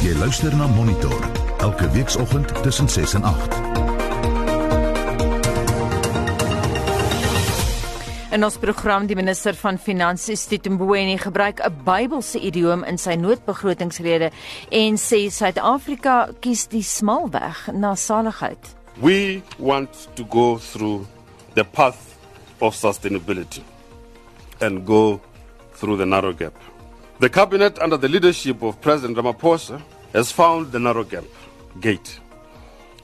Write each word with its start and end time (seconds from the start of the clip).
Jy 0.00 0.14
luister 0.16 0.54
na 0.56 0.64
Monitor 0.66 1.26
elke 1.60 1.84
weekoggend 1.92 2.62
tussen 2.62 2.88
6 2.88 3.14
en 3.14 3.24
8. 3.24 3.56
In 8.32 8.44
ons 8.44 8.56
program 8.56 9.04
die 9.10 9.16
minister 9.18 9.52
van 9.60 9.76
Finansies 9.76 10.46
Titumbweni 10.48 11.18
gebruik 11.20 11.60
'n 11.60 11.84
Bybelse 11.84 12.40
idioom 12.40 12.84
in 12.84 12.96
sy 12.98 13.14
noodbegrotingsrede 13.14 14.30
en 14.70 14.96
sê 14.96 15.28
Suid-Afrika 15.28 16.30
kies 16.40 16.66
die 16.66 16.82
smal 16.82 17.28
weg 17.30 17.68
na 17.72 17.94
saligheid. 17.94 18.74
We 19.02 19.42
want 19.58 20.08
to 20.14 20.24
go 20.24 20.56
through 20.56 21.06
the 21.54 21.64
path 21.64 22.16
of 22.58 22.74
sustainability 22.74 23.62
and 24.60 24.86
go 24.86 25.20
through 25.76 25.98
the 25.98 26.06
narrow 26.06 26.32
gap. 26.32 26.69
The 27.20 27.28
cabinet, 27.28 27.78
under 27.78 27.98
the 27.98 28.08
leadership 28.08 28.62
of 28.62 28.80
President 28.80 29.18
Ramaphosa, 29.18 29.78
has 30.12 30.32
found 30.32 30.72
the 30.72 30.78
narrow 30.78 31.04
gap 31.04 31.24
gate. 31.80 32.18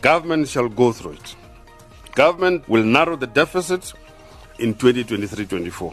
Government 0.00 0.48
shall 0.48 0.68
go 0.68 0.92
through 0.92 1.12
it. 1.12 1.36
Government 2.14 2.66
will 2.66 2.82
narrow 2.82 3.18
the 3.18 3.26
deficit 3.32 3.92
in 4.58 4.74
2023-24. 4.74 5.92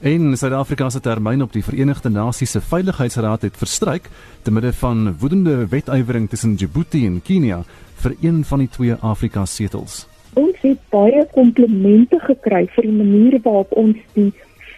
En 0.00 0.36
Suid-Afrika 0.36 0.90
se 0.90 1.00
termyn 1.00 1.42
op 1.42 1.52
die 1.52 1.64
Verenigde 1.64 2.10
Nasies 2.10 2.50
se 2.50 2.60
Veiligheidsraad 2.60 3.48
het 3.48 3.56
verstryk 3.56 4.10
te 4.42 4.52
midde 4.52 4.72
van 4.72 5.16
woedende 5.18 5.66
wetywering 5.68 6.28
tussen 6.28 6.56
Djibouti 6.56 7.06
en 7.06 7.22
Kenia 7.22 7.62
vir 8.04 8.16
een 8.20 8.44
van 8.44 8.58
die 8.58 8.68
twee 8.68 8.94
Afrika 9.00 9.44
setels. 9.48 10.04
Ons 10.36 10.60
het 10.60 10.84
baie 10.92 11.24
komplimente 11.32 12.20
gekry 12.28 12.66
vir 12.76 12.90
die 12.90 12.96
manier 13.00 13.40
waarop 13.40 13.72
ons 13.72 13.96
die 14.12 14.32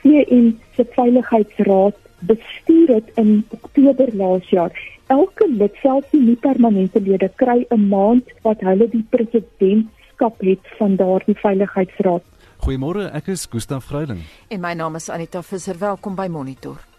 VN 0.04 0.52
se 0.76 0.86
Veiligheidsraad 0.94 2.04
bestuur 2.18 2.88
het 2.94 3.10
in 3.14 3.44
Oktober 3.50 4.08
laas 4.16 4.48
jaar. 4.48 4.72
Elke 5.06 5.46
lid, 5.48 5.74
selfs 5.82 6.10
die 6.10 6.20
nie 6.20 6.36
permanente 6.36 7.00
lede, 7.00 7.30
kry 7.36 7.66
'n 7.70 7.88
maand 7.88 8.24
wat 8.42 8.60
hulle 8.60 8.88
die 8.88 9.04
presidentskap 9.10 10.40
het 10.40 10.64
van 10.78 10.96
daardie 10.96 11.36
Veiligheidsraad. 11.36 12.22
Goeiemôre, 12.56 13.12
ek 13.12 13.28
is 13.28 13.46
Gustaf 13.50 13.84
Greiling. 13.84 14.24
En 14.48 14.60
my 14.60 14.72
naam 14.72 14.94
is 14.94 15.08
Anita 15.08 15.42
Visser. 15.42 15.78
Welkom 15.78 16.14
by 16.14 16.26
Monitor. 16.26 16.95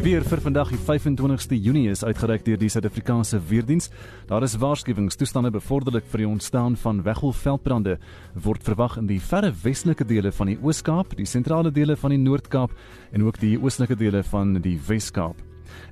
Die 0.00 0.14
weer 0.14 0.24
vir 0.24 0.40
vandag 0.40 0.70
die 0.72 0.78
25ste 0.80 1.58
Junie 1.60 1.90
is 1.92 2.00
uitgereik 2.00 2.40
deur 2.46 2.56
die 2.56 2.70
Suid-Afrikaanse 2.72 3.36
Weerdiens. 3.50 3.90
Daar 4.30 4.40
is 4.46 4.54
waarskuwingstoestande 4.56 5.50
bevorderlik 5.52 6.06
vir 6.08 6.22
die 6.22 6.28
ontstaan 6.28 6.78
van 6.80 7.02
weggolfveldbrande 7.04 7.98
word 8.32 8.64
verwag 8.64 8.94
in 8.96 9.10
die 9.10 9.18
verre 9.20 9.50
westelike 9.60 10.06
dele 10.08 10.32
van 10.32 10.48
die 10.48 10.56
Oos-Kaap, 10.56 11.12
die 11.18 11.28
sentrale 11.28 11.68
dele 11.68 11.98
van 12.00 12.14
die 12.14 12.20
Noord-Kaap 12.22 12.72
en 13.12 13.26
ook 13.26 13.42
die 13.42 13.58
oostelike 13.60 13.98
dele 14.00 14.22
van 14.30 14.54
die 14.64 14.78
Wes-Kaap. 14.86 15.36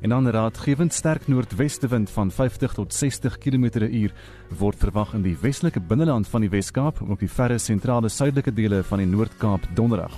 En 0.00 0.16
dan 0.16 0.32
raadgewend 0.32 0.96
sterk 0.96 1.28
noordwestewind 1.28 2.08
van 2.08 2.32
50 2.32 2.78
tot 2.80 2.96
60 2.96 3.36
km/h 3.44 4.08
word 4.56 4.80
verwag 4.86 5.12
in 5.20 5.26
die 5.28 5.36
westelike 5.42 5.84
binneland 5.84 6.32
van 6.32 6.48
die 6.48 6.50
Wes-Kaap, 6.56 7.04
ook 7.04 7.20
die 7.20 7.28
verre 7.28 7.60
sentrale 7.60 8.08
suidelike 8.08 8.56
dele 8.56 8.80
van 8.88 9.04
die 9.04 9.10
Noord-Kaap 9.12 9.68
donderdag. 9.76 10.16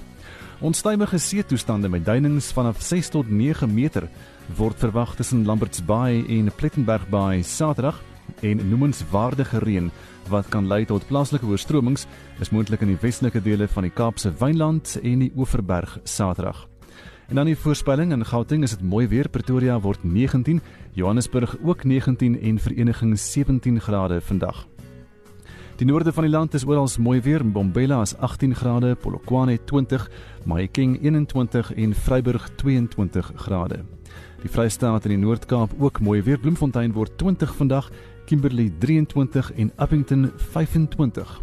Onstuimige 0.61 1.19
see 1.19 1.45
toestande 1.45 1.89
met 1.89 2.05
duinings 2.05 2.53
vanaf 2.53 2.83
6 2.83 3.09
tot 3.09 3.31
9 3.31 3.75
meter 3.75 4.05
word 4.57 4.77
verwag 4.77 5.15
tussen 5.17 5.47
Lamberts 5.47 5.81
Bay 5.85 6.21
en 6.29 6.51
Plettenberg 6.57 7.09
Bay 7.09 7.43
Saterdag 7.43 8.03
en 8.45 8.61
noemenswaardige 8.69 9.59
reën 9.59 9.89
wat 10.29 10.49
kan 10.53 10.69
lei 10.69 10.85
tot 10.85 11.07
plaaslike 11.09 11.47
oorstromings 11.49 12.05
is 12.45 12.53
moontlik 12.53 12.85
in 12.85 12.93
die 12.93 13.01
westelike 13.01 13.41
dele 13.41 13.69
van 13.73 13.89
die 13.89 13.95
Kaapse 13.95 14.35
Wynland 14.37 14.99
en 15.01 15.25
die 15.25 15.33
Oeverberg 15.37 15.97
Saterdag. 16.05 16.67
En 17.29 17.41
dan 17.41 17.49
die 17.49 17.57
voorspelling 17.57 18.13
in 18.13 18.25
Gauteng 18.25 18.63
is 18.63 18.77
dit 18.77 18.85
mooi 18.85 19.09
weer 19.09 19.29
Pretoria 19.29 19.81
word 19.81 20.05
19, 20.05 20.61
Johannesburg 20.93 21.57
ook 21.65 21.85
19 21.85 22.37
en 22.37 22.59
Vereniging 22.59 23.19
17 23.19 23.81
grade 23.81 24.21
vandag. 24.21 24.67
Die 25.81 25.89
noorde 25.89 26.13
van 26.13 26.27
die 26.27 26.33
land 26.33 26.55
is 26.55 26.67
oral 26.69 26.89
mooi 27.01 27.23
weer. 27.25 27.41
Mbombela 27.41 28.03
is 28.05 28.13
18 28.17 28.55
grade, 28.55 28.95
Polokwane 29.01 29.55
20, 29.65 30.11
Mahikeng 30.45 30.99
21 31.03 31.73
en 31.75 31.95
Vryburg 31.95 32.51
22 32.57 33.33
grade. 33.37 33.79
Die 34.43 34.51
Vrystaat 34.51 35.07
en 35.09 35.15
die 35.15 35.19
Noord-Kaap 35.19 35.73
ook 35.79 36.01
mooi 36.01 36.21
weer. 36.23 36.39
Bloemfontein 36.39 36.93
word 36.93 37.17
20 37.19 37.55
vandag, 37.57 37.89
Kimberley 38.27 38.69
23 38.79 39.53
en 39.53 39.73
Appington 39.77 40.31
25. 40.53 41.41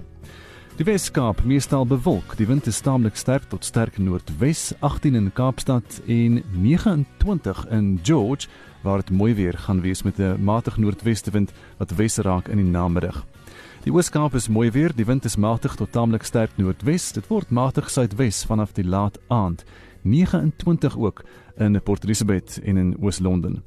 Die 0.78 0.86
Weskaap 0.86 1.42
meestal 1.44 1.88
bewolk. 1.90 2.36
Die 2.38 2.46
wind 2.46 2.68
is 2.70 2.84
taamlik 2.86 3.18
sterk 3.18 3.50
tot 3.50 3.66
sterk 3.66 3.98
noordwes, 3.98 4.76
18 4.86 5.16
in 5.18 5.32
Kaapstad 5.34 6.02
en 6.06 6.44
29 6.54 7.66
in 7.74 7.90
George 8.04 8.46
waar 8.86 9.02
dit 9.02 9.10
mooi 9.18 9.34
weer 9.34 9.58
gaan 9.58 9.82
wees 9.82 10.04
met 10.04 10.20
'n 10.20 10.38
matige 10.44 10.80
noordwestewind 10.80 11.52
wat 11.78 11.96
wes 11.96 12.18
raak 12.18 12.48
in 12.48 12.58
die 12.58 12.72
namiddag. 12.72 13.26
Die 13.86 13.94
Ooskaap 13.94 14.36
is 14.36 14.48
mooi 14.48 14.72
weer, 14.72 14.96
die 14.96 15.06
wind 15.06 15.26
is 15.26 15.38
matig 15.38 15.76
tot 15.76 15.92
taamlik 15.92 16.26
sterk 16.28 16.58
noordwes. 16.58 17.12
Dit 17.16 17.30
word 17.30 17.54
matig 17.54 17.92
suidwes 17.94 18.44
vanaf 18.50 18.74
die 18.76 18.86
laat 18.86 19.20
aand. 19.28 19.64
29 20.08 20.98
ook 20.98 21.24
in 21.58 21.82
Port 21.84 22.04
Elizabeth 22.04 22.60
en 22.64 22.78
in 22.78 22.98
Oos-London. 23.02 23.64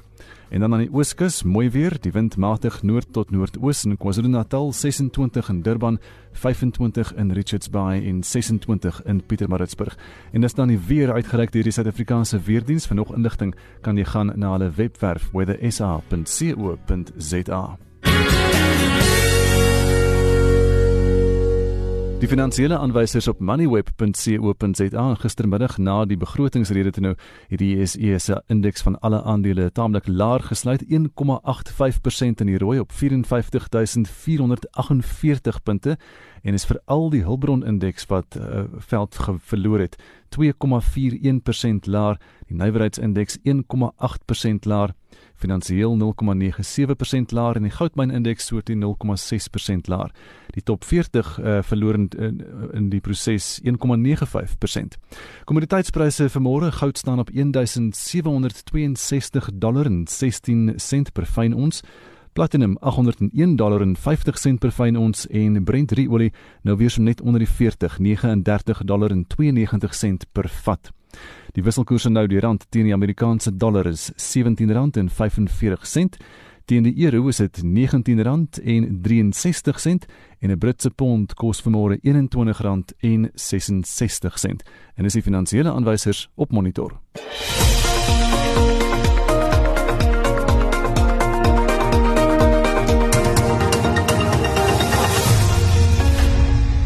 En 0.50 0.60
dan 0.60 0.72
aan 0.72 0.82
die 0.82 0.92
ooskus, 0.92 1.42
mooi 1.42 1.70
weer, 1.70 1.96
die 2.00 2.12
wind 2.12 2.36
matig 2.36 2.82
noord 2.82 3.12
tot 3.12 3.30
noordoos 3.30 3.84
in 3.84 3.96
KwaZulu-Natal, 3.96 4.72
26 4.72 5.48
in 5.48 5.62
Durban, 5.62 5.98
25 6.32 7.14
in 7.14 7.32
Richards 7.32 7.70
Bay 7.70 8.06
en 8.06 8.24
26 8.24 9.02
in 9.04 9.26
Pietermaritzburg. 9.26 9.98
En 10.32 10.40
dis 10.40 10.54
dan 10.54 10.68
die 10.68 10.78
weer 10.78 11.12
uitgereik 11.12 11.52
deur 11.52 11.62
die 11.62 11.72
Suid-Afrikaanse 11.72 12.40
Weerdiens. 12.44 12.86
Vir 12.86 12.96
nog 12.96 13.16
inligting 13.16 13.54
kan 13.80 13.96
jy 13.96 14.04
gaan 14.04 14.32
na 14.34 14.52
hulle 14.56 14.70
webwerf 14.76 15.30
weathersa.co.za. 15.32 17.89
Die 22.20 22.28
finansiële 22.28 22.76
aanwysers 22.76 23.30
op 23.30 23.38
moneyweb.co.za 23.40 25.04
gistermiddag 25.22 25.78
na 25.80 26.04
die 26.04 26.18
begrotingsrede 26.20 26.90
toe 26.92 27.02
nou 27.06 27.14
het 27.48 27.60
die 27.62 27.78
JSE 27.78 28.18
se 28.20 28.36
indeks 28.52 28.84
van 28.84 28.98
alle 29.00 29.22
aandele 29.24 29.72
taamlik 29.72 30.04
laag 30.04 30.50
gesluit 30.50 30.84
1,85% 30.84 32.44
in 32.44 32.50
die 32.50 32.60
rooi 32.60 32.76
op 32.82 32.92
54448 32.92 35.62
punte 35.62 35.96
en 36.42 36.54
is 36.54 36.64
veral 36.68 37.10
die 37.10 37.22
Hulbron 37.24 37.64
indeks 37.64 38.06
wat 38.12 38.36
uh, 38.36 38.64
veld 38.92 39.16
verloor 39.38 39.80
het 39.80 39.96
2,41% 40.36 41.88
laer 41.88 42.20
die 42.52 42.56
nywerheidsindeks 42.56 43.38
1,8% 43.48 44.68
laer 44.68 44.92
finansiëel 45.40 45.96
0,97% 46.00 47.32
laer 47.36 47.56
en 47.56 47.64
die 47.66 47.74
goudmyn 47.74 48.14
indeks 48.14 48.44
so 48.50 48.56
teen 48.60 48.80
0,6% 48.84 49.90
laer. 49.92 50.10
Die 50.54 50.64
top 50.66 50.84
40 50.84 51.38
uh, 51.38 51.62
verloor 51.62 51.94
in, 51.98 52.08
in 52.18 52.40
in 52.74 52.90
die 52.90 53.00
proses 53.00 53.60
1,95%. 53.64 54.98
Kommoditeitspryse 55.48 56.28
vir 56.32 56.42
môre 56.44 56.70
goud 56.74 56.98
staan 56.98 57.22
op 57.22 57.30
1762 57.32 59.50
dollar 59.52 59.86
en 59.86 60.06
16 60.06 60.74
sent 60.78 61.12
per 61.12 61.26
fyn 61.26 61.54
ons. 61.54 61.82
Platinum 62.32 62.76
801 62.80 63.56
dollar 63.56 63.82
en 63.82 63.96
50 63.96 64.38
sent 64.38 64.60
per 64.60 64.70
fyn 64.70 64.96
ons 64.96 65.26
en 65.26 65.64
Brent 65.64 65.92
olie 66.08 66.32
nou 66.62 66.76
weer 66.76 66.90
so 66.90 67.02
net 67.02 67.20
onder 67.20 67.38
die 67.38 67.48
40 67.48 67.98
39 67.98 68.84
dollar 68.84 69.10
en 69.10 69.26
92 69.26 69.94
sent 69.94 70.26
per 70.32 70.48
vat. 70.48 70.90
Die 71.52 71.62
wisselkoers 71.62 72.08
nou 72.08 72.26
die 72.30 72.40
rand 72.40 72.66
teen 72.70 72.84
die 72.86 72.94
Amerikaanse 72.94 73.56
dollar 73.56 73.86
is 73.86 74.12
R17.45 74.12 76.08
teen 76.70 76.86
die 76.86 76.94
euro 77.04 77.28
is 77.28 77.36
dit 77.42 77.62
R19.63 77.64 80.06
en 80.40 80.50
'n 80.50 80.58
Britse 80.58 80.90
pond 80.90 81.34
kos 81.34 81.62
vanmôre 81.62 81.98
R21.66 81.98 84.56
en 84.94 85.04
is 85.04 85.12
die 85.12 85.22
finansiële 85.22 85.72
aanwysers 85.72 86.30
op 86.34 86.52
monitor. 86.52 87.00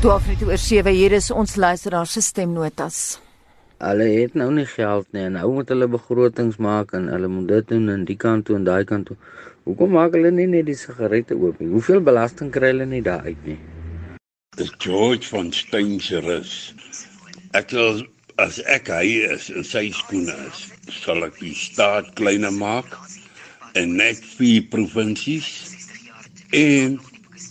Toe 0.04 0.12
Afrika 0.12 0.44
oor 0.44 0.60
7 0.60 0.92
hier 0.92 1.14
is 1.16 1.30
ons 1.32 1.54
luisteraar 1.56 2.04
se 2.04 2.20
stemnotas 2.20 2.96
hulle 3.84 4.04
het 4.04 4.34
nou 4.36 4.50
nie 4.52 4.66
geld 4.68 5.06
nie 5.16 5.22
en 5.26 5.38
nou 5.38 5.46
moet 5.54 5.70
hulle 5.72 5.86
begrotings 5.94 6.58
maak 6.66 6.90
en 6.98 7.06
hulle 7.08 7.28
moet 7.32 7.46
dit 7.48 7.70
doen 7.72 7.86
aan 7.92 8.02
die 8.04 8.16
kant 8.20 8.44
toe 8.44 8.58
en 8.58 8.66
daai 8.66 8.84
kant 8.84 9.08
toe. 9.08 9.16
Hoekom 9.64 9.94
maak 9.96 10.12
hulle 10.12 10.28
nie 10.36 10.44
net 10.50 10.66
die 10.68 10.76
sigarette 10.76 11.38
oop 11.38 11.56
nie? 11.62 11.70
Hoeveel 11.72 12.02
belasting 12.04 12.50
kry 12.52 12.74
hulle 12.74 12.86
nie 12.90 13.00
daar 13.06 13.24
uit 13.24 13.46
nie? 13.48 13.56
Dis 14.58 14.74
George 14.84 15.24
van 15.32 15.48
Steinserus. 15.56 16.74
Ek 17.56 17.72
wil 17.72 18.04
as 18.44 18.60
ek 18.76 18.92
hy 18.92 19.22
is 19.30 19.48
in 19.54 19.64
sy 19.64 19.86
skoene 20.02 20.36
is, 20.50 20.66
sal 21.00 21.24
ek 21.24 21.40
die 21.40 21.54
staat 21.56 22.12
kleiner 22.20 22.52
maak 22.52 22.92
en 23.72 23.96
net 24.02 24.20
vier 24.36 24.68
provinsies 24.68 25.48
en 26.52 27.00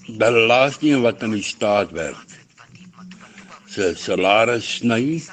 die 0.05 0.31
laaste 0.53 0.91
een 0.91 1.01
wat 1.01 1.25
aan 1.25 1.33
die 1.33 1.45
staat 1.49 1.97
werk 1.97 2.32
se 3.73 3.93
salaris 3.97 4.75
sny. 4.77 5.23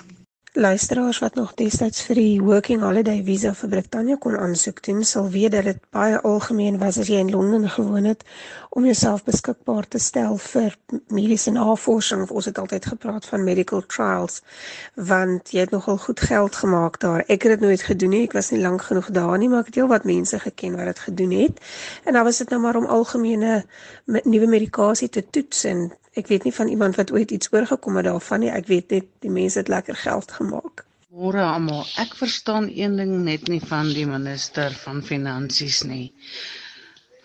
Luisteraars 0.52 1.18
wat 1.22 1.34
nog 1.38 1.52
destyds 1.54 2.00
vir 2.08 2.18
die 2.18 2.40
working 2.42 2.80
holiday 2.82 3.20
visa 3.26 3.52
vir 3.54 3.70
Brittanje 3.74 4.16
kon 4.18 4.38
aansoek 4.38 4.80
doen, 4.86 5.04
sal 5.04 5.28
weet 5.30 5.52
dat 5.54 5.68
dit 5.68 5.82
baie 5.94 6.16
algemeen 6.26 6.78
was 6.80 6.98
as 6.98 7.10
jy 7.12 7.20
in 7.22 7.30
Londen 7.30 7.68
gewoon 7.70 8.08
het 8.08 8.24
om 8.70 8.84
jouself 8.86 9.24
beskikbaar 9.26 9.88
te 9.88 9.98
stel 9.98 10.36
vir 10.38 10.76
mediese 11.10 11.50
navorsing 11.50 12.22
of 12.22 12.30
ons 12.30 12.46
het 12.46 12.58
altyd 12.62 12.86
gepraat 12.92 13.26
van 13.26 13.44
medical 13.44 13.82
trials 13.86 14.40
want 14.94 15.50
jy 15.50 15.64
het 15.64 15.74
nogal 15.74 15.98
goed 15.98 16.20
geld 16.20 16.56
gemaak 16.56 17.00
daar. 17.02 17.24
Ek 17.26 17.42
het 17.42 17.58
dit 17.58 17.64
nooit 17.66 17.82
gedoen 17.82 18.14
nie. 18.14 18.24
Ek 18.28 18.36
was 18.38 18.50
nie 18.54 18.60
lank 18.62 18.82
genoeg 18.86 19.10
daar 19.16 19.38
nie, 19.38 19.48
maar 19.50 19.64
ek 19.64 19.72
het 19.72 19.80
heel 19.82 19.90
wat 19.90 20.06
mense 20.06 20.38
geken 20.38 20.76
wat 20.78 20.92
dit 20.92 21.02
gedoen 21.08 21.34
het. 21.34 21.58
En 22.04 22.14
dan 22.14 22.24
was 22.24 22.38
dit 22.38 22.50
nou 22.54 22.60
maar 22.62 22.78
om 22.78 22.86
algemene 22.86 23.64
nuwe 24.06 24.46
medikasie 24.46 25.08
te 25.08 25.26
toets 25.30 25.64
en 25.64 25.90
Ek 26.18 26.26
weet 26.26 26.42
nie 26.44 26.52
van 26.54 26.68
iemand 26.68 26.96
wat 26.98 27.12
ooit 27.14 27.30
iets 27.30 27.52
oorgekom 27.54 27.96
het 27.96 28.04
daarvan 28.08 28.40
nie. 28.42 28.48
Ek 28.50 28.66
weet 28.66 28.90
net 28.90 29.06
die 29.22 29.30
mense 29.30 29.60
het 29.60 29.68
lekker 29.70 29.94
geld 29.94 30.32
gemaak. 30.38 30.82
Môre 31.10 31.42
almal, 31.42 31.84
ek 32.02 32.16
verstaan 32.18 32.66
een 32.70 32.96
ding 32.98 33.12
net 33.26 33.46
nie 33.50 33.60
van 33.62 33.92
die 33.94 34.06
minister 34.10 34.74
van 34.82 35.04
finansies 35.06 35.82
nie. 35.86 36.10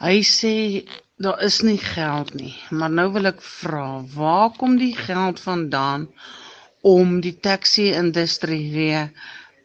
Hy 0.02 0.20
sê 0.30 0.54
daar 1.18 1.42
is 1.42 1.62
nie 1.62 1.78
geld 1.80 2.34
nie, 2.34 2.54
maar 2.76 2.92
nou 2.92 3.08
wil 3.16 3.30
ek 3.30 3.40
vra, 3.42 4.02
waar 4.16 4.50
kom 4.60 4.74
die 4.82 4.96
geld 4.98 5.40
vandaan 5.40 6.10
om 6.86 7.20
die 7.24 7.36
taxi 7.48 7.86
industrie 7.96 8.66
weer 8.74 9.06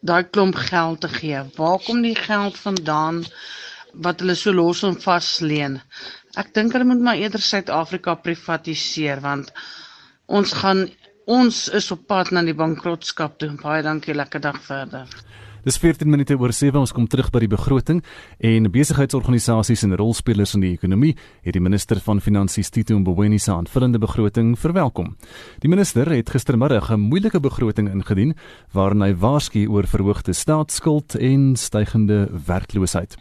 daai 0.07 0.23
klomp 0.31 0.55
geld 0.71 1.01
te 1.03 1.11
gee? 1.17 1.41
Waar 1.57 1.81
kom 1.87 2.03
die 2.07 2.15
geld 2.15 2.57
vandaan 2.59 3.25
wat 4.07 4.23
hulle 4.23 4.37
so 4.39 4.55
los 4.55 4.85
en 4.87 4.95
vas 5.03 5.33
leen? 5.43 5.81
Ek 6.39 6.55
dink 6.55 6.73
hulle 6.77 6.87
moet 6.93 7.03
maar 7.03 7.19
eerder 7.19 7.43
Suid-Afrika 7.43 8.15
privatiseer 8.15 9.21
want 9.27 9.51
ons 10.31 10.55
gaan 10.63 10.87
ons 11.31 11.65
is 11.81 11.91
op 11.95 12.07
pad 12.11 12.31
na 12.35 12.43
die 12.47 12.55
bankrotskap 12.59 13.37
toe. 13.43 13.51
Baie 13.61 13.83
dankie, 13.87 14.15
lekker 14.15 14.41
dag 14.47 14.63
verder. 14.63 15.11
Dis 15.61 15.77
14 15.77 16.09
minute 16.09 16.39
oor 16.41 16.55
7 16.57 16.81
ons 16.81 16.93
kom 16.97 17.05
terug 17.05 17.27
by 17.35 17.43
die 17.43 17.51
begroting 17.53 17.99
en 18.49 18.69
besigheidsorganisasies 18.73 19.83
en 19.85 19.93
rolspelers 20.01 20.55
in 20.57 20.63
die 20.65 20.71
ekonomie 20.73 21.11
het 21.45 21.53
die 21.53 21.61
minister 21.61 22.01
van 22.01 22.23
finansies 22.25 22.73
Tito 22.73 22.97
Mboweni 22.97 23.37
se 23.39 23.53
aanvullende 23.53 24.01
begroting 24.01 24.55
verwelkom. 24.57 25.13
Die 25.61 25.69
minister 25.69 26.09
het 26.09 26.33
gistermiddag 26.33 26.91
'n 26.91 27.01
moeilike 27.13 27.41
begroting 27.41 27.93
ingedien 27.93 28.35
waarin 28.73 29.03
hy 29.03 29.13
waarsku 29.13 29.69
oor 29.69 29.85
verhoogde 29.87 30.33
staatsskuld 30.33 31.15
en 31.15 31.57
stygende 31.57 32.31
werkloosheid. 32.47 33.17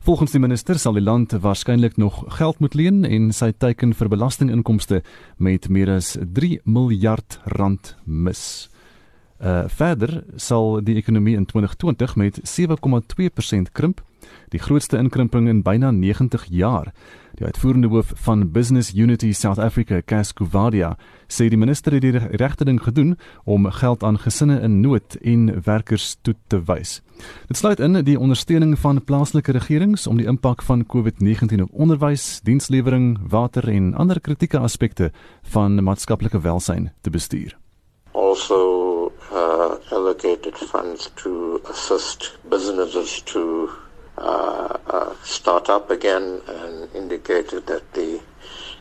Volgens 0.00 0.32
die 0.32 0.40
minister 0.40 0.78
sal 0.78 0.92
die 0.92 1.02
land 1.02 1.32
waarskynlik 1.32 1.96
nog 1.96 2.24
geld 2.36 2.58
moet 2.60 2.74
leen 2.74 3.04
en 3.04 3.32
sy 3.32 3.52
teiken 3.52 3.94
vir 3.94 4.08
belastinginkomste 4.08 5.02
met 5.38 5.68
meer 5.68 5.88
as 5.88 6.18
3 6.20 6.60
miljard 6.64 7.40
rand 7.44 7.96
mis. 8.04 8.68
Uh 9.38 9.64
verder 9.70 10.24
sal 10.36 10.80
die 10.82 10.96
ekonomie 10.98 11.36
in 11.38 11.46
2020 11.46 12.16
met 12.16 12.40
7,2% 12.42 13.70
krimp, 13.72 14.02
die 14.50 14.58
grootste 14.58 14.98
inkrimping 14.98 15.48
in 15.48 15.62
byna 15.62 15.90
90 15.90 16.46
jaar. 16.50 16.92
Die 17.38 17.46
uitvoerende 17.46 17.88
hoof 17.88 18.12
van 18.14 18.50
Business 18.50 18.92
Unity 18.94 19.32
South 19.32 19.58
Africa, 19.58 20.00
Cas 20.02 20.32
Kuvadia, 20.32 20.96
sê 21.28 21.46
die 21.48 21.58
minister 21.58 21.94
het 21.94 22.02
die 22.02 22.18
regte 22.18 22.64
ding 22.66 22.80
gedoen 22.82 23.14
om 23.44 23.70
geld 23.70 24.02
aan 24.02 24.18
gesinne 24.18 24.58
in 24.66 24.80
nood 24.80 25.14
en 25.22 25.62
werkers 25.62 26.16
toe 26.22 26.34
te 26.48 26.58
wys. 26.66 26.98
Dit 27.46 27.56
sluit 27.56 27.78
in 27.80 28.00
die 28.04 28.18
ondersteuning 28.18 28.74
van 28.78 29.04
plaaslike 29.04 29.54
regerings 29.54 30.06
om 30.06 30.18
die 30.18 30.26
impak 30.26 30.66
van 30.66 30.82
COVID-19 30.82 31.62
op 31.68 31.70
onderwys, 31.72 32.40
dienslewering, 32.42 33.18
water 33.30 33.70
en 33.70 33.94
ander 33.94 34.20
kritieke 34.20 34.58
aspekte 34.58 35.12
van 35.54 35.78
maatskaplike 35.84 36.42
welsyn 36.42 36.90
te 37.00 37.10
bestuur. 37.10 37.54
Also 38.12 38.87
allocated 39.90 40.56
funds 40.56 41.10
to 41.16 41.62
assist 41.68 42.36
businesses 42.48 43.22
to 43.22 43.70
uh, 44.18 44.76
uh, 44.86 45.14
start 45.22 45.68
up 45.70 45.90
again 45.90 46.40
and 46.48 46.88
indicated 46.94 47.66
that 47.66 47.92
the 47.94 48.20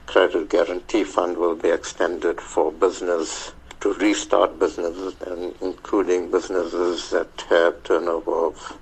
credit 0.06 0.50
guarantee 0.50 1.04
fund 1.04 1.38
will 1.38 1.56
be 1.56 1.69
extended 1.69 2.42
for 2.42 2.71
business 2.71 3.51
to 3.80 3.94
restart 3.94 4.57
businesses 4.59 5.13
and 5.27 5.54
including 5.62 6.31
businesses 6.31 7.09
that 7.12 7.30
have 7.50 7.83
turnover 7.83 8.48
of 8.48 8.77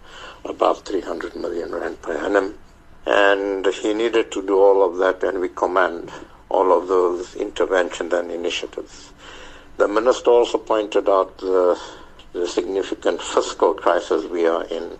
above 0.46 0.84
300 0.84 1.36
million 1.36 1.74
rand 1.74 2.02
per 2.02 2.14
annum. 2.14 2.58
And 3.06 3.66
he 3.68 3.94
needed 3.94 4.32
to 4.32 4.42
do 4.46 4.58
all 4.58 4.84
of 4.84 4.98
that 4.98 5.24
and 5.24 5.40
we 5.40 5.50
commend 5.50 6.12
all 6.50 6.72
of 6.72 6.88
those 6.88 7.36
interventions 7.36 8.14
and 8.14 8.32
initiatives. 8.32 9.12
The 9.78 9.88
minister 9.88 10.30
also 10.30 10.58
pointed 10.58 11.10
out 11.10 11.38
the, 11.40 11.80
the 12.36 12.48
significant 12.48 13.22
fiscal 13.22 13.74
crisis 13.74 14.26
we 14.26 14.46
are 14.46 14.66
in 14.66 14.98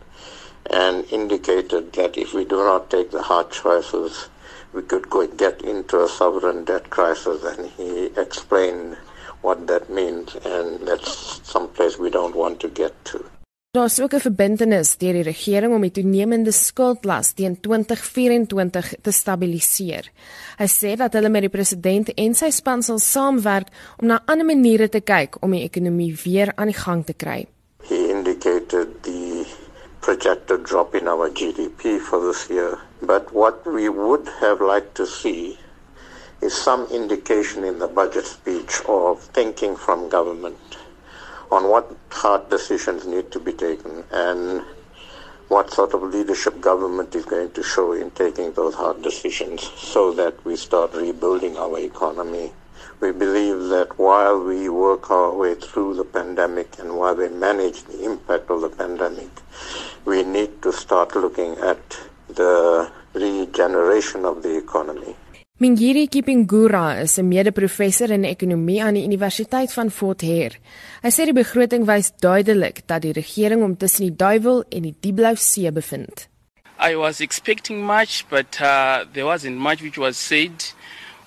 and 0.72 1.06
indicated 1.12 1.92
that 1.94 2.18
if 2.18 2.34
we 2.34 2.46
do 2.46 2.58
not 2.58 2.90
take 2.90 3.12
the 3.12 3.22
hard 3.22 3.52
choices, 3.52 4.30
we 4.74 4.82
could 4.82 5.10
get 5.38 5.62
into 5.62 6.02
a 6.02 6.08
sovereign 6.08 6.64
debt 6.64 6.90
crisis. 6.90 7.44
And 7.44 7.70
he 7.72 8.06
explained 8.18 8.98
what 9.42 9.68
that 9.68 9.90
means, 9.90 10.36
and 10.44 10.88
that's 10.88 11.42
someplace 11.48 12.00
we 12.00 12.10
don't 12.10 12.36
want 12.36 12.60
to 12.62 12.70
get 12.70 13.06
to. 13.06 13.30
Daar's 13.76 14.00
ook 14.00 14.14
'n 14.14 14.20
verbintenis 14.20 14.98
deur 14.98 15.14
die 15.14 15.24
regering 15.24 15.74
om 15.74 15.82
die 15.82 15.92
toenemende 15.92 16.52
skuldlas 16.52 17.32
teen 17.32 17.60
2024 17.60 18.94
te 19.02 19.12
stabiliseer. 19.12 20.12
Hy 20.58 20.68
sê 20.68 20.96
dat 20.96 21.14
hulle 21.14 21.30
met 21.30 21.42
die 21.42 21.50
president 21.50 22.14
en 22.14 22.36
sy 22.36 22.50
span 22.50 22.84
sal 22.84 23.00
saamwerk 23.00 23.68
om 24.00 24.08
na 24.08 24.22
ander 24.26 24.46
maniere 24.46 24.90
te 24.90 25.02
kyk 25.02 25.36
om 25.42 25.52
die 25.52 25.64
ekonomie 25.64 26.16
weer 26.24 26.54
aan 26.56 26.68
die 26.68 26.82
gang 26.86 27.06
te 27.06 27.14
kry. 27.14 27.48
He 27.90 28.00
indicated 28.10 28.88
the 29.02 29.46
projected 30.00 30.64
drop 30.64 30.96
in 30.96 31.08
our 31.08 31.30
GDP 31.30 32.00
for 32.00 32.32
this 32.32 32.48
year. 32.50 32.80
But 33.02 33.24
what 33.32 33.56
we 33.66 33.90
would 33.90 34.30
have 34.40 34.64
liked 34.74 34.96
to 34.96 35.06
see 35.06 35.58
is 36.42 36.64
some 36.64 36.86
indication 36.92 37.64
in 37.64 37.80
the 37.80 37.88
budget 37.88 38.26
speech 38.26 38.82
of 38.86 39.30
thinking 39.34 39.78
from 39.78 40.10
government 40.10 40.85
on 41.52 41.70
what 41.70 41.96
hard 42.10 42.50
decisions 42.50 43.06
need 43.06 43.32
to 43.32 43.40
be 43.40 43.54
taken 43.54 44.04
and 44.12 44.64
what 45.48 45.72
sort 45.72 45.94
of 45.94 46.02
leadership 46.02 46.60
government 46.60 47.14
is 47.14 47.26
going 47.26 47.52
to 47.52 47.62
show 47.62 47.94
in 47.94 48.10
taking 48.12 48.52
those 48.54 48.74
hard 48.74 49.02
decisions 49.02 49.62
so 49.78 50.12
that 50.12 50.44
we 50.44 50.56
start 50.56 50.94
rebuilding 50.94 51.56
our 51.58 51.80
economy 51.80 52.52
we 53.00 53.12
believe 53.12 53.70
that 53.70 54.00
while 54.00 54.40
we 54.42 54.70
work 54.70 55.12
our 55.12 55.34
way 55.34 55.56
through 55.56 55.96
the 55.96 56.06
pandemic 56.06 56.80
and 56.80 56.98
while 56.98 57.16
we 57.16 57.28
manage 57.28 57.84
the 57.84 58.06
impact 58.06 58.50
of 58.50 58.62
the 58.62 58.70
pandemic, 58.70 59.30
we 60.06 60.24
need 60.24 60.62
to 60.62 60.72
start 60.72 61.16
looking 61.16 61.58
at 61.58 62.00
the 62.30 62.90
regeneration 63.14 64.24
of 64.24 64.44
the 64.44 64.58
economy. 64.58 65.16
Mingiri 65.58 66.10
Kipingura 66.10 67.02
is 67.02 67.18
'n 67.18 67.30
mede-professor 67.30 68.12
in 68.12 68.26
ekonomie 68.26 68.84
aan 68.84 68.94
die 68.94 69.06
Universiteit 69.06 69.72
van 69.72 69.90
Fort 69.90 70.22
Hare. 70.22 70.60
Hy 71.02 71.10
sê 71.10 71.24
die 71.24 71.34
begroting 71.34 71.86
wys 71.88 72.12
duidelik 72.20 72.82
dat 72.88 73.02
die 73.02 73.14
regering 73.14 73.64
om 73.64 73.78
tussen 73.78 74.04
die 74.04 74.16
duiwel 74.16 74.66
en 74.70 74.82
die 74.84 74.96
diepblou 75.00 75.36
see 75.38 75.72
bevind. 75.72 76.28
I 76.78 76.96
was 76.96 77.22
expecting 77.22 77.86
much 77.86 78.28
but 78.30 78.60
uh, 78.60 79.06
there 79.14 79.24
wasn't 79.24 79.56
much 79.56 79.82
which 79.82 79.98
was 79.98 80.18
said. 80.18 80.74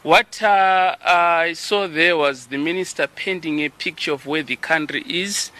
What 0.03 0.43
uh, 0.43 0.95
I 1.01 1.55
saw 1.55 1.89
there 1.89 2.19
was 2.19 2.49
the 2.49 2.59
minister 2.59 3.09
painting 3.09 3.65
a 3.65 3.71
picture 3.71 4.13
of 4.13 4.27
where 4.27 4.45
the 4.45 4.57
country 4.57 5.05
is 5.09 5.51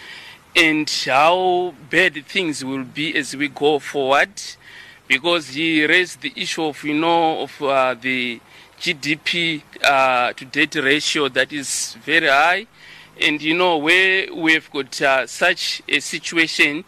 and 0.55 0.91
how 1.07 1.73
bad 1.89 2.23
things 2.27 2.63
will 2.63 2.85
be 2.85 3.17
as 3.17 3.35
we 3.35 3.49
go 3.49 3.79
forward 3.79 4.37
because 5.09 5.57
he 5.57 5.87
raised 5.87 6.21
the 6.21 6.35
issue 6.37 6.65
of 6.65 6.85
you 6.85 6.93
know 6.93 7.41
of 7.41 7.63
uh, 7.63 7.95
the 7.95 8.41
GDP 8.81 9.63
uh, 9.85 10.33
to 10.33 10.45
debt 10.45 10.75
ratio 10.77 11.29
that 11.29 11.53
is 11.53 11.97
very 12.05 12.29
high 12.29 12.67
and 13.21 13.43
you 13.43 13.55
know 13.55 13.79
where 13.79 14.33
we've 14.35 14.71
got 14.71 15.03
uh, 15.03 15.27
such 15.27 15.83
a 15.89 16.01
situation 16.01 16.85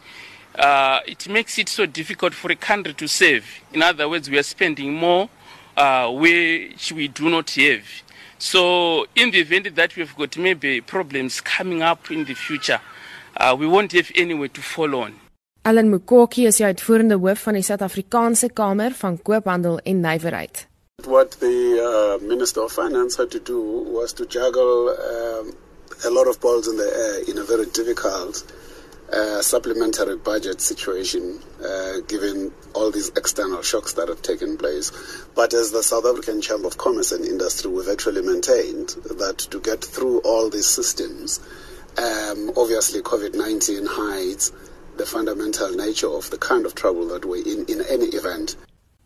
uh, 0.58 1.00
it 1.06 1.28
makes 1.28 1.58
it 1.58 1.68
so 1.68 1.86
difficult 1.86 2.34
for 2.34 2.50
a 2.50 2.56
country 2.56 2.94
to 2.94 3.06
save 3.06 3.44
in 3.72 3.82
other 3.82 4.08
words 4.08 4.30
we 4.30 4.38
are 4.38 4.42
spending 4.42 4.94
more 4.94 5.28
uh, 5.76 6.10
which 6.10 6.92
we 6.92 7.08
do 7.08 7.30
not 7.30 7.50
have. 7.50 7.84
So, 8.38 9.06
in 9.14 9.30
the 9.30 9.38
event 9.38 9.74
that 9.74 9.96
we've 9.96 10.14
got 10.16 10.36
maybe 10.36 10.80
problems 10.80 11.40
coming 11.40 11.82
up 11.82 12.10
in 12.10 12.24
the 12.24 12.34
future, 12.34 12.80
uh, 13.36 13.56
we 13.58 13.66
won't 13.66 13.92
have 13.92 14.10
anywhere 14.14 14.48
to 14.48 14.60
fall 14.62 14.94
on. 14.96 15.12
Alan 15.62 15.90
Mukoki 15.90 16.46
is 16.46 16.60
uitvoerende 16.60 17.18
hoof 17.20 17.42
van 17.44 17.58
die 17.58 17.62
Suid-Afrikaanse 17.62 18.48
Kamer 18.52 18.92
van 18.96 19.22
Koophandel 19.22 19.78
en 19.84 20.00
Nywerheid. 20.00 20.69
What 21.06 21.32
the 21.32 22.18
uh, 22.20 22.24
Minister 22.24 22.62
of 22.62 22.72
Finance 22.72 23.16
had 23.16 23.30
to 23.32 23.40
do 23.40 23.60
was 23.60 24.12
to 24.14 24.26
juggle 24.26 24.90
um, 24.90 25.56
a 26.04 26.10
lot 26.10 26.28
of 26.28 26.40
balls 26.40 26.68
in 26.68 26.76
the 26.76 26.84
air 26.84 27.30
in 27.30 27.38
a 27.38 27.44
very 27.44 27.66
difficult 27.66 28.44
uh, 29.12 29.42
supplementary 29.42 30.16
budget 30.16 30.60
situation 30.60 31.40
uh, 31.64 32.00
given 32.06 32.52
all 32.74 32.90
these 32.90 33.08
external 33.10 33.62
shocks 33.62 33.94
that 33.94 34.08
have 34.08 34.22
taken 34.22 34.56
place. 34.56 34.92
But 35.34 35.52
as 35.52 35.72
the 35.72 35.82
South 35.82 36.04
African 36.06 36.40
Chamber 36.40 36.68
of 36.68 36.78
Commerce 36.78 37.12
and 37.12 37.24
Industry, 37.24 37.70
we've 37.70 37.88
actually 37.88 38.22
maintained 38.22 38.90
that 39.18 39.38
to 39.50 39.60
get 39.60 39.84
through 39.84 40.20
all 40.20 40.48
these 40.48 40.66
systems, 40.66 41.40
um, 41.98 42.52
obviously 42.56 43.02
COVID 43.02 43.34
19 43.34 43.86
hides 43.86 44.52
the 44.96 45.06
fundamental 45.06 45.70
nature 45.70 46.08
of 46.10 46.30
the 46.30 46.38
kind 46.38 46.66
of 46.66 46.74
trouble 46.74 47.08
that 47.08 47.24
we're 47.24 47.44
in 47.44 47.64
in 47.66 47.82
any 47.88 48.06
event. 48.06 48.56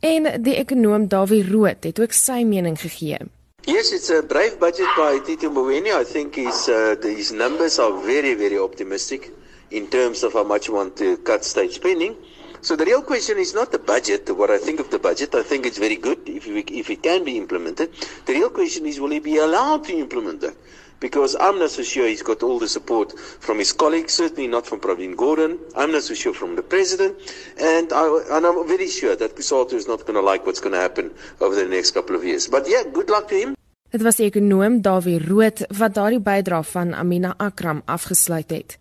En 0.04 0.26
die 0.44 0.52
ekonom 0.60 1.06
Dawie 1.08 1.40
Rood 1.48 1.86
het 1.88 1.96
ook 2.00 2.12
sy 2.12 2.42
mening 2.44 2.76
gegee. 2.76 3.16
Yes, 3.64 3.88
it's 3.96 4.10
a 4.12 4.20
brave 4.20 4.58
budget 4.60 4.90
by 4.98 5.16
Tito 5.24 5.48
Mboweni. 5.48 5.94
I 5.96 6.04
think 6.04 6.36
his 6.36 6.68
uh, 6.68 6.92
his 7.00 7.32
numbers 7.32 7.78
are 7.78 7.94
very 8.04 8.34
very 8.34 8.58
optimistic 8.58 9.30
in 9.70 9.88
terms 9.88 10.22
of 10.22 10.34
how 10.34 10.44
much 10.44 10.68
you 10.68 10.74
want 10.76 10.96
to 10.96 11.16
cut 11.24 11.44
state 11.44 11.72
spending. 11.72 12.12
So 12.60 12.76
the 12.76 12.84
real 12.84 13.00
question 13.00 13.38
is 13.38 13.54
not 13.54 13.72
the 13.72 13.78
budget, 13.78 14.28
what 14.36 14.50
I 14.50 14.58
think 14.58 14.80
of 14.80 14.90
the 14.90 14.98
budget. 14.98 15.34
I 15.34 15.42
think 15.42 15.64
it's 15.64 15.78
very 15.78 15.96
good 15.96 16.18
if, 16.26 16.46
we, 16.46 16.60
if 16.60 16.90
it 16.90 17.02
can 17.02 17.24
be 17.24 17.36
implemented. 17.36 17.92
The 18.26 18.32
real 18.32 18.50
question 18.50 18.84
is 18.86 19.00
will 19.00 19.10
he 19.10 19.20
be 19.20 19.38
allowed 19.38 19.84
to 19.84 19.96
implement 19.96 20.42
that? 20.42 20.56
Because 21.04 21.36
I'm 21.38 21.58
not 21.58 21.70
so 21.70 21.82
sure 21.82 22.08
he's 22.08 22.22
got 22.22 22.42
all 22.42 22.58
the 22.58 22.70
support 22.76 23.08
from 23.46 23.58
his 23.58 23.72
colleagues, 23.82 24.14
certainly 24.14 24.48
not 24.48 24.64
from 24.64 24.80
Praveen 24.80 25.14
Gordon. 25.14 25.58
I'm 25.76 25.92
not 25.92 26.02
so 26.02 26.14
sure 26.14 26.32
from 26.32 26.56
the 26.56 26.62
president. 26.62 27.12
And, 27.60 27.92
I, 27.92 28.04
and 28.34 28.46
I'm 28.46 28.66
very 28.66 28.88
sure 28.88 29.14
that 29.14 29.36
Kusato 29.36 29.74
is 29.74 29.86
not 29.86 30.00
going 30.06 30.14
to 30.14 30.24
like 30.30 30.46
what's 30.46 30.60
going 30.64 30.72
to 30.72 30.80
happen 30.80 31.12
over 31.42 31.54
the 31.54 31.68
next 31.68 31.90
couple 31.90 32.16
of 32.16 32.24
years. 32.24 32.48
But 32.48 32.64
yeah, 32.66 32.84
good 32.90 33.10
luck 33.10 33.28
to 33.28 33.36
him. 33.42 33.50
Dit 33.92 34.02
was 34.02 34.16
die 34.16 34.30
ekonom 34.30 34.80
Dawie 34.82 35.20
Rood 35.22 35.60
wat 35.76 35.92
daardie 35.98 36.22
bydrae 36.24 36.64
van 36.72 36.96
Amina 36.96 37.34
Akram 37.36 37.84
afgesluit 37.84 38.56
het. 38.56 38.78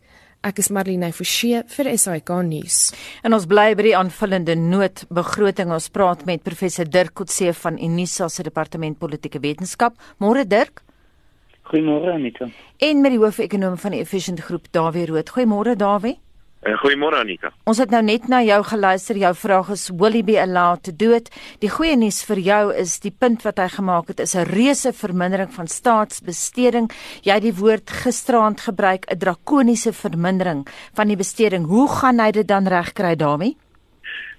Ek 0.48 0.63
is 0.63 0.72
Marlene 0.72 1.12
Forsie 1.12 1.60
vir 1.75 1.92
SAK 1.92 2.32
nuus. 2.48 2.80
En 3.20 3.36
ons 3.36 3.50
bly 3.51 3.68
by 3.75 3.89
die 3.89 3.98
aanvullende 4.00 4.56
noodbegroting. 4.63 5.75
Ons 5.75 5.92
praat 5.92 6.24
met 6.32 6.48
professor 6.48 6.88
Dirk 6.88 7.13
Kotse 7.20 7.51
van 7.65 7.75
Unisa 7.84 8.32
se 8.32 8.48
departement 8.48 8.96
politieke 9.03 9.44
wetenskap. 9.44 10.00
Môre 10.24 10.48
Dirk. 10.48 10.86
Goeiemôre 11.63 12.12
Anita. 12.12 12.48
En 12.77 13.01
met 13.01 13.12
die 13.12 13.20
hoofekonoom 13.20 13.77
van 13.77 13.96
die 13.96 14.03
Efficient 14.03 14.39
Groep 14.39 14.67
Dawie 14.72 15.05
Rood. 15.05 15.29
Goeiemôre 15.29 15.75
Dawie. 15.79 16.17
Uh, 16.63 16.77
Goeiemôre 16.79 17.20
Anita. 17.20 17.50
Ons 17.67 17.79
het 17.82 17.91
nou 17.91 18.00
net 18.03 18.29
na 18.32 18.41
jou 18.43 18.60
geluister. 18.63 19.17
Jou 19.20 19.32
vraag 19.36 19.72
is 19.75 19.89
will 19.91 20.15
he 20.15 20.24
be 20.24 20.38
allowed 20.39 20.84
to 20.84 20.93
do 20.96 21.12
it? 21.15 21.27
Die 21.60 21.72
goeie 21.72 21.96
nuus 22.00 22.22
vir 22.27 22.39
jou 22.39 22.62
is 22.72 22.98
die 23.03 23.12
punt 23.12 23.43
wat 23.43 23.60
hy 23.60 23.67
gemaak 23.74 24.12
het 24.12 24.20
is 24.24 24.36
'n 24.36 24.48
reuse 24.48 24.93
vermindering 24.93 25.51
van 25.51 25.67
staatsbesteding. 25.67 26.91
Jy 27.24 27.34
het 27.34 27.43
die 27.43 27.55
woord 27.55 27.89
gisteraand 27.89 28.62
gebruik, 28.62 29.05
'n 29.12 29.17
drakoniese 29.17 29.93
vermindering 29.93 30.67
van 30.93 31.08
die 31.08 31.17
besteding. 31.17 31.65
Hoe 31.65 31.89
gaan 31.89 32.20
hy 32.20 32.32
dit 32.32 32.48
dan 32.48 32.67
regkry 32.67 33.15
daarmee? 33.15 33.58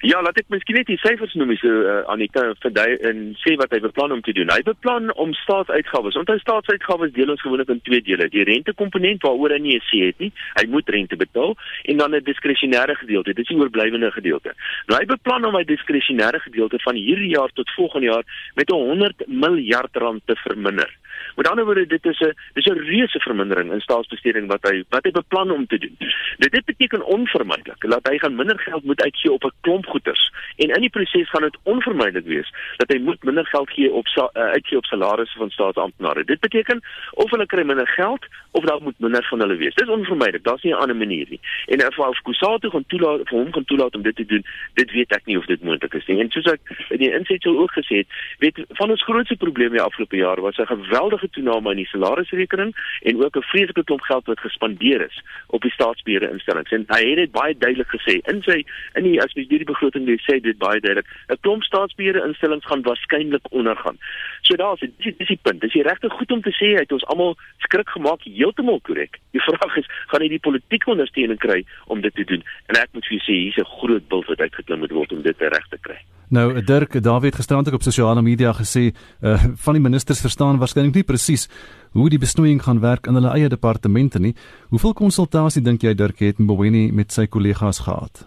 Ja, 0.04 0.18
laat 0.20 0.36
ek 0.36 0.50
miskien 0.52 0.76
net 0.76 0.90
die 0.90 0.98
syfers 1.00 1.32
noem 1.40 1.54
so 1.56 1.68
uh, 1.88 2.02
Anita 2.12 2.42
verdui 2.60 2.98
en 3.08 3.20
sê 3.40 3.54
wat 3.56 3.72
hy 3.72 3.78
beplan 3.80 4.12
om 4.12 4.20
te 4.26 4.34
doen. 4.36 4.50
Hy 4.52 4.60
beplan 4.66 5.08
om 5.22 5.30
staatsuitgawes. 5.38 6.18
Onthou 6.20 6.36
staatsuitgawes 6.42 7.14
deel 7.16 7.32
ons 7.32 7.40
gewoonlik 7.40 7.72
in 7.72 7.80
twee 7.86 8.04
dele. 8.04 8.26
Die 8.28 8.44
rentekomponent 8.44 9.24
waaroor 9.24 9.54
hy 9.56 9.62
nie 9.64 9.78
'n 9.78 9.86
sê 9.88 10.02
het 10.10 10.20
nie. 10.20 10.28
Hy 10.60 10.66
moet 10.68 10.92
rente 10.92 11.16
betaal 11.16 11.56
en 11.88 11.96
dan 11.96 12.12
'n 12.12 12.20
diskresionêre 12.28 12.94
gedeelte. 13.00 13.32
Dit 13.32 13.48
is 13.48 13.48
die 13.48 13.56
oorblywende 13.56 14.10
gedeelte. 14.12 14.52
Nou 14.92 15.00
hy 15.00 15.06
beplan 15.06 15.48
om 15.48 15.56
hy 15.56 15.64
diskresionêre 15.64 16.40
gedeelte 16.44 16.78
van 16.84 17.00
hierdie 17.00 17.32
jaar 17.32 17.48
tot 17.54 17.70
volgende 17.72 18.12
jaar 18.12 18.24
met 18.56 18.68
100 18.68 19.24
miljard 19.26 19.96
rand 19.96 20.20
te 20.26 20.36
verminder. 20.36 20.90
Met 21.36 21.48
ander 21.48 21.64
woorde, 21.64 21.86
dit 21.86 22.04
is 22.04 22.20
'n 22.20 22.34
dis 22.52 22.66
'n 22.66 22.78
reuse 22.78 23.20
vermindering 23.20 23.72
in 23.72 23.80
staatsbesteding 23.80 24.46
wat 24.46 24.62
hy 24.62 24.84
wat 24.88 25.04
hy 25.04 25.10
beplan 25.10 25.50
om 25.50 25.66
te 25.66 25.78
doen. 25.78 25.96
Dit 26.38 26.52
dit 26.52 26.64
beteken 26.64 27.04
onvermydelik 27.04 27.80
dat 27.80 28.08
hy 28.08 28.18
gaan 28.18 28.34
minder 28.34 28.58
geld 28.58 28.84
moet 28.84 29.02
uitgee 29.02 29.32
op 29.32 29.44
'n 29.44 29.52
klomp 29.60 29.86
goederes 29.86 30.32
en 30.56 30.68
in 30.68 30.80
die 30.80 30.90
proses 30.90 31.30
gaan 31.30 31.42
dit 31.42 31.56
onvermydelik 31.62 32.24
wees 32.24 32.52
dat 32.76 32.88
hy 32.88 32.98
moet 32.98 33.22
minder 33.22 33.46
geld 33.46 33.70
gee 33.70 33.92
op 33.92 34.06
uh, 34.06 34.24
uitgee 34.32 34.78
op 34.78 34.84
salarisse 34.84 35.38
van 35.38 35.50
staatsamptenare. 35.50 36.24
Dit 36.24 36.40
beteken 36.40 36.82
of 37.10 37.30
hulle 37.30 37.46
kry 37.46 37.62
minder 37.62 37.88
geld 37.88 38.26
of 38.50 38.64
daar 38.64 38.82
moet 38.82 38.98
minder 38.98 39.24
van 39.24 39.40
hulle 39.40 39.56
wees. 39.56 39.74
Dis 39.74 39.88
onvermydelik. 39.88 40.44
Daar's 40.44 40.62
nie 40.62 40.72
'n 40.72 40.76
ander 40.76 40.96
manier 40.96 41.26
nie. 41.28 41.40
En 41.66 41.86
of 41.86 41.98
of 41.98 42.22
Kusatu 42.22 42.70
gaan 42.70 42.86
toelaat 42.86 43.28
vir 43.28 43.38
hom 43.38 43.52
gaan 43.52 43.64
toelaat 43.64 43.94
om 43.94 44.02
dit 44.02 44.16
te 44.16 44.24
doen, 44.24 44.44
dit 44.74 44.90
weet 44.90 45.12
ek 45.12 45.24
nie 45.24 45.38
of 45.38 45.46
dit 45.46 45.62
moontlik 45.62 45.94
is 45.94 46.06
nie. 46.06 46.20
En 46.20 46.30
soos 46.30 46.52
ek 46.52 46.60
in 46.88 46.98
die 46.98 47.12
insetsel 47.12 47.58
ook 47.58 47.72
gesê 47.72 47.96
het, 47.96 48.08
weet 48.38 48.64
van 48.68 48.90
ons 48.90 49.02
grootste 49.02 49.36
probleme 49.36 49.70
die 49.70 49.80
afgelope 49.80 50.16
jaar 50.16 50.40
was 50.40 50.56
'n 50.56 50.66
geweldige 50.66 51.13
toename 51.30 51.70
in 51.70 51.76
die 51.76 51.86
salarisrekening 51.86 52.74
en 53.02 53.24
ook 53.24 53.36
'n 53.36 53.42
vreeslike 53.42 53.84
klomp 53.84 54.00
geld 54.00 54.26
wat 54.26 54.40
gespandeer 54.40 55.00
is 55.00 55.22
op 55.46 55.62
die 55.62 55.70
staatsbeheerde 55.70 56.30
instellings. 56.30 56.70
En 56.70 56.84
hy 56.88 57.02
het 57.10 57.16
dit 57.16 57.30
baie 57.30 57.54
duidelik 57.58 57.88
gesê 57.88 58.20
in 58.32 58.42
sy 58.42 58.64
in 58.94 59.04
die 59.04 59.22
as 59.22 59.32
jy 59.32 59.46
die 59.48 59.64
begroting 59.64 60.04
lees, 60.06 60.22
sê 60.22 60.40
dit 60.40 60.58
baie 60.58 60.80
duidelik. 60.80 61.06
'n 61.28 61.40
Klomp 61.40 61.62
staatsbeheerde 61.62 62.24
instellings 62.26 62.66
gaan 62.66 62.82
waarskynlik 62.82 63.46
ondergaan. 63.50 63.98
So 64.42 64.56
daar's 64.56 64.80
dit 64.80 64.92
dis 64.98 65.28
die 65.28 65.38
punt. 65.42 65.60
Dis 65.60 65.72
regtig 65.72 66.12
goed 66.12 66.30
om 66.30 66.42
te 66.42 66.50
sê 66.50 66.74
hy 66.74 66.82
het 66.84 66.92
ons 66.92 67.06
almal 67.06 67.36
skrik 67.58 67.88
gemaak 67.88 68.22
heeltemal 68.22 68.80
korrek. 68.80 69.18
Die 69.30 69.42
vraag 69.48 69.76
is, 69.76 69.88
gaan 70.06 70.20
hy 70.20 70.28
die 70.28 70.38
politieke 70.38 70.90
ondersteuning 70.90 71.38
kry 71.38 71.64
om 71.86 72.00
dit 72.00 72.14
te 72.14 72.24
doen? 72.24 72.42
En 72.66 72.80
ek 72.80 72.92
moet 72.92 73.06
vir 73.06 73.16
julle 73.16 73.26
sê, 73.28 73.38
hier's 73.44 73.58
'n 73.58 73.72
groot 73.78 74.08
bil 74.08 74.24
wat 74.28 74.40
uitgeklim 74.40 74.78
moet 74.78 74.90
word 74.90 75.12
om 75.12 75.22
dit 75.22 75.38
reg 75.38 75.68
te 75.70 75.78
kry. 75.80 75.98
Nou 76.34 76.62
Dirk, 76.66 77.02
David 77.02 77.34
gisterand 77.34 77.68
ook 77.68 77.74
op 77.74 77.82
sosiale 77.82 78.22
media 78.22 78.52
gesê, 78.52 78.90
uh, 78.90 79.44
van 79.64 79.76
die 79.76 79.82
ministers 79.82 80.20
verstaan 80.20 80.58
waarskynlik 80.58 80.96
nie 80.96 81.06
presies 81.06 81.46
hoe 81.94 82.08
die 82.10 82.18
besnoeiing 82.18 82.62
gaan 82.64 82.80
werk 82.82 83.06
in 83.06 83.14
hulle 83.14 83.30
eie 83.36 83.48
departemente 83.48 84.18
nie. 84.18 84.32
Hoeveel 84.72 84.96
konsultasie 84.98 85.62
dink 85.62 85.86
jy 85.86 85.94
Dirk 85.94 86.24
het 86.24 86.40
Mboweni 86.42 86.88
met 86.92 87.14
sy 87.14 87.28
kollegas 87.30 87.84
gehad? 87.86 88.24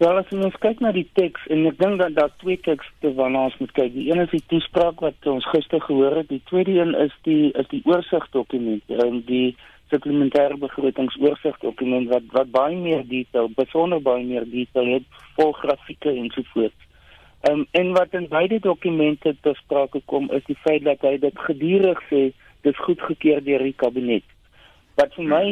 Wel, 0.00 0.16
as 0.22 0.32
ons 0.32 0.56
kyk 0.62 0.80
na 0.80 0.94
die 0.96 1.04
teks 1.18 1.44
en 1.52 1.66
ek 1.68 1.76
dink 1.82 2.00
dat 2.00 2.16
daar 2.16 2.32
twee 2.40 2.56
tekste 2.64 3.12
waarna 3.18 3.44
ons 3.50 3.60
moet 3.60 3.76
kyk. 3.76 3.92
Die 3.92 4.08
een 4.08 4.24
is 4.24 4.32
die 4.32 4.42
toespraak 4.54 5.04
wat 5.04 5.28
ons 5.30 5.44
gister 5.52 5.84
gehoor 5.84 6.16
het. 6.22 6.32
Die 6.32 6.42
tweede 6.48 6.78
een 6.80 6.96
is 7.04 7.12
die 7.28 7.52
is 7.52 7.68
die 7.70 7.84
oorsigdokument. 7.84 8.88
Ehm 8.88 9.20
die 9.28 9.52
supplementêre 9.92 10.56
begrotingsoorsigdokument 10.62 12.08
wat 12.12 12.30
wat 12.32 12.50
baie 12.54 12.76
meer 12.76 13.04
detail, 13.08 13.50
besonder 13.56 14.02
baie 14.02 14.24
meer 14.24 14.46
detail 14.50 14.96
het, 14.96 15.06
vol 15.36 15.52
grafieke 15.60 16.12
en 16.12 16.30
so 16.34 16.46
voort. 16.54 16.88
Ehm 17.44 17.60
um, 17.60 17.66
en 17.80 17.92
wat 17.92 18.14
in 18.16 18.28
beide 18.28 18.60
dokumente 18.60 19.36
te 19.40 19.52
sprake 19.60 20.00
kom 20.04 20.30
is 20.32 20.44
die 20.46 20.58
feit 20.64 20.84
dat 20.84 21.04
hy 21.04 21.18
dit 21.20 21.44
gedurig 21.48 22.00
sê 22.10 22.22
dis 22.64 22.84
goedgekeur 22.86 23.44
deur 23.44 23.64
die 23.68 23.76
kabinet. 23.76 24.24
Wat 24.96 25.12
vir 25.18 25.28
my 25.28 25.46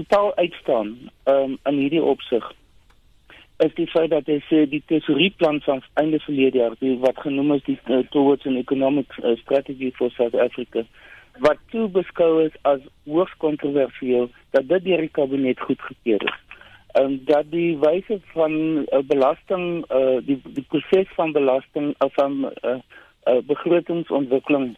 totaal 0.00 0.34
uitstaan 0.36 0.94
ehm 1.24 1.56
um, 1.56 1.58
in 1.70 1.82
hierdie 1.84 2.02
opsig 2.02 2.52
is 3.62 3.74
die 3.74 3.86
feit 3.86 4.10
dat 4.10 4.26
hy 4.26 4.40
sê 4.48 4.64
die 4.66 4.82
tesorieplan 4.90 5.60
van 5.66 5.82
einde 6.00 6.18
verlede 6.24 6.58
jaar 6.58 6.74
wat 7.04 7.20
genoem 7.22 7.52
is 7.54 7.62
die 7.68 7.78
uh, 7.86 8.00
towards 8.10 8.46
an 8.46 8.56
economic 8.56 9.18
uh, 9.18 9.36
strategy 9.42 9.92
for 9.98 10.10
South 10.16 10.34
Africa 10.34 10.82
wat 11.38 11.58
toe 11.70 11.88
beskou 11.88 12.44
is 12.44 12.54
as 12.62 12.80
hoogs 13.04 13.34
kontroversieel 13.42 14.30
dat 14.50 14.68
dit 14.68 14.84
deur 14.84 15.02
die 15.02 15.12
kabinet 15.18 15.60
goedgekeur 15.60 16.22
is. 16.22 16.40
En 16.94 17.04
um, 17.04 17.20
dat 17.26 17.50
die 17.50 17.78
wyse 17.78 18.20
van 18.32 18.52
uh, 18.52 19.00
belasting 19.06 19.84
uh, 19.90 20.20
die 20.26 20.38
die 20.44 20.64
proses 20.68 21.10
van 21.16 21.32
belasting 21.32 21.94
of 21.98 22.14
van 22.14 22.50
uh, 22.62 22.76
uh, 23.26 23.40
begrotingsontwikkeling 23.46 24.76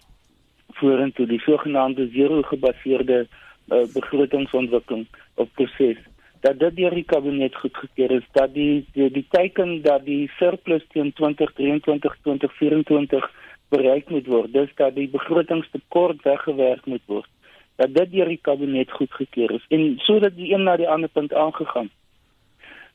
vorentoe 0.80 1.26
die 1.26 1.40
sogenaamde 1.40 2.08
zero 2.12 2.42
gebaseerde 2.42 3.26
uh, 3.68 3.84
begrotingsontwikkeling 3.92 5.06
of 5.34 5.48
proses 5.52 6.00
dat 6.40 6.58
dit 6.58 6.76
deur 6.76 6.94
die 6.94 7.04
kabinet 7.04 7.54
goedgekeur 7.54 8.10
is 8.10 8.26
dat 8.32 8.54
die 8.54 8.86
die, 8.92 9.10
die 9.10 9.26
teken 9.30 9.82
dat 9.82 10.04
die 10.04 10.30
surplus 10.38 10.84
teen 10.92 11.12
2023 11.12 12.16
2024 12.22 13.30
bereik 13.68 14.10
moet 14.10 14.26
word. 14.26 14.52
Dis 14.52 14.72
dat 14.74 14.94
die 14.94 15.08
begrotingstekort 15.08 16.22
weggewerk 16.22 16.86
moet 16.86 17.02
word. 17.06 17.28
Dat 17.76 17.94
dit 17.94 18.10
deur 18.10 18.28
die 18.28 18.40
kabinet 18.42 18.90
goedgekeur 18.90 19.50
is 19.58 19.64
en 19.68 19.98
sodat 19.98 20.36
die 20.36 20.52
een 20.52 20.62
na 20.62 20.76
die 20.76 20.88
ander 20.88 21.08
punt 21.08 21.34
aangegaan. 21.34 21.90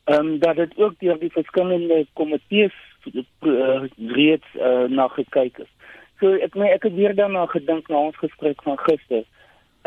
Ehm 0.03 0.27
um, 0.27 0.39
dat 0.39 0.55
dit 0.55 0.77
ook 0.77 0.99
deur 0.99 1.19
die 1.19 1.31
verskillende 1.31 2.05
komitees 2.13 2.73
uh, 3.13 3.83
reeds 3.97 4.47
uh, 4.55 4.87
na 4.89 5.07
gekyk 5.07 5.57
is. 5.57 5.69
So 6.19 6.33
ek 6.33 6.55
my 6.55 6.71
ek 6.73 6.83
het 6.83 6.93
weer 6.93 7.15
daarna 7.15 7.45
gedink 7.45 7.87
na 7.87 8.07
ons 8.07 8.17
gesprek 8.17 8.63
van 8.63 8.79
gister. 8.87 9.23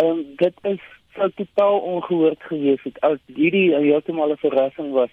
Ehm 0.02 0.10
um, 0.10 0.22
dit 0.36 0.54
is 0.62 0.84
sou 1.14 1.30
totaal 1.34 1.78
ongehoord 1.78 2.42
gewees 2.42 2.82
het 2.82 3.00
as 3.00 3.18
hierdie 3.26 3.74
heeltemal 3.74 4.32
'n 4.32 4.42
verrassing 4.46 4.92
was 4.92 5.10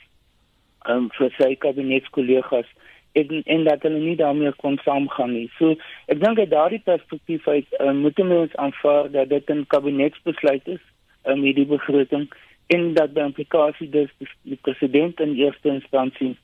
ehm 0.86 0.98
um, 0.98 1.10
vir 1.18 1.34
sy 1.38 1.56
kabinetskollegas 1.56 2.70
en 3.12 3.41
en 3.44 3.63
dat 3.63 3.82
hulle 3.82 4.00
nie 4.00 4.15
daarmee 4.15 4.51
kon 4.63 4.77
saamgaan 4.84 5.34
nie. 5.34 5.50
So 5.58 5.75
ek 6.06 6.22
dink 6.24 6.39
uit 6.39 6.50
daardie 6.50 6.82
perspektief 6.86 7.48
uit 7.48 7.68
uh, 7.80 7.91
moet 7.91 8.20
ons 8.20 8.56
aanvaar 8.56 9.12
dat 9.12 9.30
dit 9.30 9.50
'n 9.50 9.65
kabinetsbesluit 9.68 10.68
is 10.68 10.84
uh, 11.25 11.36
met 11.36 11.56
die 11.56 11.65
begroting 11.65 12.27
en 12.68 12.94
dat 12.94 13.15
die 13.15 13.24
implikasie 13.24 13.89
dus 13.89 14.10
die 14.41 14.60
president 14.62 15.20
in 15.20 15.36
eerste 15.36 15.70
instansie 15.70 16.38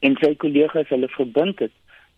en 0.00 0.16
sy 0.20 0.34
kollegas 0.34 0.88
hulle 0.88 1.08
verbind 1.08 1.58
het. 1.58 1.72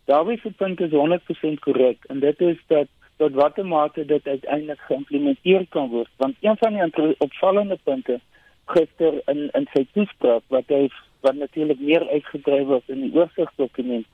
Daardie 0.05 0.41
punt 0.57 0.81
is 0.81 0.91
100% 0.91 1.59
korrek 1.61 2.05
en 2.09 2.21
dit 2.21 2.41
is 2.41 2.57
dat 2.67 2.89
tot 3.19 3.35
watter 3.35 3.67
mate 3.67 4.05
dit 4.05 4.27
uiteindelik 4.27 4.81
geïmplementeer 4.81 5.67
kan 5.69 5.89
word 5.89 6.11
want 6.17 6.37
een 6.41 6.57
van 6.57 6.73
die 6.73 7.15
opvallende 7.19 7.79
punte 7.83 8.21
gister 8.67 9.21
in 9.33 9.49
in 9.59 9.67
sy 9.75 9.87
toespraak 9.93 10.45
wat 10.55 10.69
hy 10.75 10.89
wat 11.21 11.35
natuurlik 11.35 11.81
meer 11.81 12.09
uitgedryf 12.09 12.67
was 12.67 12.87
in 12.87 13.01
die 13.07 13.15
oorsigdokument 13.15 14.07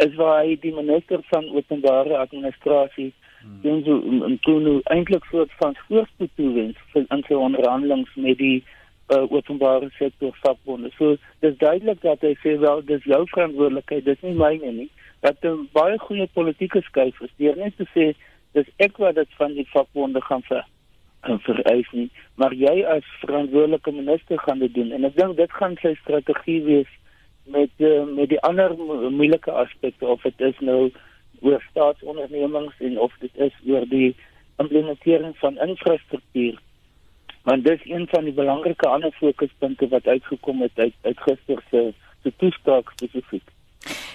is 0.00 0.14
waar 0.16 0.44
hy 0.44 0.56
die 0.60 0.72
minister 0.72 1.20
van 1.28 1.48
openbare 1.52 2.16
administrasie 2.16 3.12
doen 3.62 3.82
so 3.84 4.00
en 4.26 4.38
doen 4.44 4.62
nou 4.62 4.76
eintlik 4.94 5.24
soort 5.30 5.52
van 5.60 5.76
voorspoed 5.88 6.30
toewens 6.36 6.78
vir 6.92 7.04
aan 7.08 7.24
sy 7.28 7.36
onderhandelings 7.36 8.14
met 8.16 8.38
die 8.38 8.62
uh, 9.10 9.24
openbare 9.32 9.90
sektor 9.98 10.36
vakbonde. 10.42 10.90
So 10.96 11.16
dis 11.44 11.56
duidelik 11.62 12.02
dat 12.04 12.24
hy 12.24 12.34
sê 12.42 12.56
wel 12.64 12.84
dis 12.88 13.06
jou 13.08 13.22
verantwoordelikheid, 13.32 14.04
dis 14.04 14.26
nie 14.26 14.36
myne 14.38 14.72
nie. 14.82 14.90
Dat 15.24 15.44
'n 15.44 15.68
baie 15.72 15.98
goeie 15.98 16.26
politieke 16.32 16.80
skuif 16.88 17.20
is. 17.20 17.32
Deur 17.36 17.56
net 17.56 17.76
te 17.76 17.86
sê 17.94 18.12
dis 18.52 18.68
ek 18.76 18.96
wat 18.96 19.14
dit 19.14 19.28
van 19.40 19.54
die 19.54 19.68
vakbonde 19.72 20.20
gaan 20.20 20.42
vir 20.48 20.64
vereis 21.20 21.90
nie, 21.92 22.08
maar 22.34 22.54
jy 22.56 22.80
as 22.88 23.04
verantwoordelike 23.20 23.92
minister 23.92 24.38
gaan 24.38 24.58
dit 24.58 24.74
doen 24.74 24.92
en 24.96 25.04
ek 25.04 25.16
dink 25.16 25.36
dit 25.36 25.52
gaan 25.52 25.76
sy 25.82 25.94
strategie 26.00 26.62
wees 26.64 26.92
met 27.44 27.70
uh, 27.78 28.04
met 28.08 28.28
die 28.28 28.40
ander 28.46 28.74
mo 28.76 29.10
moeilike 29.10 29.52
aspekte 29.52 30.06
of 30.06 30.22
dit 30.22 30.40
is 30.40 30.58
nou 30.60 30.90
oor 31.40 31.62
staatsondernemings 31.70 32.80
en 32.80 32.98
of 32.98 33.12
dit 33.20 33.36
is 33.36 33.54
oor 33.66 33.86
die 33.88 34.16
implementering 34.60 35.36
van 35.40 35.58
infrastruktuur. 35.58 36.58
Want 37.42 37.64
dis 37.64 37.80
een 37.84 38.06
van 38.10 38.24
die 38.24 38.36
belangrike 38.36 38.88
ander 38.88 39.12
fokuspunte 39.16 39.88
wat 39.88 40.06
uitgekom 40.06 40.60
het 40.60 40.78
uit 40.78 40.94
uit 41.02 41.20
gister 41.20 41.62
se 41.70 41.92
se 42.22 42.32
toespraak 42.36 42.92
spesifiek. 42.96 43.49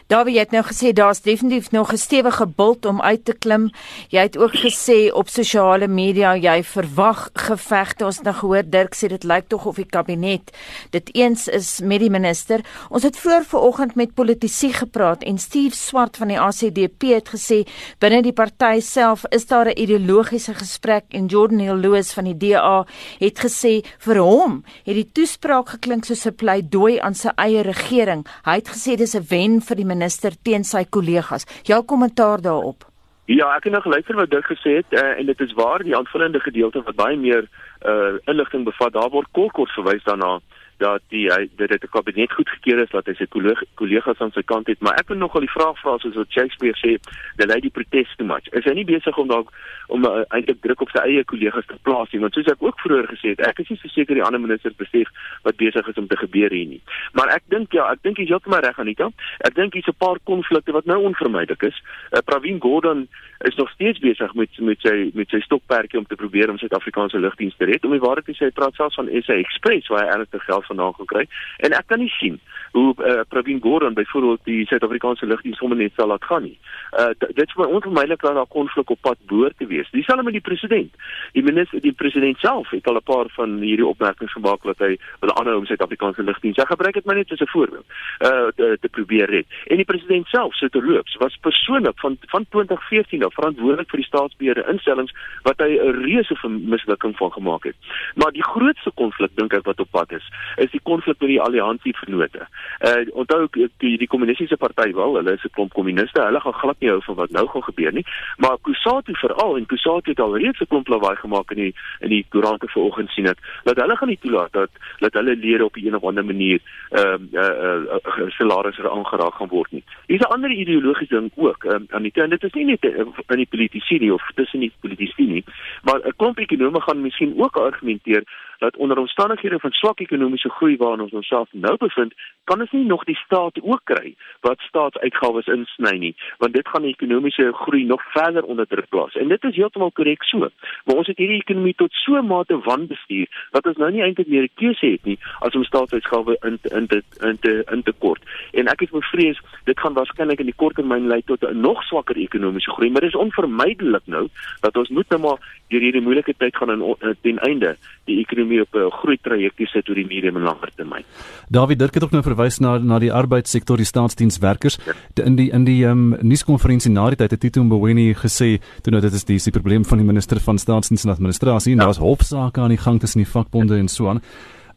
Daar 0.07 0.25
wie 0.25 0.37
het 0.39 0.51
nou 0.51 0.61
gesê 0.63 0.93
daar's 0.93 1.21
definitief 1.21 1.71
nog 1.71 1.91
'n 1.91 1.97
stewige 1.97 2.47
bult 2.47 2.85
om 2.85 3.01
uit 3.01 3.25
te 3.25 3.33
klim. 3.33 3.71
Jy 4.07 4.19
het 4.19 4.37
ook 4.37 4.55
gesê 4.55 5.11
op 5.13 5.29
sosiale 5.29 5.87
media 5.87 6.35
jy 6.35 6.63
verwag 6.63 7.29
gevegte. 7.33 8.05
Ons 8.05 8.15
het 8.15 8.25
nou 8.25 8.35
gehoor 8.35 8.63
Dirk 8.69 8.95
sê 8.95 9.07
dit 9.07 9.23
lyk 9.23 9.47
tog 9.47 9.65
of 9.65 9.75
die 9.75 9.85
kabinet 9.85 10.51
dit 10.89 11.15
eens 11.15 11.47
is 11.47 11.79
met 11.83 11.99
die 11.99 12.09
minister. 12.09 12.59
Ons 12.89 13.03
het 13.03 13.17
voor 13.17 13.43
vanoggend 13.43 13.95
met 13.95 14.13
politici 14.13 14.73
gepraat 14.73 15.23
en 15.23 15.37
Steve 15.37 15.75
Swart 15.75 16.17
van 16.17 16.27
die 16.27 16.39
ACDP 16.39 17.01
het 17.01 17.29
gesê 17.29 17.67
binne 17.99 18.21
die 18.21 18.33
party 18.33 18.79
self 18.79 19.23
is 19.29 19.45
daar 19.45 19.65
'n 19.65 19.79
ideologiese 19.79 20.53
gesprek 20.53 21.03
en 21.09 21.25
Jordan 21.25 21.59
Hill 21.59 21.79
Lewis 21.79 22.13
van 22.13 22.23
die 22.23 22.37
DA 22.37 22.85
het 23.19 23.39
gesê 23.39 23.83
vir 23.97 24.17
hom 24.17 24.63
het 24.83 24.95
die 24.95 25.09
toespraak 25.11 25.69
geklink 25.69 26.05
soos 26.05 26.25
'n 26.25 26.35
pleidooi 26.35 26.99
aan 26.99 27.15
sy 27.15 27.29
eie 27.35 27.61
regering. 27.61 28.25
Hy 28.43 28.55
het 28.55 28.69
gesê 28.69 28.95
dis 28.95 29.15
'n 29.15 29.25
wen 29.29 29.54
vir 29.61 29.75
die 29.75 29.87
minister 29.87 30.35
teen 30.43 30.63
sy 30.63 30.85
kollegas. 30.89 31.47
Jou 31.63 31.83
kommentaar 31.83 32.41
daarop? 32.41 32.85
Ja, 33.25 33.55
ek 33.55 33.65
het 33.65 33.73
nou 33.73 33.81
geluister 33.81 34.15
wat 34.19 34.29
Dirk 34.29 34.45
gesê 34.51 34.79
het 34.81 34.91
uh, 34.93 35.15
en 35.17 35.25
dit 35.25 35.39
is 35.41 35.53
waar 35.57 35.81
die 35.83 35.95
aanvullende 35.97 36.39
gedeelte 36.39 36.83
wat 36.85 36.95
baie 36.95 37.17
meer 37.17 37.47
uh, 37.81 38.19
inligting 38.29 38.65
bevat. 38.67 38.93
Daar 38.93 39.09
word 39.09 39.31
kort 39.33 39.71
verwys 39.73 40.03
daarna 40.05 40.37
dat 40.77 41.01
die 41.13 41.25
hy 41.31 41.47
dit 41.55 41.69
het 41.69 41.83
'n 41.83 41.91
kabinet 41.91 42.31
goedgekeur 42.31 42.79
is 42.79 42.89
dat 42.89 43.05
hy 43.05 43.13
sy 43.13 43.27
kollegas 43.75 44.19
aan 44.19 44.31
sy 44.31 44.41
kant 44.41 44.67
het, 44.67 44.79
maar 44.79 44.99
ek 44.99 45.07
wil 45.07 45.17
nogal 45.17 45.41
die 45.41 45.55
vraag 45.57 45.79
vra 45.79 45.97
soos 45.97 46.15
wat 46.15 46.31
Shakespeare 46.31 46.77
sê, 46.77 46.97
the 47.37 47.47
lady 47.47 47.69
protests 47.69 48.15
too 48.15 48.25
much. 48.25 48.47
Is 48.51 48.63
hy 48.65 48.73
nie 48.73 48.85
besig 48.85 49.17
om 49.17 49.27
dalk 49.27 49.51
om 49.87 50.05
uh, 50.05 50.23
eintlik 50.29 50.61
druk 50.61 50.81
op 50.81 50.89
sy 50.89 50.99
eie 50.99 51.23
kollegas 51.23 51.65
te 51.65 51.77
plaas 51.81 52.11
nie? 52.11 52.19
Want 52.19 52.33
soos 52.33 52.51
ek 52.51 52.63
ook 52.63 52.79
vroeër 52.79 53.07
gesê 53.07 53.29
het, 53.29 53.39
ek 53.39 53.59
is 53.59 53.69
nie 53.69 53.91
seker 53.93 54.15
die 54.15 54.23
ander 54.23 54.39
ministers 54.39 54.75
besef 54.75 55.07
wat 55.43 55.55
besig 55.55 55.87
is 55.87 55.97
om 55.97 56.07
te 56.07 56.17
gebeur 56.17 56.51
hier 56.51 56.67
nie. 56.67 56.81
Maar 57.13 57.35
ek 57.35 57.43
dink 57.47 57.71
ja, 57.71 57.91
ek 57.91 58.03
dink 58.03 58.17
jy 58.17 58.25
heeltemal 58.25 58.59
reg 58.59 58.79
Anita. 58.79 59.09
Ek 59.39 59.55
dink 59.55 59.73
hier's 59.73 59.87
'n 59.87 59.97
paar 59.97 60.19
konflikte 60.23 60.71
wat 60.71 60.85
nou 60.85 60.99
onvermydelik 61.03 61.63
is. 61.63 61.81
Uh, 62.11 62.19
Pravin 62.25 62.59
Gordhan 62.59 63.07
is 63.39 63.55
nog 63.55 63.69
steeds 63.69 63.99
besig 63.99 64.33
met 64.33 64.49
met 64.59 64.79
sy 64.81 65.11
met 65.13 65.29
sy 65.29 65.39
stokperdjie 65.39 65.99
om 65.99 66.05
te 66.05 66.15
probeer 66.15 66.49
om 66.49 66.57
Suid-Afrikaanse 66.57 67.19
lugdiens 67.19 67.55
te 67.57 67.65
red. 67.65 67.85
Om 67.85 67.91
die 67.91 67.99
waarheid 67.99 68.25
te 68.25 68.33
sê, 68.33 68.49
hy 68.49 68.55
praat 68.55 68.75
selfs 68.75 68.95
van 68.95 69.09
SA 69.21 69.33
Express 69.33 69.87
waar 69.87 70.03
hy 70.03 70.13
ernstig 70.17 70.43
geld 70.43 70.64
vandaan 70.65 70.93
gaan 70.93 71.11
kry. 71.13 71.25
En 71.57 71.71
ek 71.71 71.87
kan 71.87 71.99
nie 71.99 72.11
sien 72.19 72.39
hoe 72.75 72.93
uh, 72.97 73.21
Pravin 73.29 73.61
Gordhan 73.61 73.93
byvoorbeeld 73.93 74.39
die 74.43 74.65
Suid-Afrikaanse 74.67 75.25
lugdiens 75.25 75.57
sommer 75.57 75.77
net 75.77 75.93
sal 75.95 76.07
laat 76.11 76.23
gaan 76.23 76.43
nie. 76.43 76.57
Uh 76.99 77.13
dit 77.15 77.45
is 77.45 77.53
vir 77.55 77.63
my 77.65 77.69
onvermydelik 77.77 78.21
dat 78.21 78.35
daar 78.35 78.51
konflik 78.51 78.89
op 78.89 79.01
pad 79.01 79.19
behoort 79.31 79.57
te 79.57 79.67
wees. 79.67 79.89
Dieselfde 79.91 80.23
met 80.23 80.35
die 80.35 80.43
president. 80.43 80.91
Die 81.37 81.43
minister 81.43 81.81
die 81.81 81.93
president 81.95 82.37
self 82.43 82.69
het 82.75 82.87
al 82.87 82.99
'n 82.99 83.03
paar 83.03 83.31
van 83.37 83.57
hierdie 83.61 83.87
opmerkings 83.87 84.33
gemaak 84.33 84.63
dat 84.63 84.79
hy 84.79 84.97
wil 85.19 85.35
aanhou 85.35 85.57
om 85.57 85.65
Suid-Afrikaanse 85.65 86.23
lugdiens. 86.23 86.57
Ek 86.57 86.67
gebruik 86.67 86.93
dit 86.93 87.05
maar 87.05 87.15
net 87.15 87.31
as 87.31 87.39
'n 87.39 87.53
voorbeeld. 87.55 87.85
Uh 88.19 88.47
te, 88.55 88.77
te 88.81 88.89
probeer 88.89 89.29
red. 89.29 89.45
En 89.67 89.75
die 89.75 89.85
president 89.85 90.27
self 90.27 90.55
sit 90.55 90.71
terloops 90.71 91.15
was 91.15 91.37
persoonlik 91.41 91.99
van 91.99 92.17
van 92.27 92.45
2014 92.49 93.23
af 93.23 93.33
verantwoordelik 93.33 93.89
vir 93.89 93.99
die 93.99 94.07
staatsbeheerde 94.07 94.67
instellings 94.71 95.13
wat 95.43 95.59
hy 95.59 95.79
'n 95.79 96.03
reuse 96.03 96.35
mislukking 96.47 97.17
van 97.17 97.31
gemaak 97.31 97.63
het. 97.63 97.75
Maar 98.15 98.31
die 98.31 98.43
grootste 98.43 98.91
konflik 98.93 99.31
dink 99.35 99.53
ek 99.53 99.65
wat 99.65 99.79
op 99.79 99.91
pad 99.91 100.11
is, 100.11 100.25
is 100.55 100.71
die 100.71 100.83
konflik 100.83 101.19
met 101.19 101.29
die 101.29 101.41
alliansie 101.41 101.95
vennote. 101.97 102.47
Uh 102.79 103.03
onthou 103.11 103.47
die 103.51 103.97
die 103.97 104.07
kommunistiese 104.07 104.57
party 104.57 104.91
wel, 104.93 105.15
hulle 105.15 105.33
is 105.33 105.43
'n 105.43 105.53
klomp 105.53 105.73
kommuniste, 105.73 106.21
hulle 106.21 106.39
gaan 106.39 106.53
glad 106.53 106.79
nie 106.79 106.89
hou 106.89 107.01
van 107.03 107.15
wat 107.15 107.31
nou 107.31 107.47
gaan 107.47 107.63
gebeur 107.63 107.93
nie, 107.93 108.05
maar 108.37 108.57
Kusatu 108.61 109.13
veral 109.13 109.57
en 109.57 109.65
Kusatu 109.65 110.09
het 110.09 110.19
al 110.19 110.37
reeds 110.37 110.59
'n 110.59 110.67
klomp 110.67 110.87
lawaai 110.87 111.15
gemaak 111.15 111.51
in 111.51 111.57
die 111.57 111.73
in 111.99 112.09
die 112.09 112.25
koerante 112.29 112.67
vanoggend 112.67 113.09
sien 113.09 113.25
dit 113.25 113.39
dat 113.63 113.77
hulle 113.77 113.95
gaan 113.95 114.07
nie 114.07 114.19
toelaat 114.21 114.51
dat 114.51 114.69
dat 114.99 115.13
hulle 115.13 115.35
lede 115.35 115.65
op 115.65 115.75
'n 115.77 115.95
of 115.95 116.03
ander 116.03 116.25
manier 116.25 116.59
ehm 116.89 117.27
uh, 117.31 117.41
uh, 117.41 117.81
uh, 117.95 117.99
uh, 118.17 118.29
salarisse 118.29 118.89
aangeraak 118.89 119.33
gaan 119.33 119.47
word 119.47 119.71
nie. 119.71 119.83
Hier's 120.07 120.21
'n 120.21 120.33
ander 120.33 120.51
ideologiese 120.51 121.15
ding 121.15 121.31
ook, 121.35 121.63
um, 121.63 121.85
en 121.89 122.29
dit 122.29 122.43
is 122.43 122.53
nie 122.53 122.65
net 122.65 122.83
in 123.27 123.37
die 123.37 123.47
politici 123.49 123.97
nie 123.99 124.13
of 124.13 124.21
tussen 124.35 124.59
die 124.59 124.71
politici 124.79 125.25
nie, 125.25 125.43
maar 125.83 125.99
'n 126.03 126.13
klomp 126.17 126.39
ekonome 126.39 126.81
gaan 126.81 127.01
miskien 127.01 127.33
ook 127.37 127.57
argumenteer 127.57 128.23
dat 128.59 128.75
onder 128.75 128.97
omstandighede 128.97 129.59
van 129.59 129.71
swak 129.71 129.99
ekonomiese 129.99 130.49
groei 130.49 130.77
waarin 130.77 131.01
ons 131.01 131.11
onsself 131.11 131.49
nou 131.51 131.77
bevind, 131.77 132.13
kan 132.43 132.59
ons 132.59 132.71
nie 132.71 132.85
nog 132.85 133.03
die 133.03 133.17
staat 133.25 133.61
ook 133.61 133.81
kry 133.83 134.15
wat 134.45 134.59
staatsuitgawes 134.59 135.47
insny 135.47 135.97
nie, 135.97 136.15
want 136.37 136.53
dit 136.53 136.67
gaan 136.67 136.85
die 136.85 136.93
ekonomiese 136.93 137.51
groei 137.53 137.83
nog 137.85 138.03
verder 138.13 138.43
onder 138.43 138.67
druk 138.67 138.89
plaas. 138.89 139.15
En 139.15 139.27
dit 139.27 139.43
is 139.43 139.55
heeltemal 139.55 139.91
korrek 139.91 140.23
so. 140.23 140.49
Maar 140.85 140.95
ons 140.95 141.07
het 141.07 141.17
hierdie 141.17 141.41
ekonomie 141.41 141.75
tot 141.75 141.93
so 141.93 142.15
'n 142.17 142.27
mate 142.27 142.59
wanbestuur 142.59 143.27
dat 143.51 143.65
ons 143.65 143.77
nou 143.77 143.91
nie 143.91 144.01
eintlik 144.01 144.27
meer 144.27 144.43
'n 144.43 144.55
keuse 144.55 144.85
het 144.85 145.03
nie 145.05 145.19
as 145.39 145.55
om 145.55 145.63
staatsuitgawes 145.63 146.37
in 146.41 146.59
in 146.61 146.87
te 146.87 147.03
in 147.21 147.39
te 147.39 147.63
in 147.71 147.83
te 147.83 147.93
kort. 147.99 148.21
En 148.51 148.67
ek 148.67 148.81
is 148.81 148.89
bevrees 148.89 149.39
dit 149.63 149.79
gaan 149.79 149.93
waarskynlik 149.93 150.39
in 150.39 150.45
die 150.45 150.55
korttermyn 150.55 151.07
lei 151.07 151.21
tot 151.25 151.41
'n 151.43 151.59
nog 151.59 151.83
swakker 151.83 152.15
ekonomiese 152.15 152.71
groei, 152.71 152.89
maar 152.91 153.01
dit 153.01 153.13
is 153.13 153.19
onvermydelik 153.19 154.05
nou 154.05 154.27
dat 154.61 154.77
ons 154.77 154.89
moet 154.89 155.09
nou 155.09 155.21
maar 155.21 155.39
deur 155.69 155.81
hierdie 155.81 156.01
moeilike 156.01 156.33
tyd 156.37 156.55
gaan 156.55 156.69
en 156.69 157.17
ten 157.21 157.39
einde 157.39 157.75
die 158.05 158.19
ekonomie 158.19 158.44
op 158.61 158.75
'n 158.75 158.91
groei 158.91 159.17
trajectorie 159.21 159.67
sit 159.67 159.89
oor 159.89 159.95
die 159.95 160.05
medium 160.05 160.35
en 160.37 160.43
langer 160.43 160.71
termyn. 160.75 161.03
David 161.49 161.79
Dirk 161.79 161.93
het 161.93 162.03
ook 162.03 162.11
nou 162.11 162.23
verwys 162.23 162.59
na 162.59 162.77
na 162.77 162.99
die 162.99 163.13
arbeidssektor, 163.13 163.77
die 163.77 163.85
staatsdienswerkers. 163.85 164.77
Ja. 164.85 165.23
In 165.23 165.35
die 165.35 165.51
in 165.51 165.65
die 165.65 165.85
um, 165.85 166.15
nuuskonferensie 166.21 166.91
na 166.91 167.09
die 167.09 167.15
tyd 167.15 167.31
het 167.31 167.39
Tito 167.39 167.63
Mboweni 167.63 168.13
gesê 168.13 168.59
toe 168.81 168.91
nou 168.91 169.01
dit 169.01 169.13
is 169.13 169.23
die, 169.23 169.37
die 169.37 169.51
probleem 169.51 169.85
van 169.85 169.97
die 169.97 170.07
minister 170.07 170.39
van 170.39 170.57
staatsdiens 170.57 171.05
en 171.05 171.11
administrasie 171.11 171.73
en 171.73 171.79
ja. 171.79 171.85
daar's 171.85 171.97
hofsaake 171.97 172.61
aan 172.61 172.69
die 172.69 172.77
gang 172.77 172.99
tussen 172.99 173.23
die 173.23 173.31
vakbonde 173.31 173.73
ja. 173.73 173.79
en 173.79 173.87
so 173.87 174.09
aan. 174.09 174.21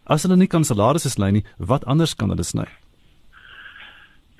As 0.04 0.22
hulle 0.22 0.36
nie 0.36 0.48
kan 0.48 0.64
salarisse 0.64 1.18
lei 1.20 1.30
nie, 1.30 1.44
wat 1.58 1.84
anders 1.84 2.14
kan 2.14 2.30
hulle 2.30 2.44
sny? 2.44 2.64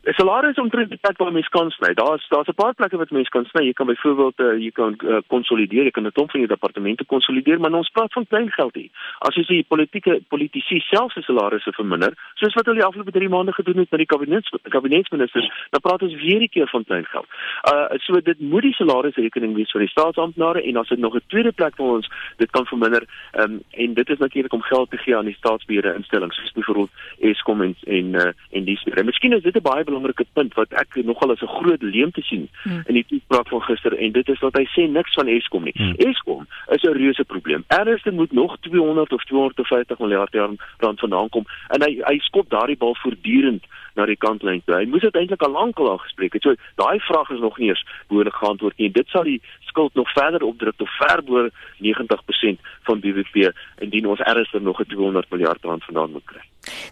'n 0.08 0.14
salaris 0.16 0.56
omtrent 0.56 0.88
die 0.88 0.98
plek 1.04 1.18
waar 1.20 1.32
mens 1.32 1.48
kan 1.48 1.70
sny. 1.70 1.92
Daar's 1.94 2.24
daar's 2.28 2.48
'n 2.48 2.54
paar 2.54 2.74
plekke 2.74 2.96
wat 2.96 3.10
mens 3.10 3.28
kan 3.28 3.44
sny. 3.44 3.62
Jy 3.64 3.72
kan 3.72 3.86
byvoorbeeld 3.86 4.38
uh, 4.40 4.56
jy 4.56 4.70
kan 4.70 4.96
uh, 5.04 5.18
konsolideer, 5.26 5.84
jy 5.84 5.90
kan 5.90 6.06
'n 6.06 6.12
klomp 6.12 6.30
van 6.30 6.40
jou 6.40 6.48
departemente 6.48 7.04
konsolideer, 7.04 7.60
maar 7.60 7.72
ons 7.72 7.90
praat 7.90 8.12
van 8.12 8.26
klein 8.26 8.50
geld 8.50 8.74
hier. 8.74 8.88
As 9.18 9.34
jy 9.34 9.42
sien 9.42 9.64
politieke 9.68 10.22
politici 10.28 10.80
self 10.80 11.12
se 11.12 11.22
salarisse 11.22 11.72
verminder, 11.72 12.12
soos 12.34 12.54
wat 12.54 12.64
hulle 12.64 12.78
die 12.78 12.86
afgelope 12.86 13.10
3 13.10 13.28
maande 13.28 13.52
gedoen 13.52 13.76
het 13.76 13.90
met 13.90 13.98
die 13.98 14.06
kabinets 14.06 14.48
kabinetsministers, 14.62 15.50
dan 15.70 15.80
praat 15.80 16.02
ons 16.02 16.14
weer 16.14 16.40
'n 16.40 16.48
keer 16.48 16.68
van 16.68 16.84
klein 16.84 17.04
geld. 17.04 17.26
Uh 17.72 17.86
so 17.98 18.20
dit 18.20 18.40
moet 18.40 18.62
die 18.62 18.74
salarisrekening 18.74 19.54
wees 19.54 19.70
vir 19.70 19.80
die 19.80 19.92
staatsamptenare 19.92 20.62
en 20.62 20.76
as 20.76 20.88
dit 20.88 20.98
nog 20.98 21.14
'n 21.14 21.22
tweede 21.26 21.52
plek 21.52 21.76
vir 21.76 21.86
ons 21.86 22.08
dit 22.36 22.50
kan 22.50 22.66
verminder, 22.66 23.04
um, 23.36 23.60
en 23.70 23.94
dit 23.94 24.08
is 24.10 24.18
natuurlik 24.18 24.52
om 24.52 24.62
geld 24.62 24.90
te 24.90 24.96
gee 24.96 25.16
aan 25.16 25.28
die 25.28 25.36
staatsbeheerde 25.36 25.94
instellings 25.94 26.36
soos 26.36 26.52
byvoorbeeld 26.52 26.90
Eskom 27.18 27.62
en 27.62 27.76
en 27.86 28.06
uh, 28.14 28.32
en 28.52 28.64
dis. 28.64 28.84
Miskien 29.04 29.32
is 29.32 29.42
dit 29.42 29.56
'n 29.56 29.62
baie 29.62 29.84
belangrike 29.98 30.26
punt 30.32 30.54
wat 30.54 30.72
ek 30.72 30.94
nogal 31.04 31.32
as 31.32 31.42
'n 31.42 31.46
groot 31.46 31.82
leemte 31.82 32.22
sien 32.22 32.48
hmm. 32.62 32.82
in 32.86 32.94
die 32.94 33.06
toespraak 33.08 33.48
van 33.48 33.62
gister 33.62 33.96
en 33.98 34.12
dit 34.12 34.28
is 34.28 34.40
dat 34.40 34.54
hy 34.56 34.64
sê 34.64 34.88
niks 34.90 35.14
van 35.14 35.28
Eskom 35.28 35.64
nie. 35.64 35.74
Hmm. 35.76 35.94
Eskom 35.98 36.46
is 36.70 36.82
'n 36.82 36.92
reuse 36.92 37.24
probleem. 37.24 37.64
Ernstig 37.68 38.12
moet 38.12 38.32
nog 38.32 38.56
200 38.60 39.12
of 39.12 39.24
250 39.24 39.98
miljard 39.98 40.34
rand 40.78 41.00
vandaan 41.00 41.28
kom 41.28 41.44
en 41.68 41.82
hy 41.82 42.00
hy 42.04 42.18
skop 42.18 42.50
daardie 42.50 42.76
bal 42.76 42.94
voortdurend 42.94 43.64
na 43.94 44.06
die 44.06 44.16
kantlyn 44.16 44.62
toe. 44.64 44.76
Hy 44.76 44.86
moes 44.86 45.02
dit 45.02 45.14
eintlik 45.14 45.42
al 45.42 45.50
lank 45.50 45.78
al 45.78 45.98
gespreek 45.98 46.32
het. 46.32 46.42
So 46.42 46.54
daai 46.74 47.00
vraag 47.00 47.30
is 47.30 47.40
nog 47.40 47.58
nie 47.58 47.68
eens 47.68 47.84
behoorlik 48.08 48.34
geantwoord 48.34 48.78
nie. 48.78 48.90
Dit 48.90 49.08
sal 49.08 49.22
die 49.22 49.40
skuld 49.60 49.94
nog 49.94 50.12
verder 50.12 50.42
opdruk 50.42 50.76
tot 50.76 50.88
ver 51.00 51.22
bo 51.22 51.48
90% 51.78 52.60
van 52.82 53.00
BBP 53.00 53.50
indien 53.78 54.06
ons 54.06 54.20
ernstig 54.20 54.62
nog 54.62 54.80
'n 54.80 54.84
200 54.94 55.30
miljard 55.30 55.64
rand 55.64 55.84
vandaan 55.84 56.12
moet 56.12 56.24
kry. 56.24 56.44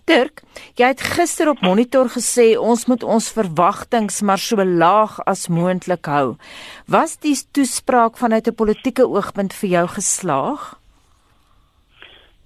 Dirk, 0.05 0.43
jy 0.77 0.87
het 0.87 1.01
gister 1.01 1.49
op 1.49 1.61
Monitor 1.61 2.09
gesê 2.09 2.57
ons 2.59 2.87
moet 2.87 3.03
ons 3.03 3.33
verwagtinge 3.33 4.25
maar 4.25 4.39
so 4.39 4.65
laag 4.65 5.21
as 5.27 5.49
moontlik 5.49 6.07
hou. 6.07 6.37
Was 6.87 7.17
die 7.19 7.37
toespraak 7.53 8.17
vanuit 8.17 8.49
'n 8.49 8.55
politieke 8.55 9.09
oogpunt 9.09 9.53
vir 9.53 9.69
jou 9.71 9.87
geslaag? 9.89 10.79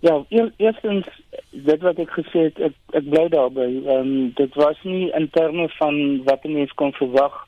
Ja, 0.00 0.24
eer, 0.28 0.52
eerstens 0.56 1.06
dit 1.50 1.80
wat 1.80 1.98
ek 1.98 2.10
gesê 2.10 2.48
het, 2.48 2.58
ek 2.58 2.74
ek 2.96 3.04
bly 3.10 3.28
daarby. 3.28 3.68
Ehm 3.84 3.98
um, 3.98 4.32
dit 4.34 4.54
was 4.54 4.78
nie 4.82 5.12
in 5.12 5.28
terme 5.30 5.68
van 5.68 6.24
wat 6.24 6.44
'n 6.44 6.52
mens 6.52 6.72
kon 6.72 6.92
verwag 6.92 7.46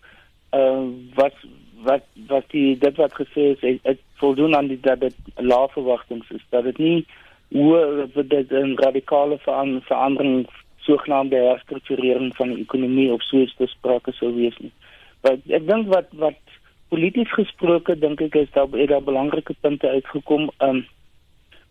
uh 0.52 0.84
wat 1.14 1.34
wat 1.82 2.04
wat 2.28 2.44
die 2.50 2.78
dit 2.78 2.96
wat 2.96 3.14
gesê 3.14 3.52
is 3.54 3.60
het, 3.60 3.78
het 3.82 4.00
voldoen 4.20 4.56
aan 4.56 4.66
die 4.66 4.80
dat 4.80 5.00
dit 5.00 5.16
lae 5.36 5.68
verwagtinge 5.68 6.24
is 6.28 6.44
dat 6.50 6.64
dit 6.64 6.78
nie 6.78 7.06
hoe 7.52 8.08
dit 8.14 8.50
'n 8.50 8.74
radikale 8.76 9.38
verandering 9.38 10.46
sogenaamde 10.76 11.36
herstrukturering 11.36 12.36
van 12.36 12.48
die 12.48 12.62
ekonomie 12.62 13.12
of 13.12 13.22
so 13.22 13.36
iets 13.36 13.56
besprake 13.56 14.12
sou 14.12 14.34
wees 14.34 14.56
nie. 14.58 14.72
Maar 15.22 15.36
ek 15.48 15.66
dink 15.66 15.86
wat 15.92 16.08
wat 16.10 16.40
polities 16.88 17.32
gesproke 17.32 17.98
dink 17.98 18.20
ek 18.20 18.34
is 18.34 18.50
daar 18.56 18.68
baie 18.68 19.00
belangrike 19.00 19.54
punte 19.60 19.88
uitgekom. 19.88 20.50
Ehm 20.58 20.76
um, 20.76 20.86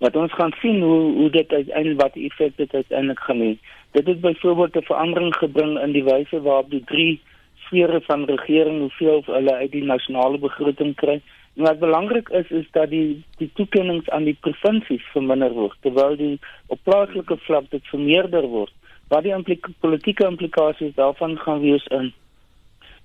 wat 0.02 0.15
ons 0.15 0.34
gaan 0.34 0.54
sien 0.62 0.82
hoe 0.82 1.13
hoe 1.13 1.30
dit 1.30 1.52
uiteindelik 1.54 2.02
wat 2.02 2.15
effek 2.15 2.56
dit 2.58 2.74
uiteindelik 2.74 3.20
gaan 3.20 3.41
hê. 3.46 3.52
Dit 3.91 4.08
het 4.08 4.22
byvoorbeeld 4.22 4.76
'n 4.76 4.89
verandering 4.89 5.36
gebring 5.36 5.80
in 5.80 5.91
die 5.91 6.04
wyse 6.04 6.41
waarop 6.41 6.70
die 6.70 6.84
drie 6.86 7.22
sfere 7.65 8.02
van 8.02 8.26
regering 8.26 8.80
hoeveel 8.80 9.24
hulle 9.26 9.54
uit 9.54 9.72
die 9.72 9.84
nasionale 9.84 10.38
begroting 10.38 10.96
kry. 10.96 11.22
En 11.56 11.64
wat 11.64 11.80
belangrik 11.80 12.30
is 12.30 12.50
is 12.50 12.68
dat 12.72 12.90
die 12.90 13.24
die 13.38 13.52
toekennings 13.54 14.10
aan 14.10 14.24
die 14.24 14.38
provinsies 14.40 15.04
verminder 15.12 15.52
word 15.52 15.78
terwyl 15.82 16.16
die 16.16 16.40
op 16.68 16.80
plaaslike 16.84 17.38
vlak 17.48 17.70
dit 17.70 17.88
vermeerder 17.92 18.48
word. 18.48 18.74
Wat 19.08 19.24
die 19.24 19.36
implik 19.36 19.68
politieke 19.80 20.26
implikasies 20.26 20.96
daarvan 20.96 21.38
gaan 21.38 21.60
wees 21.60 21.88
in 21.92 22.14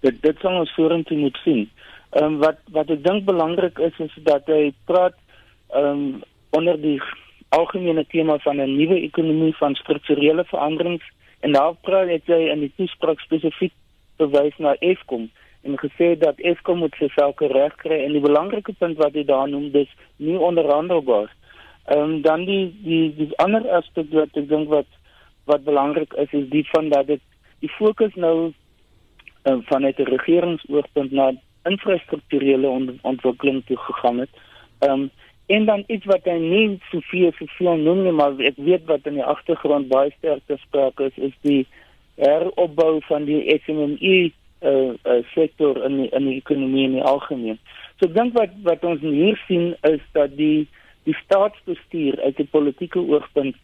dit 0.00 0.22
dit 0.22 0.40
sal 0.44 0.60
ons 0.62 0.74
vorentoe 0.78 1.18
moet 1.18 1.38
sien. 1.44 1.66
Ehm 2.14 2.24
um, 2.24 2.38
wat 2.44 2.58
wat 2.76 2.90
ek 2.94 3.04
dink 3.04 3.24
belangrik 3.24 3.78
is 3.78 3.98
is 4.06 4.14
dat 4.28 4.46
hy 4.52 4.72
praat 4.90 5.16
ehm 5.74 5.86
um, 5.92 6.22
onder 6.56 6.78
die 6.80 7.00
algemene 7.48 8.04
tema 8.12 8.38
van 8.44 8.60
'n 8.60 8.76
nuwe 8.76 9.00
ekonomie 9.00 9.54
van 9.56 9.74
strukturele 9.74 10.44
veranderings 10.44 11.02
en 11.40 11.52
daar 11.52 11.74
praat 11.88 12.26
hy 12.26 12.42
in 12.52 12.60
die 12.60 12.72
toespraak 12.76 13.20
spesifiek 13.20 13.74
verwys 14.16 14.56
na 14.58 14.74
Eskom 14.80 15.30
en 15.66 15.78
gesê 15.80 16.14
dat 16.18 16.40
Eskom 16.50 16.78
moet 16.84 16.94
sy 16.98 17.08
sake 17.14 17.48
regkry 17.52 17.98
en 18.04 18.14
die 18.16 18.24
belangrike 18.24 18.74
punt 18.78 18.98
wat 19.02 19.18
hy 19.18 19.24
daar 19.28 19.48
noem 19.50 19.70
dis 19.74 19.90
nie 20.16 20.38
onderhandelbaar. 20.38 21.32
Ehm 21.86 22.02
um, 22.02 22.14
dan 22.22 22.44
die 22.48 22.64
die 22.84 23.14
die 23.16 23.30
ander 23.42 23.66
aspek 23.78 24.12
wat 24.14 24.38
ek 24.42 24.48
dink 24.48 24.70
wat 24.72 24.88
wat 25.50 25.64
belangrik 25.64 26.14
is 26.22 26.32
is 26.32 26.48
die 26.54 26.64
van 26.72 26.88
dat 26.94 27.06
dit 27.12 27.22
die 27.60 27.72
fokus 27.78 28.14
nou 28.14 28.52
um, 29.50 29.62
vanuit 29.72 29.98
'n 29.98 30.10
regeringsoogpunt 30.16 31.12
na 31.12 31.32
infrastrukturele 31.64 32.68
ont 32.68 32.90
ontwikkeling 33.02 33.62
toe 33.66 33.76
gegaan 33.76 34.18
het. 34.24 34.30
Ehm 34.80 34.92
um, 34.92 35.10
En 35.46 35.64
dan 35.64 35.84
iets 35.86 36.04
wat 36.04 36.24
hy 36.26 36.38
nie 36.42 36.78
soveel 36.90 37.30
soveel 37.38 37.76
noem 37.78 38.02
nie, 38.02 38.12
maar 38.18 38.34
ek 38.42 38.56
weet 38.66 38.88
wat 38.90 39.06
in 39.06 39.20
die 39.20 39.26
agtergrond 39.26 39.86
baie 39.92 40.10
sterk 40.16 40.42
te 40.50 40.56
sprake 40.58 41.06
is, 41.06 41.20
is 41.28 41.36
die 41.46 41.60
heropbou 42.18 42.98
van 43.06 43.28
die 43.28 43.54
SME 43.62 44.16
uh, 44.62 44.94
uh 45.04 45.22
sektor 45.34 45.84
in 45.84 45.96
die, 46.02 46.08
in 46.16 46.28
die 46.30 46.36
ekonomie 46.36 46.84
in 46.84 46.98
die 46.98 47.04
algemeen. 47.04 47.58
So 47.98 48.08
ek 48.08 48.14
dink 48.14 48.34
wat 48.38 48.54
wat 48.66 48.84
ons 48.84 49.00
hier 49.00 49.38
sien 49.46 49.74
is 49.88 50.02
dat 50.12 50.36
die 50.36 50.68
die 51.06 51.16
staatsbestuur 51.24 52.20
uit 52.22 52.40
'n 52.40 52.48
politieke 52.50 52.98
oogpunt 52.98 53.56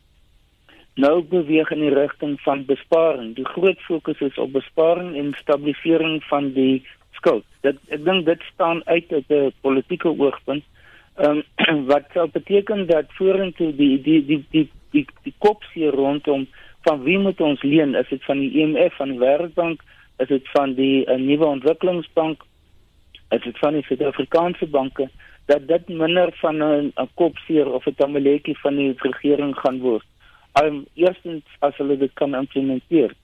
nou 0.95 1.23
beweeg 1.23 1.71
in 1.71 1.81
die 1.81 1.95
rigting 1.95 2.41
van 2.41 2.67
besparing. 2.67 3.35
Die 3.35 3.49
groot 3.49 3.81
fokus 3.81 4.21
is 4.21 4.39
op 4.39 4.53
besparing 4.53 5.17
en 5.17 5.33
stabilisering 5.41 6.23
van 6.25 6.53
die 6.53 6.85
skuld. 7.13 7.45
Dit 7.63 7.79
ek 7.89 8.05
dink 8.05 8.27
dit 8.27 8.43
staan 8.53 8.83
uit 8.85 9.13
uit 9.13 9.29
'n 9.29 9.53
politieke 9.61 10.09
oogpunt 10.09 10.65
Ehm 11.17 11.43
um, 11.69 11.85
wat 11.93 12.05
sou 12.13 12.29
beteken 12.33 12.87
dat 12.87 13.05
vorentoe 13.09 13.75
die 13.77 14.01
die 14.03 14.25
die 14.25 14.45
die 14.51 14.69
die, 14.91 15.07
die 15.23 15.35
kopsie 15.39 15.91
rondom 15.91 16.47
van 16.83 17.03
wie 17.03 17.19
moet 17.19 17.41
ons 17.41 17.63
leen? 17.63 17.95
Is 17.95 18.09
dit 18.09 18.25
van 18.25 18.39
die 18.39 18.51
IMF, 18.63 18.97
van 18.97 19.13
die 19.13 19.19
Wêreldbank, 19.19 19.83
is 20.23 20.29
dit 20.29 20.49
van 20.55 20.75
die 20.79 21.03
uh, 21.07 21.19
nuwe 21.19 21.47
ontwikkelingsbank? 21.57 22.43
Is 23.35 23.43
dit 23.43 23.59
van 23.59 23.77
die 23.79 23.85
Suid-Afrikaanse 23.89 24.67
banke 24.67 25.09
dat 25.51 25.67
dit 25.69 25.89
minder 25.89 26.31
van 26.41 26.63
'n 26.63 27.09
kopseer 27.15 27.73
of 27.73 27.87
'n 27.87 27.95
tamaletjie 27.95 28.59
van 28.59 28.77
die 28.77 28.95
regering 28.97 29.55
gaan 29.59 29.79
word? 29.81 30.07
Ehm 30.53 30.67
um, 30.67 30.87
eerstens 30.95 31.45
as 31.59 31.77
hulle 31.77 31.97
dit 31.97 32.13
kan 32.15 32.35
implementeer. 32.35 33.15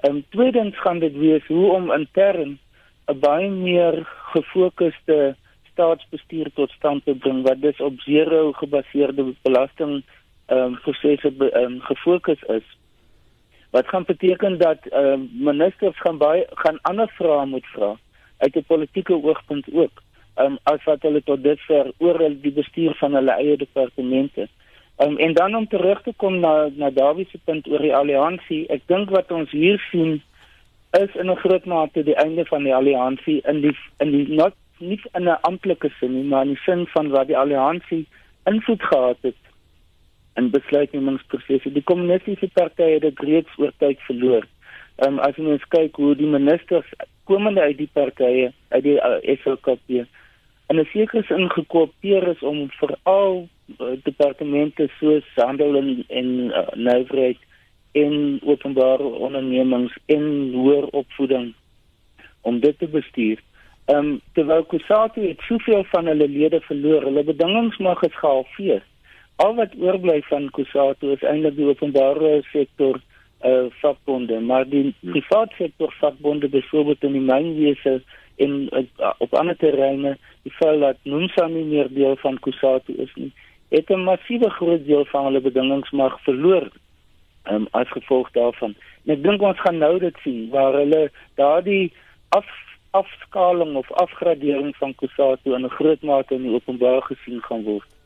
Ehm 0.00 0.16
um, 0.16 0.24
tweedens 0.28 0.80
gaan 0.80 0.98
dit 0.98 1.16
wees 1.16 1.46
hoe 1.46 1.72
om 1.72 1.92
intern 1.92 2.58
'n 3.06 3.18
baie 3.20 3.50
meer 3.50 4.08
gefokusde 4.32 5.36
staatsbestuur 5.72 6.50
tot 6.54 6.70
stand 6.70 7.04
te 7.04 7.14
bring 7.14 7.42
wat 7.42 7.60
dus 7.60 7.80
op 7.80 8.00
zero 8.00 8.52
gebaseerde 8.52 9.34
belasting 9.42 10.02
ehm 10.46 10.58
um, 10.58 10.78
prosesse 10.80 11.32
ehm 11.38 11.64
um, 11.64 11.80
gefokus 11.80 12.42
is. 12.42 12.66
Wat 13.70 13.88
gaan 13.88 14.04
beteken 14.06 14.58
dat 14.58 14.78
um, 14.92 15.30
ministers 15.32 16.00
gaan 16.00 16.18
baie 16.18 16.46
gaan 16.50 16.78
ander 16.82 17.08
vrae 17.08 17.46
moet 17.46 17.66
vra 17.66 17.96
uit 18.38 18.54
'n 18.56 18.64
politieke 18.66 19.22
oogpunt 19.22 19.66
ook. 19.72 20.02
Um, 20.36 20.58
as 20.62 20.84
wat 20.84 21.02
hulle 21.02 21.22
tot 21.22 21.42
dusver 21.42 21.92
oor 21.98 22.18
die 22.18 22.52
bestuur 22.52 22.94
van 22.94 23.14
hulle 23.14 23.30
eie 23.30 23.56
departemente. 23.56 24.48
Um, 24.98 25.18
en 25.18 25.32
dan 25.32 25.54
om 25.54 25.68
terug 25.68 26.02
te 26.02 26.12
kom 26.16 26.40
na 26.40 26.68
na 26.74 26.90
Dawie 26.90 27.26
se 27.30 27.38
punt 27.44 27.68
oor 27.68 27.78
die 27.78 27.94
alliansie, 27.94 28.66
ek 28.68 28.86
dink 28.86 29.10
wat 29.10 29.32
ons 29.32 29.50
hier 29.50 29.78
sien 29.90 30.22
is 30.90 31.14
in 31.14 31.30
'n 31.30 31.36
groot 31.36 31.64
mate 31.64 32.02
die 32.02 32.16
einde 32.16 32.44
van 32.44 32.62
die 32.62 32.74
alliansie 32.74 33.40
in 33.44 33.60
die 33.60 33.76
in 33.98 34.10
die 34.10 34.34
not 34.34 34.54
nie 34.78 35.00
in 35.12 35.28
'n 35.28 35.40
amptelike 35.40 35.90
sin 36.00 36.14
nie, 36.14 36.24
maar 36.24 36.42
in 36.42 36.54
die 36.54 36.62
sin 36.64 36.86
van 36.86 37.08
wat 37.08 37.26
die 37.26 37.36
alliansie 37.36 38.06
invloed 38.44 38.82
gehad 38.82 39.18
het 39.20 39.47
in 40.38 40.50
besluitnemingsprosesse. 40.54 41.72
Die 41.74 41.84
kommunistiese 41.90 42.48
partye 42.54 42.94
het 42.96 43.06
dit 43.06 43.20
reeds 43.26 43.58
oor 43.58 43.72
tyd 43.82 44.00
verloor. 44.06 44.46
Ehm 45.02 45.18
um, 45.18 45.20
as 45.26 45.36
jy 45.38 45.44
mens 45.46 45.66
kyk 45.74 45.98
hoe 46.02 46.14
die 46.18 46.30
ministers 46.30 46.88
komende 47.30 47.60
uit 47.60 47.78
die 47.78 47.90
partye, 47.92 48.48
uit 48.74 48.84
die 48.86 48.96
uh, 48.98 49.18
SLKP 49.42 50.06
en 50.68 50.80
'n 50.80 50.88
sekere 50.92 51.22
sin 51.22 51.50
gekoopeer 51.50 52.28
is 52.28 52.42
om 52.42 52.70
veral 52.80 53.48
uh, 53.80 53.94
departemente 54.02 54.88
soos 54.98 55.28
handel 55.34 55.76
en 55.76 56.04
en 56.08 56.28
uh, 56.50 56.66
nywerheid 56.74 57.38
en 57.92 58.40
openbare 58.44 59.02
ondernemings 59.02 59.94
en 60.06 60.52
hoër 60.52 60.86
opvoeding 61.02 61.54
om 62.40 62.60
dit 62.60 62.78
te 62.78 62.88
bestuur. 62.88 63.38
Ehm 63.84 63.98
um, 63.98 64.20
terwyl 64.32 64.64
Kusatu 64.64 65.28
het 65.28 65.40
soveel 65.40 65.84
van 65.84 66.06
hulle 66.06 66.28
lede 66.28 66.60
verloor, 66.60 67.02
hulle 67.02 67.24
bedingings 67.24 67.76
mag 67.76 68.02
is 68.02 68.18
gehalveer. 68.20 68.82
Al 69.38 69.54
wat 69.54 69.74
oorbly 69.78 70.18
van 70.26 70.48
Kusatu 70.50 71.12
is 71.14 71.22
eintlik 71.22 71.54
die 71.56 71.66
openbare 71.68 72.40
sektor 72.50 72.96
uh, 72.98 73.66
vakbonde, 73.82 74.40
maar 74.40 74.64
die 74.66 74.94
private 75.00 75.54
sektor 75.54 75.92
vakbonde 76.00 76.48
byvoorbeeld 76.48 77.04
in 77.06 77.12
die 77.12 77.22
mynwese 77.22 78.00
en 78.42 78.56
uh, 78.74 79.12
op 79.22 79.34
ander 79.38 79.56
terreine, 79.56 80.16
die 80.42 80.54
feit 80.56 80.80
dat 80.82 80.98
Nomsa 81.02 81.46
nie 81.46 81.62
meer 81.68 81.90
deel 81.94 82.16
van 82.22 82.38
Kusatu 82.42 82.96
is 83.04 83.12
nie, 83.14 83.30
het 83.70 83.90
'n 83.94 84.02
massiewe 84.08 84.50
groot 84.50 84.86
deel 84.86 85.04
van 85.04 85.24
hulle 85.24 85.40
bedingings 85.40 85.90
mag 85.90 86.20
verloor 86.26 86.66
um, 87.50 87.68
as 87.70 87.88
gevolg 87.94 88.30
daarvan. 88.30 88.74
En 89.04 89.14
ek 89.14 89.22
dink 89.22 89.42
ons 89.42 89.60
gaan 89.60 89.78
nou 89.78 89.98
dit 89.98 90.16
sien 90.22 90.48
waar 90.50 90.72
hulle 90.72 91.10
daardie 91.34 91.92
af 92.28 92.48
afskaling 92.90 93.76
of 93.76 93.92
afgradering 93.92 94.74
van 94.76 94.94
Kusatu 94.94 95.54
in 95.54 95.64
'n 95.64 95.76
groot 95.78 96.02
mate 96.02 96.34
in 96.34 96.42
die 96.42 96.54
openbaar 96.54 97.02
gesien 97.02 97.42
gaan 97.42 97.62
word. 97.62 97.97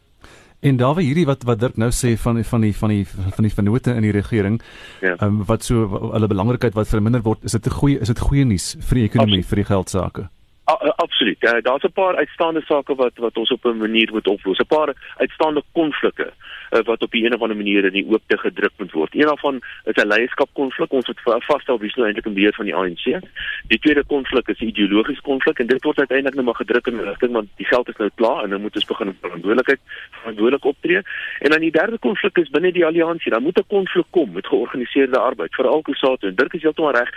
En 0.63 0.77
daar 0.77 0.95
waar 0.95 1.03
hierdie 1.03 1.27
wat 1.27 1.43
wat 1.43 1.59
Dirk 1.59 1.77
nou 1.77 1.91
sê 1.91 2.13
van 2.23 2.37
die, 2.39 2.45
van 2.47 2.61
die 2.61 2.75
van 2.77 2.93
die 2.95 3.07
van 3.07 3.47
die 3.47 3.55
vennote 3.55 3.95
in 3.99 4.05
die 4.07 4.13
regering, 4.15 4.61
ja. 5.01 5.17
um, 5.21 5.41
wat 5.49 5.65
so 5.67 5.89
hulle 6.13 6.29
belangrikheid 6.31 6.77
wat 6.79 6.89
verminder 6.89 7.23
word, 7.23 7.43
is 7.45 7.57
dit 7.59 7.67
'n 7.67 7.79
goeie 7.81 7.99
is 7.99 8.13
dit 8.13 8.19
goeie 8.19 8.45
nuus 8.45 8.77
vir 8.79 8.95
die 8.95 9.05
ekonomie, 9.05 9.43
Absoluut. 9.43 9.49
vir 9.51 9.57
die 9.57 9.71
geld 9.75 9.91
sake. 9.91 10.29
Absoluut. 11.03 11.37
Ja, 11.41 11.61
Daar's 11.61 11.83
'n 11.83 11.93
paar 11.93 12.17
uitstaande 12.17 12.61
sake 12.61 12.95
wat 12.95 13.13
wat 13.17 13.37
ons 13.37 13.51
op 13.51 13.65
'n 13.65 13.77
manier 13.77 14.09
moet 14.13 14.27
oplos. 14.27 14.59
'n 14.59 14.67
Paar 14.67 14.95
uitstaande 15.17 15.63
konflikte 15.73 16.33
uh, 16.73 16.83
wat 16.85 17.03
op 17.03 17.15
'n 17.15 17.33
of 17.33 17.41
ander 17.41 17.57
manier 17.57 17.85
in 17.85 17.93
die 17.93 18.07
oop 18.09 18.23
te 18.27 18.39
gedruk 18.39 18.73
moet 18.77 18.93
word. 18.93 19.15
Een 19.15 19.27
daarvan 19.27 19.61
is 19.85 20.03
'n 20.03 20.07
leierskapkonflik. 20.07 20.93
Ons 20.93 21.07
moet 21.07 21.21
vasstel 21.45 21.79
wie 21.79 21.89
is 21.89 21.95
nou 21.95 22.07
eintlik 22.07 22.27
in 22.27 22.35
beheer 22.35 22.55
van 22.55 22.65
die 22.65 22.75
ANC. 22.75 23.05
Die 23.67 23.79
tweede 23.79 24.05
konflik 24.05 24.49
is 24.49 24.61
'n 24.61 24.67
ideologiese 24.67 25.23
konflik 25.23 25.59
en 25.59 25.67
dit 25.67 25.83
word 25.83 25.99
uiteindelik 25.99 26.35
nou 26.35 26.45
maar 26.45 26.55
gedruk 26.55 26.87
in 26.87 26.97
'n 26.97 27.05
rigting 27.05 27.33
want 27.33 27.49
die 27.57 27.67
geld 27.67 27.89
is 27.89 27.97
nou 27.97 28.11
klaar 28.15 28.43
en 28.43 28.49
nou 28.49 28.61
moet 28.61 28.75
ons 28.75 28.85
begin 28.85 29.17
verantwoordelikheid 29.21 29.81
verantwoordelik 30.11 30.65
optree. 30.65 31.01
En 31.39 31.51
dan 31.51 31.61
die 31.61 31.71
derde 31.71 31.99
konflik 31.99 32.39
is 32.39 32.51
binne 32.51 32.73
die 32.73 32.87
alliansie. 32.87 33.31
Dan 33.31 33.43
moet 33.43 33.59
'n 33.59 33.67
konflik 33.67 34.07
kom 34.11 34.33
met 34.33 34.47
georganiseerde 34.47 35.19
arbeid, 35.19 35.55
veral 35.55 35.83
Kusatu 35.83 36.27
en 36.27 36.35
Dirk 36.35 36.55
is 36.55 36.63
heeltemal 36.63 36.93
reg 36.93 37.11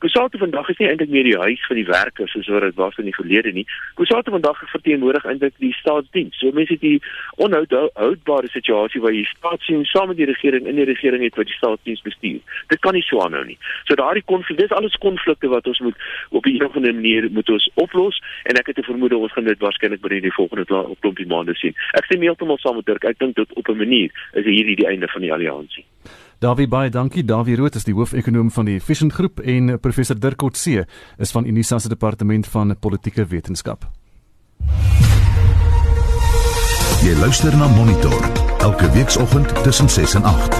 Kusatu 0.00 0.38
vandag 0.40 0.68
is 0.72 0.78
nie 0.80 0.86
eintlik 0.88 1.10
meer 1.12 1.26
die 1.28 1.36
huis 1.36 1.62
van 1.68 1.76
die 1.76 1.84
werkers 1.84 2.32
soos 2.32 2.46
wat 2.48 2.64
dit 2.64 2.76
was 2.78 2.96
in 3.02 3.04
die 3.10 3.16
verlede 3.16 3.50
nie. 3.52 3.66
Kusatu 3.98 4.32
vandag 4.32 4.62
verteenwoordig 4.72 5.26
eintlik 5.28 5.52
die 5.60 5.74
staatsdiens. 5.76 6.38
So 6.40 6.54
mense 6.56 6.72
het 6.72 6.80
die 6.80 7.02
onhoudbare 7.44 8.48
situasie 8.48 9.02
waar 9.04 9.12
jy 9.12 9.26
staat 9.28 9.60
sien 9.66 9.84
saam 9.90 10.08
met 10.08 10.16
die 10.16 10.28
regering 10.30 10.64
in 10.70 10.80
die 10.80 10.88
regering 10.88 11.26
het 11.26 11.36
wat 11.36 11.50
die 11.50 11.58
staatsdiens 11.58 12.00
bestuur. 12.06 12.40
Dit 12.72 12.80
kan 12.86 12.96
nie 12.96 13.04
so 13.04 13.20
aanhou 13.20 13.44
nie. 13.44 13.58
So 13.90 13.98
daardie 14.00 14.24
konflik, 14.24 14.62
dis 14.62 14.72
alles 14.72 14.96
konflikte 15.04 15.52
wat 15.52 15.68
ons 15.68 15.82
moet 15.84 16.08
op 16.30 16.46
'n 16.46 16.64
of 16.64 16.76
ander 16.76 16.94
manier 16.94 17.28
moet 17.30 17.50
ons 17.50 17.68
oplos 17.74 18.22
en 18.44 18.56
ek 18.56 18.72
het 18.72 18.78
'n 18.78 18.88
vermoede 18.88 19.16
ons 19.16 19.32
gaan 19.32 19.44
dit 19.44 19.58
waarskynlik 19.58 20.00
binne 20.00 20.20
die 20.20 20.32
volgende 20.32 20.64
klompie 21.00 21.26
maande 21.26 21.54
sien. 21.54 21.74
Ek 21.92 22.04
stem 22.04 22.22
heeltemal 22.22 22.58
saam 22.58 22.76
met 22.76 22.86
Dirk. 22.86 23.04
Ek 23.04 23.18
dink 23.18 23.36
dit 23.36 23.52
op 23.52 23.68
'n 23.68 23.76
manier 23.76 24.10
is 24.32 24.44
hierdie 24.44 24.76
die 24.76 24.86
einde 24.86 25.08
van 25.08 25.20
die 25.20 25.32
alliansie. 25.32 25.84
Davie 26.40 26.68
baie 26.68 26.88
dankie. 26.88 27.24
Davie 27.24 27.56
Rood 27.56 27.74
is 27.76 27.84
die 27.84 27.92
hoofekonoom 27.92 28.48
van 28.50 28.64
die 28.64 28.78
Efficient 28.80 29.12
Groep 29.12 29.42
en 29.44 29.74
professor 29.80 30.16
Dirk 30.16 30.38
Kotse 30.40 30.86
is 31.20 31.34
van 31.36 31.44
Unisa 31.44 31.78
se 31.78 31.92
departement 31.92 32.48
van 32.48 32.72
politieke 32.80 33.26
wetenskap. 33.28 33.84
Jy 37.04 37.12
luister 37.20 37.56
na 37.56 37.68
Monitor 37.76 38.24
elke 38.64 38.88
weekoggend 38.96 39.52
tussen 39.64 39.88
6 39.88 40.14
en 40.14 40.24
8. 40.32 40.59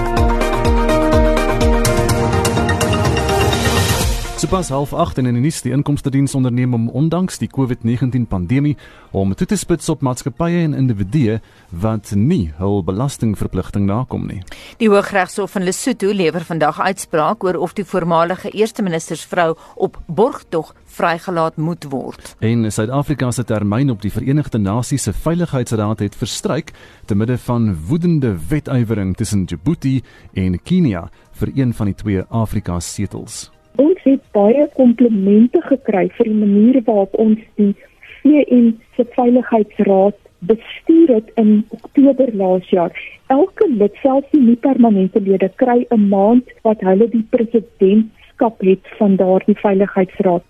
Sopas 4.41 4.71
half 4.73 4.89
8 4.93 5.19
in 5.21 5.27
die 5.27 5.37
nuus 5.37 5.59
die 5.61 5.69
inkomste 5.69 6.09
diens 6.09 6.33
onderneem 6.33 6.71
om 6.73 6.87
ondanks 6.97 7.37
die 7.37 7.49
COVID-19 7.53 8.23
pandemie 8.25 8.71
om 9.13 9.35
toe 9.37 9.45
te 9.45 9.57
spits 9.59 9.91
op 9.93 10.01
maatskappye 10.01 10.63
en 10.63 10.73
individue 10.73 11.35
wat 11.83 12.09
nie 12.17 12.47
hul 12.57 12.81
belastingverpligting 12.87 13.85
nakom 13.85 14.25
nie. 14.31 14.39
Die 14.81 14.89
Hooggeregshof 14.89 15.59
in 15.59 15.67
Lesotho 15.67 16.09
lewer 16.09 16.47
vandag 16.49 16.81
uitspraak 16.81 17.45
oor 17.45 17.61
of 17.61 17.77
die 17.77 17.85
voormalige 17.85 18.49
eerste 18.49 18.81
minister 18.81 19.21
se 19.21 19.29
vrou 19.29 19.53
op 19.75 20.01
borgtog 20.07 20.73
vrygelaat 20.97 21.61
moet 21.61 21.85
word. 21.93 22.33
En 22.41 22.65
Suid-Afrika 22.65 23.29
se 23.29 23.45
termyn 23.45 23.93
op 23.93 24.01
die 24.01 24.15
Verenigde 24.17 24.57
Nasies 24.57 25.05
se 25.05 25.13
Veiligheidsraad 25.13 26.01
het 26.01 26.17
verstryk 26.17 26.73
te 27.05 27.13
midde 27.13 27.37
van 27.45 27.75
woedende 27.85 28.33
wetywering 28.49 29.13
tussen 29.21 29.45
Djibouti 29.45 29.99
en 30.33 30.57
Kenia 30.63 31.11
vir 31.37 31.53
een 31.53 31.77
van 31.77 31.93
die 31.93 31.99
twee 32.03 32.29
Afrika 32.29 32.81
se 32.81 33.03
setels. 33.03 33.51
Ons 33.75 33.99
het 34.03 34.21
baie 34.31 34.67
komplimente 34.75 35.61
gekry 35.61 36.09
vir 36.17 36.25
die 36.25 36.39
manier 36.39 36.81
waarop 36.85 37.15
ons 37.19 37.39
die 37.55 37.75
VN 38.21 38.73
se 38.95 39.05
Veiligheidsraad 39.15 40.17
bestuur 40.41 41.07
het 41.07 41.31
in 41.35 41.65
Oktober 41.69 42.35
laas 42.35 42.69
jaar. 42.69 42.91
Elke 43.27 43.67
lid, 43.69 43.95
selfs 44.01 44.29
die 44.31 44.41
nie 44.41 44.55
permanente 44.55 45.21
lede, 45.21 45.51
kry 45.55 45.85
'n 45.89 46.07
maand 46.09 46.45
wat 46.63 46.81
hulle 46.81 47.09
die 47.09 47.25
presidentskap 47.29 48.61
het 48.61 48.85
van 48.97 49.15
daardie 49.15 49.55
Veiligheidsraad. 49.55 50.43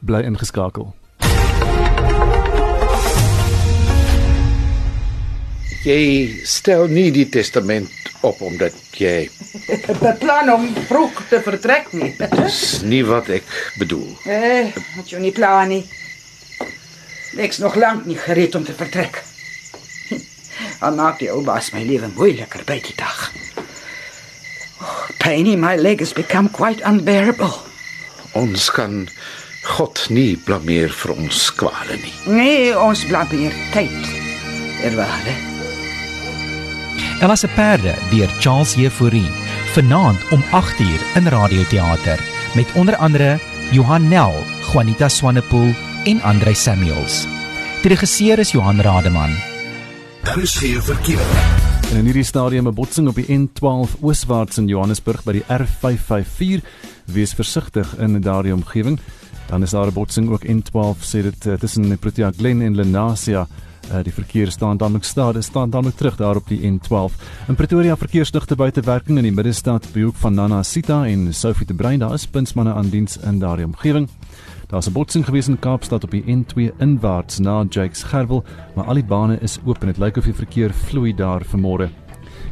Bly 0.00 0.20
ingeskakel. 0.22 0.94
Jy 5.86 6.42
stel 6.42 6.88
nie 6.90 7.12
die 7.14 7.28
testament 7.30 7.92
op 8.26 8.40
omdat 8.42 8.74
jy 8.98 9.28
beplan 10.00 10.50
om 10.50 10.64
vroeg 10.88 11.20
te 11.30 11.38
vertrek 11.44 11.92
nie. 11.94 12.08
Dis 12.18 12.80
nie 12.82 13.04
wat 13.06 13.30
ek 13.30 13.46
bedoel. 13.78 14.08
Eh, 14.26 14.74
moet 14.96 15.14
jy 15.14 15.22
nie 15.22 15.32
plan 15.36 15.70
nie. 15.70 15.84
Ek's 17.38 17.62
nog 17.62 17.78
lank 17.78 18.10
nie 18.10 18.18
gereed 18.18 18.58
om 18.58 18.66
te 18.66 18.74
vertrek. 18.74 19.22
Dan 20.82 20.98
maak 20.98 21.22
die 21.22 21.30
ou 21.30 21.44
baas 21.46 21.70
my 21.70 21.86
lewe 21.86 22.10
moeiliker 22.18 22.66
by 22.66 22.80
die 22.82 22.98
dag. 22.98 23.30
Oh, 24.82 25.06
pain 25.22 25.46
in 25.46 25.62
my 25.62 25.76
leg 25.78 26.02
has 26.02 26.16
become 26.18 26.50
quite 26.50 26.82
unbearable. 26.82 27.54
Ons 28.34 28.72
kan 28.74 29.04
God 29.76 30.08
nie 30.10 30.34
blameer 30.34 30.90
vir 30.90 31.14
ons 31.14 31.50
kwale 31.54 32.02
nie. 32.02 32.16
Nee, 32.26 32.72
ons 32.74 33.06
blameer 33.06 33.54
tyd. 33.70 34.16
Erware. 34.82 35.55
Ella 37.20 37.36
se 37.36 37.48
perde 37.48 37.94
deur 38.10 38.28
Charles 38.40 38.74
Jefouri 38.74 39.24
vanaand 39.72 40.18
om 40.30 40.42
8uur 40.52 41.00
in 41.14 41.28
Radioteater 41.28 42.20
met 42.54 42.72
onder 42.74 42.96
andere 42.96 43.38
Johan 43.72 44.08
Nel, 44.08 44.34
Juanita 44.72 45.08
Swanepoel 45.08 45.72
en 46.04 46.22
Andrei 46.22 46.54
Samuels. 46.54 47.26
Die 47.82 47.90
regisseur 47.90 48.38
is 48.38 48.50
Johan 48.50 48.80
Rademan. 48.80 49.32
Daar 50.22 50.38
is 50.38 50.56
geen 50.56 50.82
verkeer. 50.82 51.26
En 51.90 51.96
in 51.96 52.04
hierdie 52.04 52.24
stadium 52.24 52.68
'n 52.68 52.74
botsing 52.74 53.08
op 53.08 53.14
die 53.14 53.38
N12 53.38 53.96
ooswaarts 54.00 54.58
in 54.58 54.68
Johannesburg 54.68 55.24
by 55.24 55.32
die 55.32 55.44
R554. 55.48 56.64
Wees 57.04 57.32
versigtig 57.32 57.96
in 57.98 58.20
daardie 58.20 58.54
omgewing. 58.54 59.00
Dan 59.46 59.62
is 59.62 59.70
daar 59.70 59.86
'n 59.86 59.92
botsing 59.92 60.30
ook 60.30 60.44
N12 60.44 61.00
sê 61.00 61.22
dit 61.22 61.46
uh, 61.46 61.54
tussen 61.54 61.98
Protea 61.98 62.30
Glen 62.36 62.62
en 62.62 62.74
Lenasia. 62.74 63.46
Uh, 63.86 64.02
die 64.02 64.12
verkeer 64.12 64.50
staan 64.50 64.76
dan 64.76 64.94
ook 64.94 65.04
stadig 65.04 65.44
staan 65.44 65.70
dan 65.70 65.86
ook 65.86 65.96
terug 65.96 66.16
daar 66.16 66.36
op 66.36 66.48
die 66.48 66.72
N12. 66.72 67.12
In 67.48 67.54
Pretoria 67.54 67.96
verkeersligte 67.96 68.56
buite 68.56 68.80
werking 68.80 69.18
in 69.18 69.22
die 69.22 69.32
middestad 69.32 69.86
by 69.92 70.02
hoek 70.02 70.16
van 70.16 70.34
Nana 70.34 70.62
Sita 70.62 71.04
en 71.06 71.34
Sophie 71.34 71.66
de 71.66 71.74
Bruin 71.74 71.98
daar 71.98 72.14
is 72.14 72.26
puntsmanne 72.26 72.72
aan 72.74 72.88
diens 72.88 73.16
in 73.16 73.38
daardie 73.38 73.64
omgewing. 73.64 74.08
Daar's 74.66 74.88
'n 74.88 74.92
botsing 74.92 75.24
gewees 75.24 75.48
in 75.48 75.58
Kaapstad 75.58 76.04
op 76.04 76.10
die 76.10 76.24
N2 76.26 76.72
inwaarts 76.78 77.38
na 77.38 77.64
Jakes 77.68 78.02
Gerwel, 78.02 78.44
maar 78.74 78.84
al 78.84 78.94
die 78.94 79.04
bane 79.04 79.38
is 79.40 79.58
oop 79.64 79.80
en 79.80 79.86
dit 79.86 79.98
lyk 79.98 80.16
of 80.16 80.24
die 80.24 80.34
verkeer 80.34 80.74
vloei 80.74 81.14
daar 81.14 81.42
vanmôre. 81.44 81.88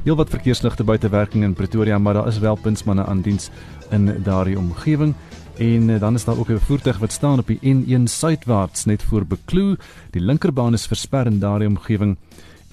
Heel 0.05 0.17
wat 0.17 0.31
verkeersligte 0.31 0.85
buite 0.85 1.09
werking 1.09 1.45
in 1.45 1.55
Pretoria, 1.55 1.99
maar 1.99 2.15
daar 2.15 2.27
is 2.27 2.39
wel 2.39 2.55
puntsmanne 2.55 3.05
aan 3.05 3.21
diens 3.21 3.51
in 3.91 4.23
daardie 4.23 4.59
omgewing. 4.59 5.15
En 5.59 5.89
uh, 5.89 6.01
dan 6.01 6.15
is 6.15 6.25
daar 6.25 6.39
ook 6.39 6.49
'n 6.49 6.59
voertuig 6.59 6.99
wat 6.99 7.13
staan 7.13 7.39
op 7.39 7.47
die 7.47 7.59
N1 7.63 8.03
suidwaarts 8.05 8.85
net 8.85 9.03
voor 9.03 9.27
Bekloo. 9.27 9.77
Die 10.11 10.21
linkerbaan 10.21 10.73
is 10.73 10.87
versper 10.87 11.27
in 11.27 11.39
daardie 11.39 11.69
omgewing. 11.69 12.17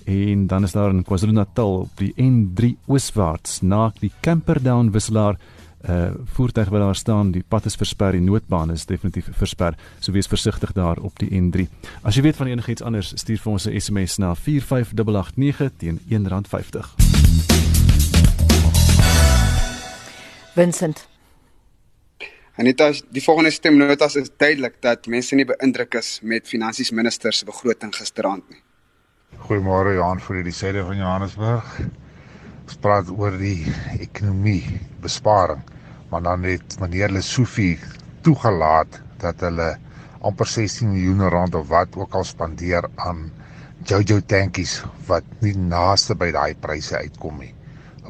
En 0.05 0.47
dan 0.47 0.63
is 0.63 0.71
daar 0.71 0.89
in 0.89 1.03
KwaZulu-Natal 1.03 1.79
op 1.79 1.89
die 1.95 2.13
N3 2.15 2.65
ooswaarts 2.85 3.61
na 3.61 3.93
die 3.99 4.11
Camperdown 4.19 4.89
wisselaar 4.91 5.37
'n 5.81 5.91
uh, 5.91 6.11
voertuig 6.23 6.69
wat 6.69 6.79
daar 6.79 6.95
staan, 6.95 7.31
die 7.31 7.43
pad 7.47 7.65
is 7.65 7.75
versper, 7.75 8.11
die 8.11 8.21
noodbaan 8.21 8.71
is 8.71 8.85
definitief 8.85 9.27
versper. 9.31 9.75
So 9.99 10.11
wees 10.11 10.27
versigtig 10.27 10.71
daar 10.71 10.97
op 10.97 11.19
die 11.19 11.29
N3. 11.29 11.67
As 12.01 12.15
jy 12.15 12.21
weet 12.21 12.35
van 12.35 12.47
enigiets 12.47 12.81
anders, 12.81 13.11
stuur 13.15 13.37
vir 13.37 13.51
ons 13.51 13.65
'n 13.65 13.79
SMS 13.79 14.17
na 14.17 14.35
45889 14.35 15.71
teen 15.77 15.99
R1.50. 16.09 16.95
Vincent 20.53 21.10
Anita, 22.59 22.89
die 23.15 23.21
volgende 23.23 23.49
stemnotas 23.55 24.17
is 24.19 24.27
duidelik 24.35 24.73
dat 24.83 25.05
mense 25.07 25.37
nie 25.39 25.45
beïndruk 25.47 25.95
is 25.95 26.17
met 26.27 26.49
finansies 26.51 26.89
minister 26.91 27.31
se 27.31 27.45
begroting 27.47 27.93
gisteraand 27.95 28.43
nie. 28.51 28.59
Goeiemôre 29.45 29.93
Johan 29.95 30.19
vir 30.19 30.41
die 30.43 30.55
syde 30.55 30.83
van 30.83 30.99
Johannesburg. 30.99 31.69
Ons 32.65 32.81
praat 32.83 33.07
oor 33.15 33.39
die 33.39 33.71
ekonomie, 34.03 34.81
besparing, 34.99 35.63
maar 36.11 36.27
dan 36.27 36.43
het 36.43 36.75
meneer 36.83 37.15
Lesofie 37.15 37.79
toegelaat 38.27 38.99
dat 39.23 39.47
hulle 39.47 39.71
amper 40.19 40.51
16 40.51 40.91
miljoen 40.91 41.23
rand 41.31 41.55
of 41.55 41.71
wat 41.71 41.95
ook 41.95 42.19
al 42.19 42.27
spandeer 42.27 42.89
aan 43.07 43.29
Jojo 43.87 44.19
tankies 44.19 44.81
wat 45.07 45.23
nie 45.39 45.55
naaste 45.55 46.19
by 46.19 46.33
daai 46.35 46.51
pryse 46.59 46.99
uitkom 46.99 47.39
nie. 47.39 47.55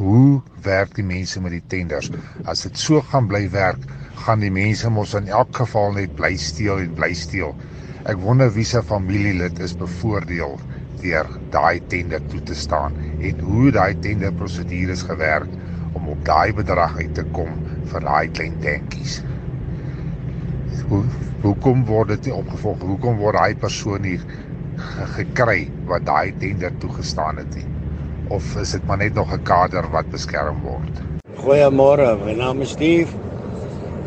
Hoe 0.02 0.42
werk 0.66 0.98
die 0.98 1.06
mense 1.06 1.40
met 1.46 1.54
die 1.54 1.66
tenders? 1.70 2.10
As 2.50 2.66
dit 2.66 2.78
so 2.90 3.06
gaan 3.14 3.30
bly 3.30 3.46
werk, 3.54 3.86
gaan 4.22 4.42
die 4.44 4.52
mense 4.54 4.90
mos 4.94 5.16
in 5.18 5.30
elk 5.34 5.56
geval 5.64 5.96
net 5.96 6.14
bly 6.18 6.36
steel 6.38 6.82
en 6.84 6.94
bly 6.98 7.10
steel. 7.18 7.56
Ek 8.10 8.20
wonder 8.22 8.52
wie 8.54 8.66
se 8.66 8.82
familielid 8.86 9.60
is 9.66 9.74
bevoordeel 9.78 10.60
deur 11.02 11.30
daai 11.54 11.82
tender 11.90 12.22
toe 12.30 12.42
te 12.46 12.58
staan 12.58 12.98
en 13.18 13.42
hoe 13.42 13.72
daai 13.74 13.96
tender 14.06 14.34
prosedures 14.38 15.02
gewerk 15.08 15.50
om 15.98 16.12
op 16.14 16.22
daai 16.28 16.54
bedrag 16.54 17.00
uit 17.00 17.16
te 17.18 17.26
kom 17.34 17.56
vir 17.94 18.06
daai 18.06 18.30
klein 18.30 18.60
tankies. 18.62 19.20
Hoe 20.92 21.02
hoekom 21.42 21.86
word 21.90 22.14
dit 22.14 22.30
nie 22.30 22.36
opgevolg? 22.38 22.86
Hoekom 22.86 23.18
word 23.24 23.40
daai 23.40 23.58
persoon 23.58 24.06
nie 24.06 24.20
gekry 25.16 25.64
wat 25.90 26.06
daai 26.06 26.30
tender 26.44 26.78
toegestaan 26.84 27.42
het 27.42 27.58
nie? 27.58 27.66
Of 28.30 28.54
is 28.62 28.76
dit 28.78 28.86
maar 28.86 29.02
net 29.02 29.18
nog 29.18 29.34
'n 29.34 29.44
kader 29.44 29.90
wat 29.90 30.14
beskerm 30.14 30.62
word? 30.62 31.02
Goeiemôre, 31.42 32.18
my 32.26 32.38
naam 32.38 32.62
is 32.62 32.78
Steve 32.78 33.31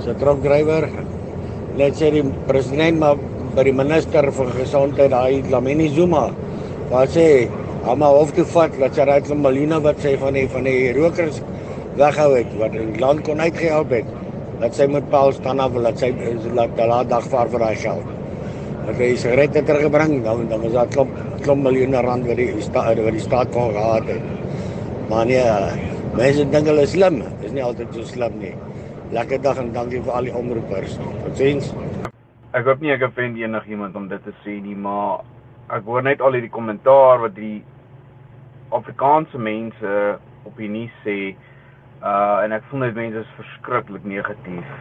se 0.05 0.14
truckdrywer 0.21 0.88
net 1.79 1.97
sê 1.99 2.11
die 2.12 2.25
president 2.49 3.01
maar 3.01 3.21
by 3.55 3.64
die 3.69 3.77
minister 3.77 4.27
vir 4.37 4.51
gesondheid 4.59 5.12
daai 5.14 5.45
Lamini 5.53 5.88
Zuma 5.95 6.27
wat 6.90 7.14
sê 7.14 7.29
hom 7.87 8.05
hof 8.05 8.35
te 8.37 8.45
vat 8.55 8.77
dat 8.81 8.97
sy 8.97 9.07
raai 9.09 9.38
miljoene 9.47 9.79
wat 9.87 10.03
sy 10.05 10.14
van 10.21 10.37
die 10.37 10.45
van 10.53 10.69
die 10.69 10.93
rokers 10.97 11.40
weghou 12.01 12.29
het 12.35 12.53
wat 12.61 12.77
in 12.81 12.93
land 13.01 13.25
kon 13.29 13.40
uitgehelp 13.40 13.95
het 13.97 14.12
dat 14.61 14.77
sy 14.77 14.87
met 14.90 15.09
Paul 15.12 15.33
staan 15.37 15.62
af 15.62 15.73
dat 15.87 15.99
sy 16.05 16.11
laat 16.59 16.77
daai 16.79 17.09
dag 17.11 17.25
vaar 17.33 17.51
vir 17.53 17.64
daai 17.64 17.77
geld. 17.81 18.12
Dat 18.85 19.01
hy 19.01 19.09
sigarette 19.19 19.64
teruggebring 19.67 20.21
dan 20.25 20.45
dan 20.51 20.62
was 20.67 20.77
daar 20.77 20.93
klop 20.93 21.11
klop 21.43 21.59
miljoene 21.64 22.05
rand 22.07 22.29
wat 22.29 22.38
die 22.38 22.51
staat 22.62 23.01
wat 23.01 23.17
die 23.17 23.25
staat 23.25 23.51
kon 23.57 23.73
gehad 23.75 24.12
het. 24.12 24.23
Maar 25.09 25.27
nee 25.27 25.43
mense 26.14 26.47
dink 26.53 26.71
hulle 26.71 26.87
is 26.87 26.95
slim. 26.95 27.21
Is 27.43 27.53
nie 27.57 27.64
altyd 27.64 27.97
so 27.97 28.07
slim 28.14 28.38
nie 28.43 28.55
Lekker 29.14 29.38
dag 29.42 29.59
en 29.62 29.68
dankie 29.70 30.00
vir 30.03 30.11
al 30.11 30.27
die 30.27 30.33
omroepers. 30.35 30.96
Totsiens. 31.22 31.68
Ek 32.50 32.64
hoop 32.66 32.81
nie 32.83 32.90
ek 32.90 33.05
offend 33.07 33.37
enigiemand 33.38 33.94
om 33.94 34.09
dit 34.11 34.24
te 34.27 34.33
sê 34.42 34.57
nie, 34.59 34.74
maar 34.74 35.22
ek 35.70 35.87
hoor 35.87 36.03
net 36.03 36.22
al 36.24 36.35
hierdie 36.35 36.50
kommentaar 36.50 37.22
wat 37.22 37.37
die 37.37 37.61
Afrikaanse 38.74 39.38
mense 39.38 39.92
op 40.42 40.59
die 40.59 40.70
nuus 40.72 40.96
sê 41.07 41.18
uh 42.03 42.42
en 42.42 42.57
ek 42.59 42.66
voel 42.72 42.83
net 42.88 42.98
mense 42.98 43.22
is 43.22 43.31
verskriklik 43.37 44.03
negatief. 44.16 44.74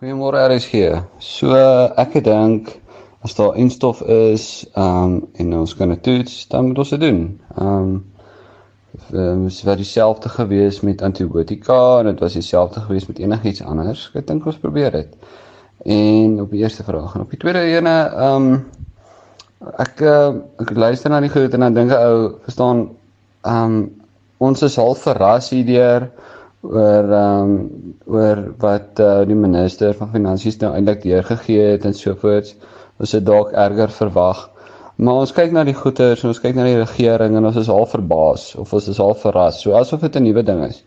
Goeiemôre 0.00 0.46
RSG. 0.48 1.02
So 1.20 1.52
ek 2.00 2.16
dink 2.24 2.72
as 3.20 3.36
daar 3.36 3.60
instof 3.60 4.00
is, 4.08 4.64
ehm 4.72 5.04
um, 5.04 5.28
en 5.36 5.52
ons 5.60 5.76
kan 5.76 5.92
dit 5.92 6.02
toets, 6.08 6.40
dan 6.48 6.70
moet 6.70 6.80
ons 6.86 6.96
dit 6.96 7.04
doen. 7.04 7.20
Ehm 7.58 7.68
um, 7.68 7.92
Ehm 8.92 9.18
um, 9.18 9.42
was 9.42 9.76
dieselfde 9.76 10.28
gewees 10.28 10.80
met 10.80 11.02
antibiotika 11.02 11.98
en 11.98 12.04
dit 12.04 12.18
was 12.20 12.32
dieselfde 12.32 12.80
gewees 12.80 13.06
met 13.06 13.18
enigiets 13.18 13.62
anders. 13.62 14.10
Ek 14.14 14.26
dink 14.26 14.44
ons 14.46 14.58
probeer 14.60 14.90
dit. 14.92 15.14
En 15.84 16.40
op 16.40 16.50
die 16.50 16.60
eerste 16.60 16.84
vraag 16.84 17.14
en 17.14 17.24
op 17.24 17.30
die 17.30 17.38
tweede 17.40 17.62
ene 17.72 17.94
ehm 18.10 18.50
um, 18.52 18.66
ek 19.80 20.00
uh, 20.02 20.34
ek 20.60 20.74
luister 20.76 21.10
na 21.10 21.20
die 21.22 21.30
goed 21.32 21.54
en 21.54 21.64
dan 21.64 21.74
dink 21.78 21.94
ek 21.94 22.04
ou 22.04 22.20
verstaan 22.44 22.84
ehm 23.48 23.78
um, 23.78 23.80
ons 24.42 24.62
is 24.66 24.76
half 24.76 25.04
verras 25.06 25.48
hierdeur 25.54 26.10
oor 26.60 27.16
ehm 27.22 27.56
um, 27.56 27.96
oor 28.12 28.44
wat 28.60 29.00
uh, 29.00 29.22
die 29.24 29.38
minister 29.38 29.96
van 29.96 30.12
finansies 30.12 30.60
nou 30.60 30.74
eintlik 30.76 31.00
deurgegee 31.06 31.72
het 31.72 31.88
en 31.88 31.96
so 31.96 32.12
voort. 32.14 32.52
Ons 33.00 33.16
het 33.16 33.24
dalk 33.24 33.56
erger 33.56 33.90
verwag. 34.02 34.50
Maar 34.96 35.14
ons 35.24 35.32
kyk 35.32 35.52
na 35.52 35.64
die 35.64 35.74
goeters 35.76 36.22
en 36.22 36.28
ons 36.32 36.40
kyk 36.40 36.54
na 36.56 36.64
die 36.68 36.76
regering 36.78 37.36
en 37.36 37.46
ons 37.48 37.56
is 37.56 37.68
al 37.72 37.86
verbaas 37.88 38.52
of 38.60 38.72
ons 38.76 38.88
is 38.92 39.00
al 39.00 39.14
verras. 39.14 39.60
So 39.62 39.72
asof 39.78 40.00
dit 40.04 40.16
'n 40.16 40.22
nuwe 40.22 40.42
ding 40.42 40.64
is. 40.64 40.82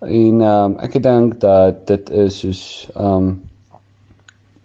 En 0.00 0.40
ehm 0.40 0.42
um, 0.42 0.76
ek 0.80 1.02
dink 1.02 1.40
dat 1.40 1.86
dit 1.86 2.10
is 2.10 2.38
soos 2.38 2.90
ehm 2.94 3.06
um, 3.16 3.42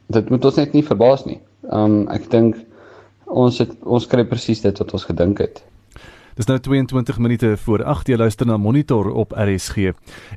dit 0.07 0.29
moet 0.29 0.45
ons 0.45 0.55
net 0.55 0.73
nie 0.73 0.83
verbaas 0.83 1.25
nie. 1.25 1.39
Ehm 1.71 1.83
um, 1.83 2.07
ek 2.09 2.29
dink 2.31 2.55
ons 3.25 3.57
het 3.59 3.71
ons 3.83 4.07
kry 4.07 4.23
presies 4.25 4.61
dit 4.61 4.77
wat 4.77 4.93
ons 4.93 5.03
gedink 5.09 5.39
het. 5.43 5.63
Dis 6.37 6.45
nou 6.45 6.59
22 6.61 7.17
minute 7.17 7.55
voor 7.57 7.81
8 7.83 8.11
jy 8.11 8.17
luister 8.17 8.45
na 8.45 8.59
Monitor 8.61 9.07
op 9.09 9.31
RSG. 9.33 9.95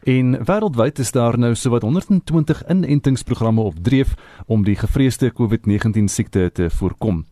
En 0.08 0.38
wêreldwyd 0.48 0.98
is 0.98 1.12
daar 1.12 1.36
nou 1.38 1.50
sowat 1.54 1.84
120 1.84 2.62
inentingsprogramme 2.72 3.60
op 3.60 3.76
dreef 3.84 4.14
om 4.46 4.64
die 4.64 4.78
gevreesde 4.80 5.28
COVID-19 5.28 6.08
siekte 6.08 6.48
te 6.52 6.70
voorkom. 6.70 7.26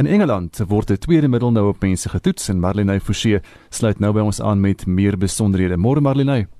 In 0.00 0.06
Engeland 0.06 0.62
word 0.68 0.90
'n 0.90 0.96
tweede 0.96 1.28
middel 1.28 1.52
nou 1.52 1.68
op 1.68 1.82
mense 1.82 2.08
getoets 2.08 2.48
en 2.48 2.60
Marlene 2.60 3.00
Forsie 3.00 3.40
sluit 3.68 3.98
nou 3.98 4.12
by 4.12 4.20
ons 4.20 4.40
aan 4.40 4.60
met 4.60 4.86
meer 4.86 5.18
besonderhede. 5.18 5.76
Môre 5.76 6.00
Marlene. 6.00 6.53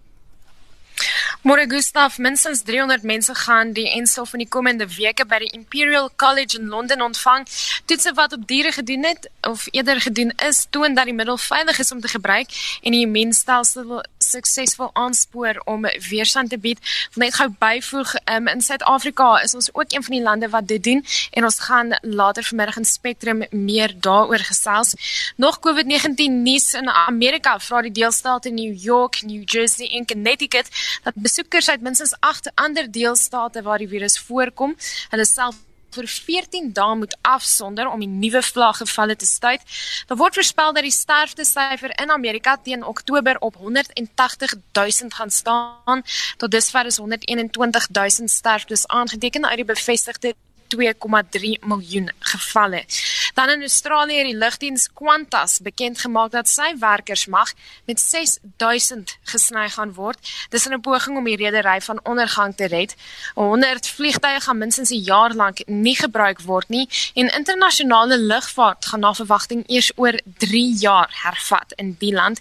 Môre 1.45 1.67
Gustaf, 1.69 2.17
minstens 2.17 2.63
300 2.65 3.03
mense 3.05 3.35
gaan 3.35 3.75
die 3.77 3.91
enstof 3.91 4.31
in 4.33 4.41
die 4.41 4.49
komende 4.49 4.87
weke 4.89 5.27
by 5.29 5.43
die 5.43 5.51
Imperial 5.53 6.09
College 6.17 6.57
in 6.57 6.71
Londen 6.73 7.03
ontvang. 7.05 7.45
Toetse 7.85 8.15
wat 8.17 8.33
op 8.33 8.47
diere 8.49 8.73
gedoen 8.73 9.05
het 9.05 9.29
of 9.45 9.67
eerder 9.71 10.01
gedoen 10.01 10.33
is, 10.47 10.63
toon 10.71 10.95
dat 10.97 11.05
die 11.05 11.13
middel 11.15 11.37
veilig 11.37 11.79
is 11.85 11.93
om 11.93 12.01
te 12.01 12.09
gebruik 12.09 12.49
en 12.81 12.97
die 12.97 13.03
immuunstelsel 13.05 14.01
suksesvol 14.25 14.89
aanspoor 14.97 15.61
om 15.69 15.85
weerstand 16.09 16.49
te 16.51 16.59
bied. 16.59 16.81
Wil 17.13 17.27
net 17.27 17.37
gou 17.37 17.51
byvoeg, 17.61 18.15
um, 18.25 18.49
in 18.49 18.65
Suid-Afrika 18.65 19.29
is 19.45 19.53
ons 19.55 19.69
ook 19.75 19.93
een 19.93 20.07
van 20.09 20.17
die 20.17 20.23
lande 20.25 20.49
wat 20.49 20.69
dit 20.73 20.81
doen 20.85 21.05
en 21.37 21.45
ons 21.45 21.61
gaan 21.67 21.93
later 22.01 22.49
vanmiddag 22.49 22.81
in 22.81 22.89
Spectrum 22.89 23.45
meer 23.51 23.93
daaroor 24.01 24.47
gesels. 24.49 24.97
Nog 25.37 25.61
COVID-19 25.61 26.41
nuus 26.41 26.73
in 26.73 26.89
Amerika, 26.89 27.59
vra 27.61 27.85
die 27.85 27.93
deelstate 27.93 28.49
New 28.49 28.73
York, 28.73 29.21
New 29.29 29.45
Jersey 29.45 29.93
en 29.93 30.09
Connecticut 30.09 30.73
dat 31.05 31.13
besoekers 31.35 31.69
uit 31.69 31.81
minstens 31.83 32.15
8 32.21 32.51
ander 32.55 32.91
deelstate 32.91 33.63
waar 33.63 33.79
die 33.83 33.89
virus 33.89 34.19
voorkom, 34.23 34.77
hulle 35.11 35.25
self 35.27 35.57
vir 35.95 36.07
14 36.11 36.69
dae 36.75 36.95
moet 36.99 37.17
afsonder 37.27 37.89
om 37.91 38.03
die 38.03 38.11
nuwe 38.11 38.43
vlaggevalle 38.43 39.17
te 39.19 39.27
stuit. 39.27 39.63
Daar 40.07 40.19
word 40.19 40.39
voorspel 40.39 40.73
dat 40.75 40.87
die 40.87 40.95
sterftesyfer 40.95 41.95
in 42.03 42.11
Amerika 42.11 42.57
teen 42.57 42.87
Oktober 42.87 43.39
op 43.41 43.59
180 43.59 44.55
000 44.79 45.11
gaan 45.19 45.31
staan. 45.31 46.03
Tot 46.39 46.51
dusver 46.51 46.87
is 46.87 46.99
121 47.03 47.89
000 47.91 48.29
sterftes 48.29 48.87
aangeteken 48.87 49.47
uit 49.47 49.57
die 49.57 49.71
bevestigde 49.75 50.35
2,3 50.77 51.59
miljoen 51.61 52.11
gevalle. 52.19 52.85
Dan 53.35 53.51
in 53.51 53.61
Australië 53.61 54.17
het 54.17 54.27
die 54.27 54.37
lugdiens 54.37 54.89
Qantas 54.95 55.59
bekend 55.63 56.01
gemaak 56.01 56.31
dat 56.31 56.49
sy 56.49 56.75
werkers 56.79 57.27
mag 57.27 57.53
met 57.85 58.01
6000 58.01 59.17
gesny 59.23 59.69
gaan 59.69 59.95
word. 59.95 60.19
Dis 60.51 60.69
'n 60.69 60.81
poging 60.81 61.17
om 61.17 61.25
die 61.25 61.37
redery 61.37 61.81
van 61.81 62.01
ondergang 62.03 62.57
te 62.57 62.67
red. 62.67 62.95
100 63.35 63.89
vliegtye 63.89 64.41
gaan 64.41 64.59
minstens 64.59 64.91
'n 64.91 65.03
jaar 65.03 65.35
lank 65.35 65.67
nie 65.67 65.97
gebruik 65.97 66.41
word 66.41 66.69
nie 66.69 66.89
en 67.15 67.29
internasionale 67.29 68.19
lugvaart 68.19 68.87
gaan 68.87 69.01
na 69.01 69.15
verwagting 69.15 69.63
eers 69.67 69.93
oor 69.97 70.21
3 70.39 70.75
jaar 70.79 71.11
hervat 71.23 71.73
in 71.77 71.97
die 71.99 72.13
land. 72.13 72.41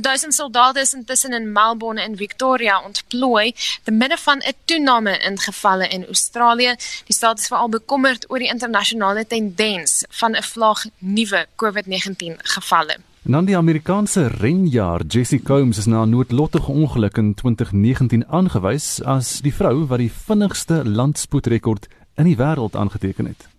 1000 0.00 0.34
soldate 0.34 0.80
is 0.80 0.94
intussen 0.94 1.32
in 1.32 1.52
Melbourne 1.52 2.00
en 2.00 2.16
Victoria 2.16 2.82
ontplooi 2.82 3.54
te 3.82 3.90
midde 3.90 4.16
van 4.16 4.38
'n 4.38 4.52
toename 4.64 5.18
in 5.18 5.38
gevalle 5.38 5.88
in 5.88 6.06
Australië. 6.06 6.74
Die 7.04 7.14
staat 7.14 7.38
is 7.38 7.46
veral 7.46 7.63
bekommerd 7.68 8.30
oor 8.30 8.38
die 8.38 8.48
internasionale 8.48 9.26
tendens 9.26 10.04
van 10.08 10.36
'n 10.36 10.42
vlaag 10.42 10.84
nuwe 10.98 11.46
COVID-19 11.56 12.38
gevalle. 12.42 12.96
En 13.24 13.32
dan 13.32 13.44
die 13.44 13.56
Amerikaanse 13.56 14.26
renjaer 14.26 15.04
Jessie 15.08 15.42
Combs 15.42 15.78
is 15.78 15.86
na 15.86 16.02
'n 16.02 16.10
noodlottige 16.10 16.72
ongeluk 16.72 17.16
in 17.16 17.34
2019 17.34 18.26
aangewys 18.28 19.02
as 19.02 19.40
die 19.40 19.54
vrou 19.54 19.86
wat 19.86 19.98
die 19.98 20.12
vinnigste 20.12 20.84
landspoedrekord 20.84 21.88
in 22.14 22.24
die 22.24 22.36
wêreld 22.36 22.76
aangeteken 22.76 23.26
het. 23.26 23.53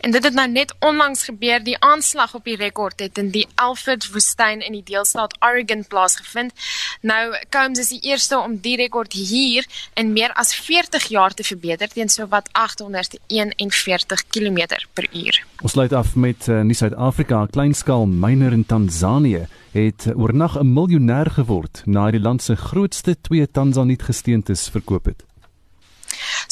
En 0.00 0.10
dit 0.10 0.24
het 0.24 0.34
nou 0.34 0.48
net 0.50 0.74
onlangs 0.80 1.24
gebeur, 1.24 1.62
die 1.64 1.78
aanslag 1.80 2.34
op 2.34 2.44
die 2.44 2.56
rekord 2.56 3.00
het 3.00 3.18
in 3.18 3.30
die 3.30 3.46
Alfred 3.54 4.10
woestyn 4.12 4.60
in 4.60 4.72
die 4.72 4.82
deelstaat 4.84 5.36
Oregon 5.40 5.86
plaasgevind. 5.86 6.52
Nou 7.00 7.36
Combs 7.50 7.78
is 7.78 7.88
die 7.88 8.00
eerste 8.00 8.38
om 8.38 8.58
die 8.60 8.76
rekord 8.76 9.12
hier 9.12 9.66
in 9.94 10.12
meer 10.12 10.32
as 10.32 10.54
40 10.54 11.08
jaar 11.08 11.34
te 11.34 11.44
verbeter 11.44 11.88
teen 11.88 12.08
sowat 12.08 12.48
841 12.52 14.26
km/h. 14.28 15.42
Ons 15.62 15.72
sluit 15.72 15.92
af 15.92 16.14
met 16.14 16.46
uh, 16.48 16.60
nuus 16.60 16.82
uit 16.82 16.94
Afrika, 16.94 17.42
'n 17.42 17.50
kleinskaal 17.50 18.06
myner 18.06 18.52
in 18.52 18.66
Tansanië 18.66 19.46
het 19.72 20.06
oornag 20.14 20.58
'n 20.58 20.72
miljonair 20.72 21.30
geword 21.30 21.82
na 21.84 22.10
die 22.10 22.20
land 22.20 22.42
se 22.42 22.56
grootste 22.56 23.16
twee 23.20 23.50
Tanzaniet 23.50 24.02
gesteentes 24.02 24.68
verkoop 24.68 25.04
het. 25.04 25.24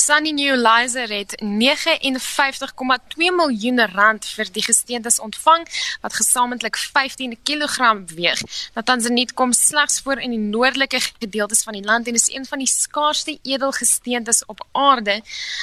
Sunny 0.04 0.32
New 0.32 0.56
Lizer 0.56 1.08
het 1.08 1.32
59,2 1.40 1.48
miljoen 3.16 3.80
rand 3.88 4.26
vir 4.36 4.50
die 4.52 4.64
gesteentes 4.66 5.16
ontvang 5.18 5.64
wat 6.02 6.16
gesamentlik 6.18 6.76
15 6.76 7.38
kg 7.40 8.04
weeg. 8.12 8.42
Tanzanië 8.84 9.32
kom 9.32 9.52
slegs 9.56 10.02
voor 10.04 10.20
in 10.20 10.30
die 10.36 10.42
noordelike 10.42 11.00
gedeeltes 11.00 11.64
van 11.64 11.72
die 11.78 11.84
land 11.88 12.08
en 12.08 12.20
is 12.20 12.28
een 12.28 12.44
van 12.44 12.60
die 12.60 12.68
skaarsste 12.68 13.38
edelgesteentes 13.42 14.44
op 14.44 14.60
aarde. 14.72 15.22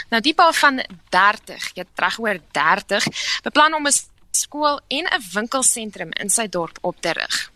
Nou 0.10 0.21
die 0.25 0.34
pa 0.34 0.49
van 0.63 0.82
30, 1.13 1.71
jy 1.77 1.86
reg 2.01 2.19
oor 2.19 2.41
30, 2.51 3.06
beplan 3.45 3.77
om 3.77 3.86
'n 3.88 3.93
skool 4.32 4.82
en 4.88 5.06
'n 5.06 5.23
winkelsentrum 5.34 6.10
in 6.17 6.30
sy 6.30 6.49
dorp 6.49 6.77
op 6.82 7.01
te 7.01 7.13
rig. 7.13 7.51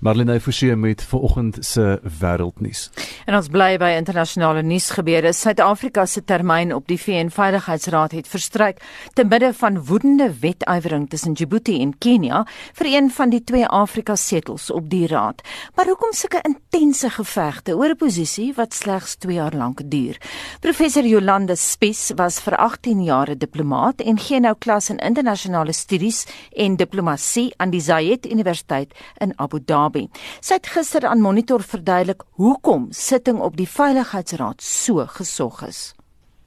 Marlene 0.00 0.40
Forsie 0.40 0.76
met 0.76 1.02
vanoggend 1.02 1.56
se 1.60 2.00
wêreldnuus. 2.20 2.90
En 3.26 3.36
ons 3.38 3.48
bly 3.48 3.76
by 3.78 3.92
internasionale 3.96 4.62
nuusgebeure. 4.62 5.32
Suid-Afrika 5.32 6.06
se 6.06 6.24
termyn 6.24 6.74
op 6.74 6.88
die 6.90 6.98
VN 7.00 7.30
Veiligheidsraad 7.30 8.12
het 8.16 8.28
verstryk 8.28 8.82
te 9.14 9.24
midde 9.24 9.52
van 9.54 9.78
woedende 9.84 10.28
wetywering 10.40 11.08
tussen 11.10 11.36
Djibouti 11.38 11.78
en 11.80 11.94
Kenia 11.98 12.42
vir 12.78 12.90
een 12.90 13.10
van 13.10 13.30
die 13.30 13.42
twee 13.44 13.66
Afrika 13.66 14.16
setels 14.16 14.70
op 14.70 14.90
die 14.90 15.06
raad. 15.06 15.42
Maar 15.76 15.86
hoekom 15.92 16.12
sulke 16.12 16.42
intense 16.42 17.10
gevegte 17.10 17.76
oor 17.76 17.94
'n 17.94 17.96
posisie 17.96 18.52
wat 18.56 18.74
slegs 18.74 19.14
2 19.16 19.34
jaar 19.34 19.54
lank 19.54 19.80
duur? 19.84 20.18
Professor 20.60 21.04
Jolande 21.04 21.56
Spies 21.56 22.12
was 22.16 22.40
vir 22.40 22.56
18 22.56 23.02
jaar 23.02 23.30
'n 23.30 23.38
diplomaat 23.38 24.00
en 24.00 24.18
gee 24.18 24.40
nou 24.40 24.54
klas 24.58 24.90
in 24.90 24.98
internasionale 24.98 25.72
studies 25.72 26.26
en 26.52 26.76
diplomatie 26.76 27.54
aan 27.56 27.70
die 27.70 27.80
Zayed 27.80 28.26
Universiteit 28.26 28.92
in 29.18 29.32
Abu 29.36 29.61
Dhabi. 29.66 30.06
Sy 30.40 30.58
het 30.58 30.68
gister 30.74 31.06
aan 31.08 31.20
Monitor 31.24 31.62
verduidelik 31.62 32.22
hoekom 32.40 32.86
sitting 32.90 33.40
op 33.40 33.56
die 33.56 33.68
Veiligheidsraad 33.68 34.62
so 34.62 35.04
gesog 35.18 35.62
is. 35.66 35.80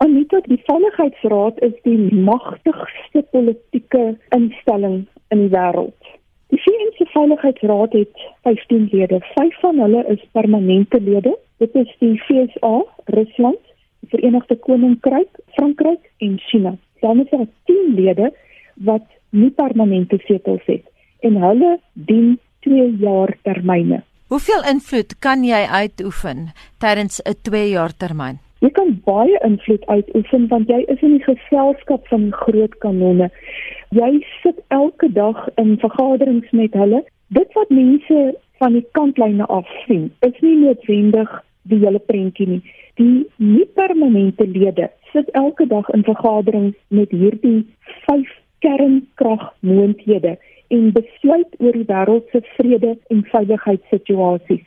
Anita, 0.03 0.41
die 0.45 0.59
Veiligheidsraad 0.67 1.59
is 1.63 1.75
die 1.83 1.97
magtigste 2.13 3.23
politieke 3.31 4.17
instelling 4.35 5.05
in 5.33 5.45
die 5.45 5.51
wêreld. 5.53 6.11
Die 6.53 6.59
VN 6.61 6.91
se 6.97 7.07
Veiligheidsraad 7.13 7.93
het 7.95 8.25
15 8.47 8.89
lede. 8.91 9.21
Vyf 9.35 9.59
van 9.59 9.79
hulle 9.79 10.03
is 10.13 10.25
permanente 10.31 11.01
lede. 11.01 11.37
Dit 11.63 11.75
is 11.75 11.91
die 11.99 12.15
VSA, 12.27 12.73
Rusland, 13.17 13.61
die 14.03 14.09
Verenigde 14.09 14.59
Koninkryk, 14.67 15.39
Frankryk 15.55 16.11
en 16.17 16.39
China. 16.49 16.75
Dan 16.99 17.23
is 17.23 17.29
daar 17.29 17.47
10 17.65 17.95
lede 17.95 18.33
wat 18.73 19.07
nie 19.29 19.51
permanente 19.51 20.19
setels 20.27 20.65
het 20.65 20.85
en 21.25 21.37
hulle 21.41 21.77
dien 21.93 22.35
2 22.65 22.89
jaar 22.99 23.37
termyne. 23.47 24.01
Hoeveel 24.33 24.63
invloed 24.71 25.13
kan 25.21 25.43
jy 25.45 25.61
uitoefen 25.69 26.49
tydens 26.81 27.21
'n 27.21 27.37
2 27.41 27.69
jaar 27.69 27.93
termyn? 27.97 28.39
Jy 28.65 28.71
kan 28.73 28.95
baie 29.05 29.39
invloed 29.45 29.85
uitoefen 29.85 30.47
want 30.49 30.69
jy 30.69 30.79
is 30.93 31.01
in 31.05 31.17
die 31.17 31.25
geselskap 31.25 32.07
van 32.07 32.31
groot 32.31 32.77
kanonne. 32.81 33.29
Jy 33.89 34.25
sit 34.41 34.61
elke 34.67 35.11
dag 35.13 35.47
in 35.61 35.77
vergaderings 35.79 36.51
met 36.51 36.73
hulle. 36.73 37.03
Dit 37.27 37.53
wat 37.53 37.69
mense 37.69 38.35
van 38.57 38.73
die 38.73 38.85
kantlyne 38.91 39.45
af 39.45 39.67
sien, 39.85 40.11
is 40.19 40.39
nie 40.41 40.55
noodwendig 40.55 41.29
die 41.69 41.79
hele 41.83 41.99
prentjie 41.99 42.47
nie. 42.47 42.61
Die 42.95 43.27
nie 43.37 43.65
permanente 43.77 44.47
lede 44.47 44.89
sit 45.11 45.29
elke 45.31 45.67
dag 45.67 45.89
in 45.93 46.03
vergaderings 46.03 46.75
met 46.87 47.11
hierdie 47.11 47.61
vyf 48.07 48.31
kernkragmoonthede 48.65 50.37
en 50.67 50.91
besluit 50.95 51.59
oor 51.59 51.75
die 51.77 51.87
wêreld 51.89 52.31
se 52.31 52.41
vrede 52.55 52.95
en 53.13 53.25
veiligheidssituasies. 53.31 54.63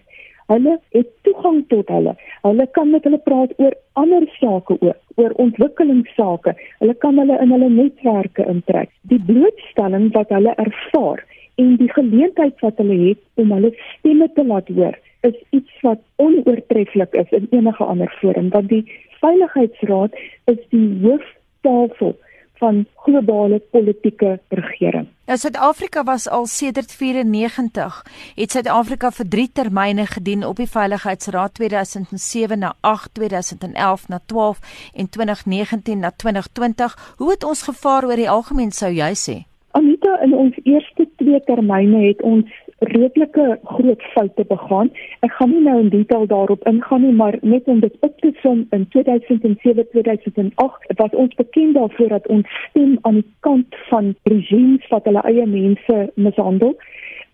Hulle 0.49 0.79
het 0.97 1.09
toegang 1.27 1.65
tot 1.69 1.91
hulle. 1.93 2.15
Hulle 2.43 2.67
kan 2.77 2.91
met 2.91 3.05
hulle 3.05 3.21
praat 3.21 3.51
oor 3.61 3.75
ander 4.01 4.25
sake 4.39 4.79
ook, 4.81 5.01
oor 5.21 5.35
ontwikkelingsake. 5.45 6.55
Hulle 6.79 6.95
kan 7.05 7.19
hulle 7.21 7.37
in 7.43 7.53
hulle 7.53 7.69
netwerke 7.69 8.47
intrek. 8.49 8.95
Die 9.13 9.21
blootstelling 9.29 10.09
wat 10.15 10.33
hulle 10.33 10.55
ervaar 10.57 11.25
en 11.59 11.77
die 11.77 11.91
geleentheid 11.93 12.61
wat 12.65 12.81
hulle 12.81 12.97
het 13.03 13.21
om 13.43 13.53
hulle 13.53 13.75
stemme 13.91 14.31
te 14.35 14.45
laat 14.47 14.71
hoor 14.79 14.97
is 15.27 15.39
iets 15.51 15.81
wat 15.83 16.03
onoortreffelik 16.23 17.15
is 17.23 17.31
in 17.39 17.49
enige 17.51 17.85
ander 17.85 18.13
forum 18.21 18.51
want 18.55 18.71
die 18.71 18.85
veiligheidsraad 19.23 20.15
is 20.53 20.61
die 20.75 20.87
hooftafel 21.03 22.15
van 22.59 22.87
globale 22.95 23.59
politieke 23.71 24.39
regering. 24.49 25.07
Ja, 25.27 25.37
Suid-Afrika 25.37 26.05
was 26.05 26.29
al 26.29 26.47
sedert 26.47 26.93
94 26.93 28.03
het 28.35 28.51
Suid-Afrika 28.51 29.11
vir 29.11 29.29
3 29.29 29.49
termyne 29.53 30.07
gedien 30.07 30.45
op 30.47 30.57
die 30.57 30.69
Veiligheidsraad 30.69 31.55
2007 31.55 32.59
na 32.59 32.75
8, 32.81 33.15
2011 33.15 34.09
na 34.09 34.21
12 34.27 34.91
en 34.95 35.09
2019 35.09 35.99
na 35.99 36.11
2020. 36.17 37.15
Hoe 37.17 37.31
het 37.31 37.45
ons 37.45 37.63
gevaar 37.63 38.05
oor 38.05 38.17
die 38.17 38.31
algemeen 38.31 38.71
sou 38.71 38.93
jy 38.93 39.13
sê? 39.15 39.37
Anita, 39.71 40.19
in 40.25 40.35
ons 40.35 40.57
eerste 40.65 41.09
twee 41.17 41.41
termyne 41.45 42.07
het 42.07 42.23
ons 42.23 42.49
redelike 42.79 43.59
groot 43.65 44.03
foute 44.03 44.45
begaan. 44.45 44.91
Ek 45.21 45.33
gaan 45.33 45.51
nie 45.51 45.63
nou 45.63 45.79
in 45.81 45.89
detail 45.89 46.27
daarop 46.27 46.67
ingaan 46.69 47.03
nie, 47.03 47.13
maar 47.13 47.39
net 47.43 47.67
om 47.67 47.81
dit 47.81 47.95
op 48.01 48.21
te 48.21 48.33
som 48.43 48.67
in 48.71 48.87
2007-2008 48.97 50.95
was 51.03 51.11
ons 51.11 51.35
bekend 51.35 51.75
daarvoor 51.75 52.09
dat 52.09 52.27
ons 52.27 52.47
stem 52.69 52.99
aan 53.03 53.21
die 53.21 53.31
kant 53.41 53.77
van 53.89 54.15
regimes 54.23 54.89
wat 54.89 55.05
hulle 55.05 55.23
eie 55.27 55.47
mense 55.47 56.11
mishandel. 56.15 56.77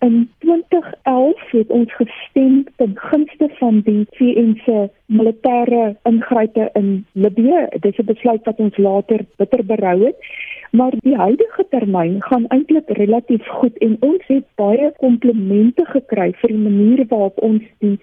In 0.05 0.31
2011 0.39 1.51
het 1.51 1.69
ons 1.69 1.95
gestem 1.95 2.65
ten 2.77 2.93
gunste 2.95 3.49
van 3.59 3.81
die 3.85 4.07
VN 4.11 4.53
se 4.65 4.89
militêre 5.07 5.97
ingrype 6.03 6.69
in 6.73 7.07
Libië. 7.13 7.67
Dit 7.71 7.93
is 7.93 7.99
'n 7.99 8.13
besluit 8.13 8.45
wat 8.45 8.59
ons 8.59 8.77
later 8.77 9.21
bitter 9.37 9.65
berou 9.65 10.05
het. 10.05 10.17
Maar 10.75 10.95
die 11.07 11.16
huidige 11.16 11.66
termyn 11.70 12.22
gaan 12.22 12.47
eintlik 12.47 12.89
relatief 12.99 13.47
goed 13.47 13.77
en 13.79 13.93
ons 14.01 14.22
het 14.27 14.47
baie 14.59 14.89
komplimente 14.99 15.85
gekry 15.91 16.33
vir 16.41 16.51
die 16.51 16.62
manier 16.62 17.03
waarop 17.12 17.39
ons 17.49 17.68
die 17.85 17.95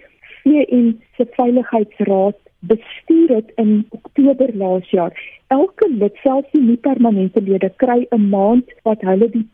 VN 0.44 0.94
se 1.18 1.26
veiligheidsraad 1.36 2.38
bestuur 2.72 3.34
het 3.36 3.52
in 3.64 3.74
Oktober 3.90 4.56
laas 4.64 4.88
jaar. 4.96 5.20
Elke 5.48 5.90
lid, 5.90 6.16
selfs 6.24 6.56
die 6.56 6.62
nie 6.64 6.78
permanente 6.88 7.44
lede, 7.44 7.74
kry 7.84 8.08
'n 8.08 8.30
maand 8.30 8.72
wat 8.88 9.04
hulle 9.10 9.30
die 9.36 9.48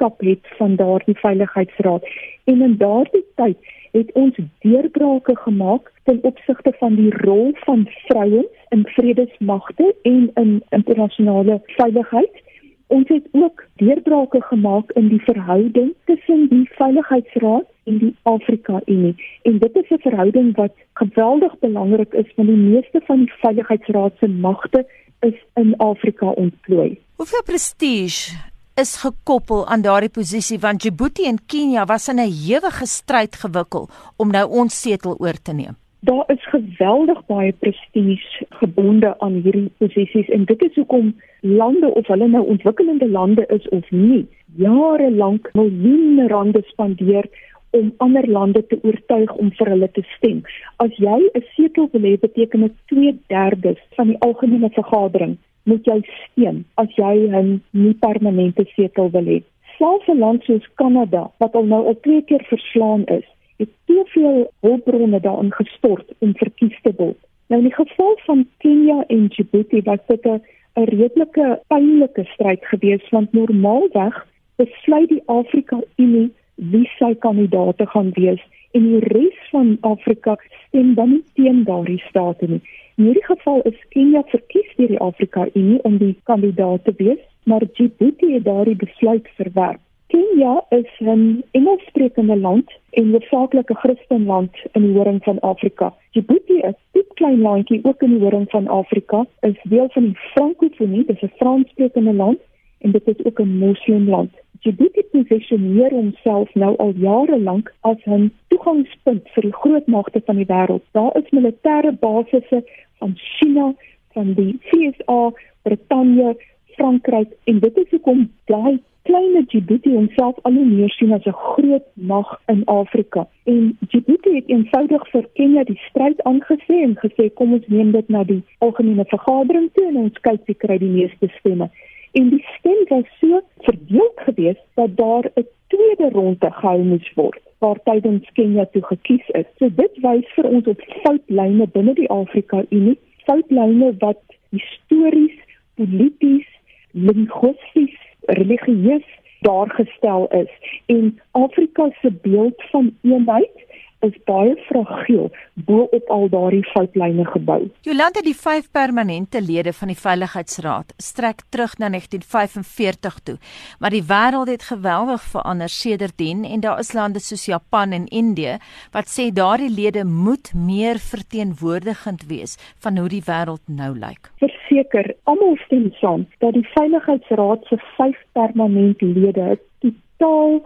presidentskap 0.00 0.20
het 0.20 0.56
van 0.56 0.76
daardie 0.76 1.18
veiligheidsraad. 1.18 2.02
En 2.44 2.62
in 2.62 2.76
daardie 2.76 3.24
tyd 3.34 3.56
het 3.92 4.12
ons 4.12 4.36
deurbrake 4.58 5.36
gemaak 5.36 5.92
ten 6.04 6.18
opsigte 6.22 6.72
van 6.78 6.94
die 6.94 7.16
rol 7.16 7.52
van 7.54 7.88
vrouens 8.06 8.46
in 8.68 8.84
vredesmagte 8.86 9.94
en 10.02 10.30
in 10.34 10.62
internasionale 10.68 11.60
veiligheid. 11.66 12.42
Ons 12.86 13.08
het 13.08 13.26
ook 13.32 13.64
deurbrake 13.74 14.42
gemaak 14.42 14.90
in 14.92 15.08
die 15.08 15.20
verhouding 15.20 15.94
tussen 16.04 16.48
die 16.48 16.68
Veiligheidsraad 16.72 17.66
en 17.84 17.98
die 17.98 18.16
Afrika 18.22 18.80
Unie. 18.84 19.14
En 19.42 19.58
dit 19.58 19.76
is 19.76 19.90
'n 19.90 20.00
verhouding 20.00 20.56
wat 20.56 20.72
geweldig 20.92 21.58
belangrik 21.58 22.12
is 22.12 22.34
want 22.36 22.48
die 22.48 22.56
meeste 22.56 23.00
van 23.04 23.18
die 23.18 23.32
Veiligheidsraad 23.40 24.12
se 24.18 24.28
magte 24.28 24.86
is 25.20 25.44
in 25.54 25.76
Afrika 25.76 26.26
ontplooi. 26.26 26.98
Hoeveel 27.16 27.42
prestige 27.42 28.50
is 28.74 28.96
gekoppel 29.02 29.66
aan 29.66 29.82
daardie 29.82 30.12
posisie 30.12 30.58
want 30.58 30.80
Djibouti 30.82 31.26
en 31.28 31.38
Kenia 31.46 31.84
was 31.84 32.08
in 32.08 32.20
'n 32.20 32.32
ewige 32.52 32.86
stryd 32.86 33.36
gewikkel 33.36 33.88
om 34.16 34.30
nou 34.30 34.46
ons 34.60 34.80
setel 34.80 35.16
oor 35.18 35.38
te 35.42 35.52
neem. 35.52 35.76
Daar 36.00 36.24
is 36.26 36.44
geweldig 36.48 37.26
baie 37.26 37.52
prestige 37.52 38.46
gebonde 38.48 39.14
aan 39.18 39.34
hierdie 39.44 39.70
posisies 39.78 40.28
en 40.28 40.44
dit 40.44 40.62
is 40.62 40.74
hoekom 40.74 41.14
lande 41.40 41.94
of 41.94 42.06
hulle 42.06 42.28
nou 42.28 42.46
ontwikkelende 42.46 43.08
lande 43.08 43.44
is 43.48 43.68
of 43.68 43.90
nie, 43.90 44.26
jare 44.56 45.10
lank 45.10 45.50
miljoene 45.52 46.28
rande 46.28 46.62
spandeer 46.66 47.28
om 47.70 47.92
ander 47.96 48.28
lande 48.28 48.66
te 48.66 48.78
oortuig 48.82 49.34
om 49.34 49.50
vir 49.50 49.66
hulle 49.66 49.90
te 49.90 50.02
stem. 50.16 50.42
As 50.76 50.90
jy 50.96 51.30
'n 51.34 51.44
setel 51.56 51.88
wil 51.92 52.00
hê, 52.00 52.18
beteken 52.20 52.60
dit 52.60 52.76
2/3 52.86 53.78
van 53.96 54.06
die 54.06 54.18
algemene 54.18 54.70
vergadering 54.70 55.38
moet 55.62 55.84
jy 55.84 56.00
steun 56.24 56.64
as 56.74 56.90
jy 56.96 57.28
'n 57.28 57.62
nie 57.70 57.94
permanente 57.94 58.64
setel 58.74 59.10
wil 59.10 59.26
hê. 59.32 59.42
Selfs 59.78 60.08
'n 60.08 60.18
land 60.18 60.44
soos 60.44 60.66
Kanada 60.74 61.30
wat 61.38 61.54
al 61.54 61.64
nou 61.64 61.86
al 61.86 61.98
twee 62.00 62.22
keer 62.22 62.44
verslaan 62.48 63.04
is, 63.06 63.26
het 63.58 63.68
te 63.86 64.04
veel 64.06 64.50
hulpbronne 64.60 65.20
daarin 65.20 65.52
gestort 65.52 66.06
om 66.18 66.34
verkies 66.34 66.78
te 66.82 66.92
word. 66.96 67.20
Nou 67.48 67.60
in 67.60 67.68
die 67.68 67.74
geval 67.84 68.14
van 68.26 68.46
Kenia 68.58 69.04
en 69.08 69.26
Djibouti 69.28 69.82
was 69.82 70.02
dit 70.06 70.26
'n 70.26 70.40
'n 70.76 70.84
redelike 70.84 71.60
pynlike 71.68 72.24
stryd 72.24 72.64
gewees 72.64 73.08
want 73.10 73.32
normaalweg 73.32 74.26
besluit 74.56 75.08
die 75.08 75.22
Afrika 75.26 75.80
Unie 75.96 76.30
wie 76.54 76.88
sy 76.98 77.14
kandidaate 77.14 77.86
gaan 77.86 78.10
wees 78.14 78.42
en 78.70 78.86
die 78.86 79.00
res 79.12 79.38
van 79.50 79.76
Afrika 79.80 80.36
stem 80.68 80.94
dan 80.94 81.10
nie 81.10 81.24
teen 81.34 81.64
daardie 81.64 82.02
state 82.08 82.46
nie. 82.46 82.60
In 82.96 83.04
hierdie 83.04 83.24
geval 83.24 83.62
is 83.70 83.76
Kenia 83.94 84.22
verkies 84.32 84.72
deur 84.76 84.90
die 84.92 85.00
Afrika 85.00 85.46
Unie 85.54 85.78
om 85.88 85.98
die 85.98 86.16
kandidaat 86.28 86.84
te 86.84 86.92
wees, 86.98 87.22
maar 87.44 87.64
Djibouti 87.64 88.34
het 88.34 88.44
daardie 88.44 88.76
besluit 88.76 89.28
verwerp. 89.38 89.80
Kenia 90.10 90.54
is 90.70 90.90
'n 91.00 91.42
Engelssprekende 91.50 92.36
land 92.36 92.68
en 92.90 93.14
'n 93.14 93.22
saaklike 93.30 93.74
Christenland 93.74 94.54
in 94.72 94.82
die 94.82 94.96
horing 94.96 95.22
van 95.22 95.40
Afrika. 95.40 95.94
Djibouti 96.12 96.58
is 96.70 96.78
'n 96.94 97.06
klein 97.14 97.40
landjie 97.40 97.80
ook 97.84 98.02
in 98.02 98.10
die 98.10 98.22
horing 98.24 98.50
van 98.50 98.68
Afrika, 98.68 99.26
is 99.40 99.60
deel 99.62 99.88
van 99.88 100.02
die 100.02 100.18
Frankofonie, 100.32 101.04
dit 101.04 101.16
is 101.16 101.22
'n 101.22 101.36
Franssprekende 101.36 102.12
land 102.12 102.38
en 102.78 102.90
dit 102.90 103.08
is 103.08 103.24
ook 103.24 103.40
'n 103.40 103.58
moslimland. 103.58 104.30
Djibouti 104.60 105.02
posisioneer 105.12 105.94
homself 105.96 106.50
nou 106.54 106.74
al 106.84 106.92
jare 107.00 107.38
lank 107.40 107.70
as 107.90 108.00
'n 108.06 108.30
toegangspunt 108.52 109.28
vir 109.34 109.42
die 109.42 109.58
groot 109.62 109.86
magte 109.86 110.20
van 110.26 110.36
die 110.36 110.50
wêreld. 110.52 110.84
Daar 110.92 111.16
is 111.16 111.30
militêre 111.30 111.92
basisse 112.00 112.62
van 112.98 113.14
China, 113.16 113.74
van 114.12 114.34
die 114.34 114.58
VSA, 114.68 115.32
Brittanje, 115.62 116.36
Frankryk 116.76 117.28
en 117.44 117.58
dit 117.58 117.76
is 117.76 117.90
hoekom 117.90 118.30
daai 118.44 118.78
klein 119.02 119.44
Djibouti 119.46 119.90
homself 119.94 120.36
al 120.42 120.52
hoe 120.52 120.64
meer 120.64 120.90
sien 120.90 121.12
as 121.12 121.24
'n 121.24 121.32
groot 121.32 121.86
mag 121.94 122.40
in 122.46 122.64
Afrika. 122.64 123.26
En 123.44 123.78
Djibouti 123.88 124.34
het 124.34 124.48
eenvoudig 124.48 125.10
vir 125.10 125.28
Kenia 125.32 125.64
die 125.64 125.80
stryd 125.88 126.22
aangesê 126.22 126.76
en 126.86 126.94
gesê 127.04 127.32
kom 127.34 127.52
ons 127.52 127.66
neem 127.66 127.90
dit 127.92 128.08
na 128.08 128.24
die 128.24 128.42
algemene 128.58 129.04
vergadering 129.04 129.70
toe 129.72 129.86
en 129.86 129.96
ons 129.96 130.20
kyk 130.20 130.40
wie 130.44 130.54
kry 130.54 130.78
die 130.78 130.94
meeste 130.98 131.28
stemme. 131.38 131.70
En 132.12 132.28
die 132.28 132.44
stem 132.58 132.84
was 132.88 133.08
so 133.20 133.40
verdeel 133.58 134.12
geweest 134.16 134.66
dat 134.74 134.96
daar 134.96 135.30
'n 135.34 135.46
tweede 135.66 136.08
ronde 136.12 136.50
gehou 136.50 136.82
moes 136.82 137.12
word 137.14 137.40
waar 137.58 137.78
tydens 137.84 138.32
Kenia 138.32 138.64
toe 138.72 138.82
gekies 138.82 139.28
is. 139.28 139.46
So 139.58 139.68
dit 139.74 139.94
wys 140.02 140.28
vir 140.34 140.44
ons 140.44 140.66
op 140.66 140.80
foutlyne 141.02 141.66
binne 141.66 141.94
die 141.94 142.10
Afrika 142.10 142.64
Unie, 142.68 142.98
foutlyne 143.24 143.94
wat 143.98 144.22
histories, 144.50 145.36
polities, 145.74 146.48
linguisties 146.90 147.98
religieus 148.20 149.06
daargestel 149.40 150.28
is 150.28 150.50
en 150.86 151.20
Afrika 151.30 151.90
se 152.00 152.12
beeld 152.22 152.62
van 152.70 152.96
eenheid 153.02 153.66
is 154.06 154.16
baie 154.24 154.54
fragiel 154.68 155.28
bo 155.54 155.86
op 155.96 156.08
al 156.10 156.28
daardie 156.32 156.64
foutlyne 156.72 157.24
gebou. 157.32 157.60
Jolande 157.86 158.22
die 158.24 158.36
vyf 158.36 158.70
permanente 158.72 159.40
lede 159.44 159.72
van 159.76 159.92
die 159.92 159.98
Veiligheidsraad 159.98 160.94
strek 160.96 161.44
terug 161.52 161.76
na 161.78 161.90
1945 161.92 163.18
toe, 163.24 163.36
maar 163.78 163.92
die 163.94 164.04
wêreld 164.08 164.48
het 164.52 164.68
geweldig 164.70 165.22
verander 165.34 165.68
sedertdien 165.68 166.44
en 166.44 166.64
daar 166.64 166.80
is 166.80 166.92
lande 166.96 167.20
soos 167.20 167.44
Japan 167.44 167.92
en 167.92 168.06
Indië 168.06 168.56
wat 168.96 169.12
sê 169.12 169.30
daardie 169.32 169.70
lede 169.70 170.04
moet 170.04 170.52
meer 170.54 170.98
verteenwoordigend 170.98 172.26
wees 172.32 172.56
van 172.80 172.98
hoe 172.98 173.08
die 173.08 173.24
wêreld 173.26 173.64
nou 173.66 173.92
lyk. 173.98 174.32
Verseker, 174.40 175.14
almal 175.24 175.56
stem 175.66 175.90
saam 176.00 176.26
dat 176.38 176.56
die 176.56 176.66
Veiligheidsraad 176.74 177.66
se 177.68 177.76
vyf 177.96 178.18
permanente 178.32 179.04
lede 179.06 179.58
totaal 179.80 180.60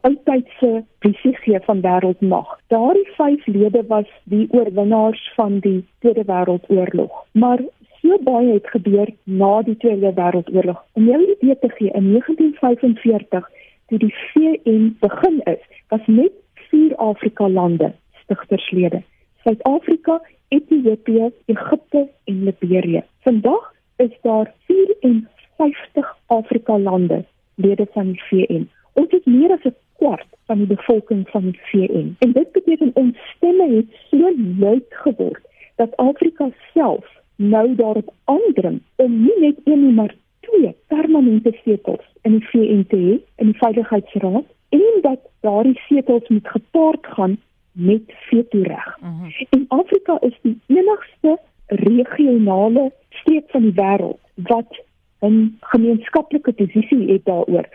oudtydse 0.00 0.84
visie 0.98 1.60
van 1.66 1.80
wêreldmag. 1.80 2.48
Daardie 2.72 3.08
vyf 3.16 3.46
lede 3.46 3.82
was 3.88 4.08
die 4.24 4.46
oorwinnaars 4.50 5.22
van 5.36 5.58
die 5.58 5.84
Tweede 5.98 6.24
Wêreldoorlog. 6.24 7.12
Maar 7.32 7.60
so 8.00 8.18
baie 8.24 8.52
het 8.52 8.68
gebeur 8.72 9.12
na 9.24 9.62
die 9.62 9.76
Tweede 9.76 10.12
Wêreldoorlog. 10.16 10.84
Om 10.92 11.04
jou 11.04 11.20
'n 11.22 11.36
idee 11.36 11.58
te 11.58 11.68
gee, 11.68 11.90
in 11.90 12.12
1945 12.12 13.50
toe 13.86 13.98
die 13.98 14.14
VN 14.32 14.96
begin 15.00 15.40
is, 15.44 15.62
was 15.88 16.06
net 16.06 16.32
vier 16.70 16.96
Afrika 16.96 17.48
lande 17.48 17.92
stigterslede. 18.22 19.02
Suid-Afrika, 19.44 20.20
Ethiopië, 20.48 21.30
Egipte 21.46 22.08
en 22.24 22.44
Liberië. 22.44 23.02
Vandag 23.20 23.72
is 23.96 24.18
daar 24.22 24.52
54 24.66 26.16
Afrika 26.26 26.78
lande 26.78 27.24
lede 27.54 27.86
van 27.92 28.06
die 28.12 28.22
VN. 28.22 28.68
Ons 28.92 29.10
het 29.10 29.26
meer 29.26 29.52
as 29.52 29.64
'n 29.64 29.74
kwart 30.00 30.26
van 30.48 30.62
die 30.62 30.66
bevolking 30.66 31.28
van 31.28 31.50
die 31.50 31.60
VN. 31.70 32.14
En 32.24 32.32
dit 32.32 32.52
beteken 32.52 32.90
ons 32.94 33.16
stemme 33.36 33.68
het 33.76 34.00
so 34.10 34.32
luid 34.58 34.88
geword 35.04 35.44
dat 35.76 35.96
Afrika 35.96 36.50
self 36.72 37.06
nou 37.36 37.74
daarop 37.74 38.12
aandring 38.24 38.80
om 38.96 39.20
nie 39.22 39.38
net 39.40 39.60
een 39.64 39.84
nie 39.84 39.92
maar 39.92 40.14
twee 40.40 40.74
permanente 40.92 41.52
setels 41.64 42.06
in 42.22 42.38
die 42.38 42.48
VN 42.52 42.82
te 42.88 42.96
hê 42.96 43.14
in 43.42 43.52
die 43.52 43.60
Veiligheidsraad 43.62 44.48
en 44.76 45.00
dat 45.06 45.22
daardie 45.46 45.78
setels 45.88 46.28
moet 46.28 46.48
gepaard 46.48 47.06
gaan 47.16 47.38
met 47.72 48.02
veto-reg. 48.28 48.98
Mm 49.00 49.08
-hmm. 49.08 49.46
En 49.50 49.64
Afrika 49.68 50.18
is 50.20 50.38
die 50.42 50.58
enigste 50.66 51.38
regionale 51.66 52.92
streek 53.08 53.50
van 53.50 53.62
die 53.62 53.74
wêreld 53.74 54.20
wat 54.34 54.82
'n 55.20 55.56
gemeenskaplike 55.60 56.52
posisie 56.52 57.12
het 57.12 57.24
daaroor. 57.24 57.68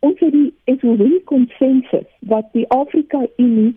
Ons 0.00 0.20
het 0.20 0.32
die 0.32 0.76
SOE 0.80 1.20
konsensus 1.28 2.08
wat 2.32 2.48
die 2.56 2.66
Afrika 2.72 3.20
Unie 3.36 3.74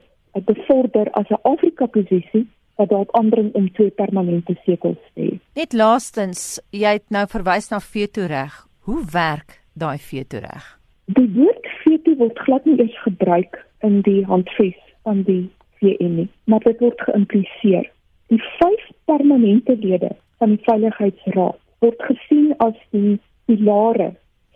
bevorder 0.48 1.12
as 1.12 1.30
'n 1.30 1.42
Afrika 1.44 1.86
posisie 1.86 2.48
wat 2.76 2.90
dalk 2.90 3.12
aandring 3.12 3.54
om 3.54 3.72
twee 3.72 3.90
permanente 3.90 4.56
setels 4.66 5.02
te 5.14 5.22
hê. 5.22 5.40
Net 5.56 5.74
laastens, 5.74 6.62
jy 6.72 6.94
het 6.98 7.10
nou 7.10 7.26
verwys 7.28 7.70
na 7.70 7.80
veto-reg. 7.80 8.68
Hoe 8.80 9.02
werk 9.12 9.62
daai 9.74 9.98
veto-reg? 9.98 10.80
Die 11.06 11.30
woord 11.36 11.68
veto 11.84 12.16
word 12.16 12.40
glad 12.40 12.66
nie 12.66 12.80
eens 12.80 13.02
gebruik 13.04 13.60
in 13.80 14.02
die 14.02 14.26
handves 14.26 14.80
van 15.04 15.24
die 15.24 15.50
VN 15.80 16.16
nie, 16.16 16.30
maar 16.44 16.60
dit 16.60 16.80
word 16.80 17.02
geïmpliseer. 17.02 17.92
Die 18.28 18.42
vyf 18.60 18.90
permanente 19.06 19.76
lede 19.78 20.16
van 20.38 20.56
die 20.56 20.64
Veiligheidsraad 20.64 21.60
word 21.80 22.04
gesien 22.08 22.54
as 22.58 22.78
die 22.96 23.20
pilare 23.46 24.14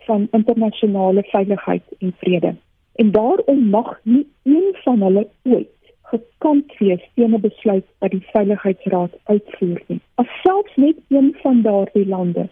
van 0.08 0.28
internasionale 0.30 1.22
veiligheid 1.22 1.84
en 1.98 2.14
vrede. 2.20 2.54
En 2.94 3.10
daarom 3.10 3.60
mag 3.68 4.00
nie 4.02 4.26
een 4.42 4.68
van 4.84 5.02
hulle 5.02 5.28
ooit 5.42 5.78
gekant 6.10 6.78
wees 6.78 7.04
teen 7.14 7.34
'n 7.34 7.40
besluit 7.40 7.86
wat 7.98 8.10
die 8.10 8.26
Veiligheidsraad 8.32 9.12
uitvoer 9.24 9.82
nie. 9.86 10.00
As 10.14 10.30
selfs 10.42 10.76
net 10.76 10.96
een 11.08 11.28
van 11.42 11.62
daardie 11.62 12.06
lande 12.06 12.48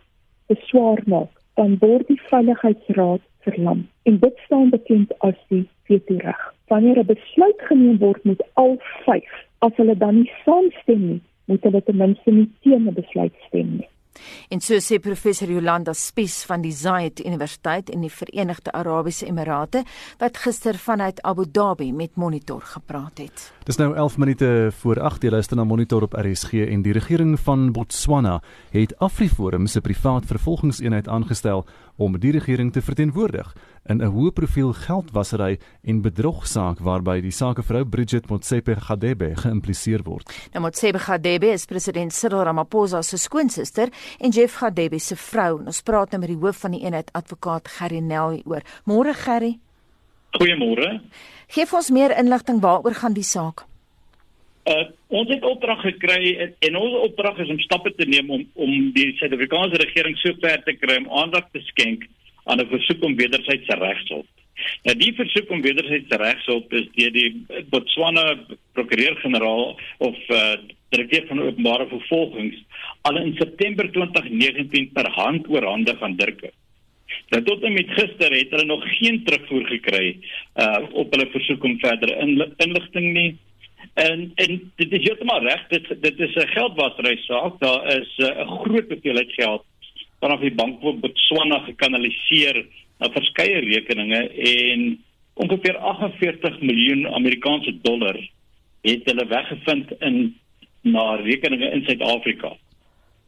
beswaar 0.46 1.02
maak, 1.06 1.32
dan 1.54 1.76
word 1.78 2.06
die 2.06 2.20
Veiligheidsraad 2.30 3.22
verlam. 3.46 3.88
En 4.02 4.18
dit 4.18 4.36
staan 4.44 4.70
bekend 4.70 5.18
as 5.18 5.38
die 5.48 5.68
veto-reg. 5.88 6.54
Wanneer 6.66 6.98
'n 6.98 7.12
besluit 7.14 7.60
geneem 7.68 7.98
word 7.98 8.24
met 8.24 8.40
al 8.52 8.76
5, 8.80 9.46
as 9.58 9.76
hulle 9.76 9.96
dan 9.96 10.14
nie 10.14 10.30
saamstem 10.44 11.06
nie, 11.06 11.20
moet 11.44 11.62
hulle 11.62 11.82
ten 11.82 11.96
minste 11.96 12.30
nie 12.30 12.50
teen 12.60 12.88
'n 12.88 12.94
besluit 12.94 13.34
stem 13.46 13.70
nie. 13.76 13.88
En 14.48 14.60
so 14.60 14.78
sê 14.80 14.98
professor 15.02 15.50
Jolanda 15.50 15.92
Spies 15.92 16.44
van 16.44 16.62
die 16.62 16.72
Zayed 16.72 17.20
Universiteit 17.24 17.90
in 17.90 18.00
die 18.00 18.10
Verenigde 18.10 18.72
Arabiese 18.72 19.26
Emirate 19.26 19.84
wat 20.18 20.36
gister 20.36 20.78
vanuit 20.78 21.22
Abu 21.22 21.46
Dhabi 21.52 21.92
met 21.92 22.16
Monitor 22.16 22.60
gepraat 22.60 23.18
het. 23.18 23.52
Dis 23.64 23.76
nou 23.76 23.94
11 23.94 24.18
minute 24.18 24.72
voor 24.80 25.00
8 25.00 25.22
jy 25.22 25.30
luister 25.30 25.56
na 25.56 25.64
Monitor 25.64 26.02
op 26.02 26.14
RSG 26.14 26.52
en 26.68 26.82
die 26.82 26.92
regering 26.92 27.38
van 27.40 27.72
Botswana 27.72 28.40
het 28.70 28.94
AfriForum 28.98 29.66
se 29.66 29.80
privaat 29.80 30.26
vervolgingseenheid 30.26 31.08
aangestel 31.08 31.66
om 31.96 32.18
die 32.18 32.32
regering 32.32 32.72
te 32.72 32.82
verteenwoordig 32.82 33.54
in 33.88 34.02
'n 34.02 34.12
hoë 34.12 34.32
profiel 34.32 34.72
geldwasery 34.72 35.58
en 35.84 36.02
bedrogsaak 36.02 36.78
waarby 36.78 37.20
die 37.20 37.30
sakevrou 37.30 37.84
Bridget 37.84 38.28
Motsepe 38.30 38.76
Gadebe 38.76 39.34
geïmpliseer 39.36 40.02
word. 40.02 40.26
Nou 40.52 40.62
Motsepe 40.64 40.98
Gadebe 40.98 41.52
is 41.52 41.66
president 41.66 42.12
Cyril 42.12 42.44
Ramaphosa 42.44 43.02
se 43.02 43.16
skoonsister 43.16 43.88
en 44.20 44.30
Jeff 44.30 44.56
Gadebe 44.56 44.98
se 44.98 45.16
vrou. 45.16 45.62
Ons 45.66 45.82
praat 45.82 46.10
nou 46.10 46.20
met 46.20 46.28
die 46.28 46.38
hoof 46.38 46.56
van 46.56 46.70
die 46.70 46.82
eenheid 46.82 47.12
advokaat 47.12 47.68
Gerry 47.68 48.00
Nel 48.00 48.42
oor. 48.44 48.62
Môre 48.84 49.14
Gerry. 49.14 49.58
Goeiemôre. 50.36 51.00
Geef 51.48 51.72
ons 51.72 51.90
meer 51.90 52.18
inligting 52.18 52.60
waaroor 52.60 52.94
gaan 52.94 53.14
die 53.14 53.24
saak? 53.24 53.64
Uh, 54.66 54.82
ons 55.14 55.28
het 55.30 55.44
opdrag 55.46 55.78
gekry 55.80 56.34
en, 56.42 56.54
en 56.58 56.76
ons 56.76 56.94
opdrag 57.06 57.38
is 57.38 57.50
om 57.54 57.58
stappe 57.62 57.92
te 57.94 58.04
neem 58.04 58.30
om 58.30 58.42
om 58.54 58.70
die 58.96 59.12
Suid-Afrikaanse 59.20 59.78
regering 59.78 60.16
sover 60.18 60.62
te 60.66 60.74
kry 60.74 60.96
om 61.04 61.10
aandag 61.22 61.46
te 61.52 61.62
skenk 61.68 62.08
aan 62.46 62.60
'n 62.60 62.68
versoek 62.70 63.04
om 63.04 63.16
wederwysige 63.16 63.78
regshulp. 63.78 64.26
Nou 64.86 64.96
die 64.98 65.12
versoek 65.14 65.50
om 65.50 65.62
wederwysige 65.62 66.16
regshulp 66.22 66.72
is 66.72 66.86
deur 66.94 67.12
die 67.12 67.30
Botswana 67.70 68.24
prokureur-generaal 68.72 69.80
of 69.98 70.16
uh, 70.28 70.54
direkteur 70.94 71.26
van 71.28 71.42
openbare 71.42 71.86
vervolgings 71.90 72.62
al 73.02 73.18
in 73.22 73.34
September 73.38 73.90
2019 73.92 74.92
per 74.92 75.10
hand 75.18 75.48
oorhandig 75.48 76.02
aan 76.02 76.16
Dirke. 76.16 76.52
Nou 77.34 77.42
tot 77.42 77.62
en 77.62 77.74
met 77.74 77.90
gister 77.98 78.32
het 78.34 78.54
hulle 78.54 78.68
nog 78.70 78.84
geen 78.98 79.22
terugvoer 79.24 79.66
gekry 79.66 80.06
uh 80.62 80.78
op 80.92 81.12
hulle 81.14 81.28
versoek 81.34 81.64
om 81.64 81.78
verdere 81.82 82.16
inligting 82.56 83.12
nie. 83.12 83.30
En 83.94 84.30
en 84.34 84.58
dit 84.76 84.92
is 84.92 85.04
heeltemal 85.06 85.46
reg, 85.46 85.62
dit 85.68 85.86
dit 86.02 86.20
is 86.20 86.34
'n 86.34 86.52
geldwasery 86.54 87.16
saak. 87.26 87.60
Daar 87.60 87.86
is 87.96 88.18
uh, 88.18 88.26
'n 88.26 88.40
uh, 88.40 88.60
groot 88.62 88.90
hoeveelheid 88.90 89.32
geld 89.32 89.64
vanaf 90.20 90.40
die 90.40 90.54
bank 90.54 90.80
van 90.80 91.00
Botswana 91.00 91.58
gekanaliseer 91.66 92.64
na 92.98 93.10
verskeie 93.12 93.60
rekeninge 93.64 94.22
en 94.52 94.86
ongeveer 95.34 95.76
48 95.76 96.60
miljoen 96.60 97.06
Amerikaanse 97.14 97.74
dollar 97.84 98.16
het 98.86 99.04
hulle 99.04 99.26
weggevind 99.26 99.92
in 100.00 100.20
na 100.86 101.14
rekeninge 101.20 101.70
in 101.70 101.84
Suid-Afrika. 101.84 102.52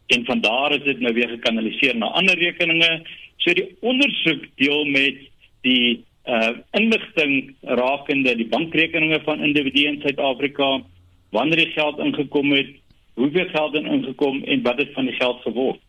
En 0.07 0.25
van 0.25 0.41
daar 0.41 0.71
is 0.71 0.83
dit 0.83 0.99
nou 0.99 1.13
weer 1.13 1.29
gekanaliseer 1.29 1.97
na 1.97 2.09
ander 2.17 2.37
rekeninge. 2.37 3.01
So 3.37 3.53
die 3.53 3.67
ondersoek 3.79 4.47
deel 4.55 4.85
met 4.85 5.25
die 5.61 6.05
uh 6.29 6.49
inligting 6.77 7.55
rakende 7.61 8.35
die 8.37 8.47
bankrekeninge 8.47 9.21
van 9.25 9.43
individue 9.43 9.87
in 9.87 10.01
Suid-Afrika, 10.01 10.81
wanneer 11.29 11.63
die 11.63 11.73
geld 11.73 11.99
ingekom 11.99 12.51
het, 12.53 12.73
hoeveel 13.13 13.47
geld 13.53 13.75
in 13.75 13.85
ingekom 13.85 14.43
en 14.43 14.61
wat 14.61 14.77
het 14.77 14.93
van 14.93 15.05
die 15.05 15.15
geld 15.15 15.41
geword. 15.41 15.81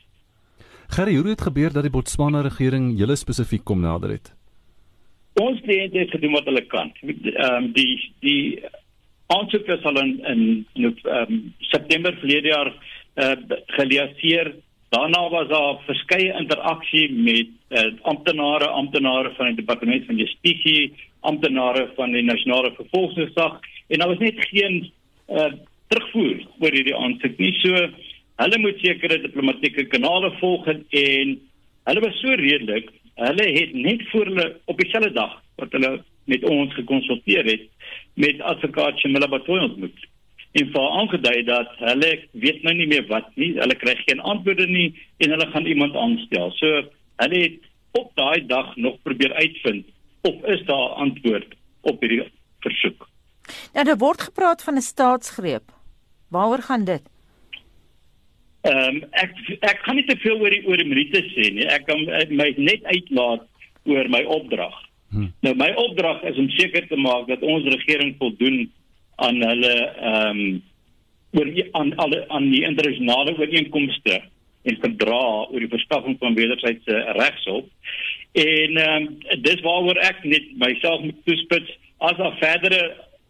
Gerry, 0.91 1.16
hoe 1.16 1.28
het 1.28 1.47
gebeur 1.47 1.72
dat 1.72 1.86
die 1.86 1.93
Botswana 1.95 2.41
regering 2.43 2.93
julle 2.99 3.16
spesifiek 3.16 3.64
kom 3.64 3.80
nader 3.80 4.16
het? 4.16 4.32
Ons 5.41 5.61
het 5.64 5.93
dit 5.93 6.11
gedoen 6.11 6.32
wat 6.32 6.49
hulle 6.51 6.64
kan. 6.66 6.91
Ehm 7.03 7.45
um, 7.47 7.72
die 7.72 8.12
die 8.20 8.62
aansoek 9.30 9.68
is 9.70 9.84
al 9.84 10.01
in 10.03 10.16
in 10.32 10.41
ehm 10.74 11.20
um, 11.20 11.55
September 11.59 12.16
verlede 12.22 12.49
jaar 12.49 12.74
uh 13.16 13.36
geleaseer 13.78 14.55
Daarna 14.91 15.28
was 15.30 15.49
daar 15.49 15.76
verskeie 15.86 16.32
interaksie 16.34 17.12
met 17.12 17.47
uh, 17.68 17.93
amptenare, 18.03 18.66
amptenare 18.66 19.30
van 19.36 19.47
die 19.47 19.61
departement 19.61 20.07
van 20.07 20.16
justisie, 20.18 20.95
amptenare 21.20 21.84
van 21.95 22.11
die 22.11 22.24
nasionale 22.26 22.72
vervolgingsgesag 22.74 23.61
en 23.86 24.03
daar 24.03 24.09
was 24.09 24.18
net 24.18 24.41
geen 24.49 24.80
uh, 25.28 25.53
terugvoer 25.93 26.43
oor 26.59 26.74
hierdie 26.74 26.97
aansoek 26.97 27.38
nie. 27.38 27.53
So 27.62 27.86
hulle 28.41 28.59
moet 28.59 28.78
sekere 28.80 29.20
diplomatieke 29.20 29.86
kanale 29.93 30.32
volg 30.41 30.68
en 30.70 31.36
hulle 31.88 32.05
was 32.05 32.20
so 32.22 32.36
redelik. 32.41 32.88
Hulle 33.20 33.47
het 33.57 33.74
net 33.76 34.07
voor 34.12 34.30
hulle 34.30 34.47
op 34.64 34.78
dieselfde 34.80 35.12
dag 35.16 35.34
wat 35.61 35.74
hulle 35.76 35.99
met 36.30 36.45
ons 36.49 36.74
gekonsulteer 36.74 37.45
het 37.45 37.66
met 38.14 38.41
advokaat 38.53 38.99
Shamila 39.01 39.28
Batoy 39.28 39.61
ontmoet 39.66 40.07
en 40.59 40.70
vir 40.74 40.86
aangedui 41.01 41.43
dat 41.47 41.74
hulle 41.78 42.11
weet 42.45 42.64
nou 42.66 42.74
nie 42.74 42.88
meer 42.91 43.05
wat 43.11 43.28
nie, 43.38 43.53
hulle 43.59 43.76
kry 43.78 43.95
geen 44.01 44.22
antwoorde 44.32 44.66
nie 44.66 44.88
en 45.22 45.34
hulle 45.34 45.47
gaan 45.53 45.68
iemand 45.70 45.97
aanstel. 45.97 46.51
So 46.59 46.82
hulle 47.22 47.43
het 47.45 47.68
op 47.99 48.11
daai 48.18 48.47
dag 48.47 48.74
nog 48.76 48.99
probeer 49.07 49.34
uitvind 49.34 49.86
of 50.26 50.43
is 50.55 50.64
daar 50.66 50.97
antwoord 51.05 51.55
op 51.86 52.03
hierdie 52.03 52.26
versoek. 52.64 53.07
Nou 53.74 53.84
daar 53.86 53.99
word 53.99 54.26
gepraat 54.30 54.62
van 54.62 54.74
'n 54.76 54.88
staatsgreep. 54.93 55.72
Waaroor 56.28 56.62
gaan 56.62 56.84
dit? 56.84 57.03
Ehm 58.68 59.00
um, 59.00 59.02
ek 59.22 59.36
ek 59.64 59.82
kan 59.86 59.96
nie 59.96 60.06
te 60.08 60.16
veel 60.20 60.40
oor 60.40 60.52
die 60.52 60.62
oor 60.68 60.80
die 60.80 60.88
minute 60.88 61.22
sê 61.32 61.50
nie. 61.54 61.66
Ek 61.66 61.86
kan 61.88 62.02
my 62.30 62.50
net 62.58 62.84
uitlaat 62.84 63.46
oor 63.88 64.11
my 64.12 64.22
opdrag. 64.38 64.74
Hmm. 65.11 65.30
Nou 65.42 65.54
my 65.58 65.70
opdrag 65.80 66.22
is 66.30 66.38
om 66.38 66.50
seker 66.58 66.86
te 66.88 66.96
maak 66.96 67.28
dat 67.30 67.42
ons 67.42 67.66
regering 67.74 68.14
voldoen 68.18 68.66
aan 69.16 69.40
hulle 69.44 69.76
ehm 69.86 70.42
um, 70.42 70.61
oor 71.38 71.46
die, 71.46 71.62
aan 71.78 71.92
alle 72.02 72.24
aan 72.34 72.48
die 72.50 72.64
internasionale 72.66 73.36
ooreenkomste 73.38 74.16
en 74.66 74.78
verdra 74.82 75.24
oor 75.46 75.62
die 75.62 75.70
verskaffing 75.70 76.16
van 76.18 76.34
wederwysige 76.34 77.04
regshulp 77.16 77.68
En 78.32 78.76
ehm 78.76 79.06
um, 79.06 79.42
dis 79.42 79.61
waaroor 79.61 79.98
ek 80.06 80.22
net 80.22 80.50
myself 80.58 81.02
moet 81.02 81.24
toespits 81.26 81.70
as 81.98 82.16
daar 82.16 82.36
verdere 82.38 82.82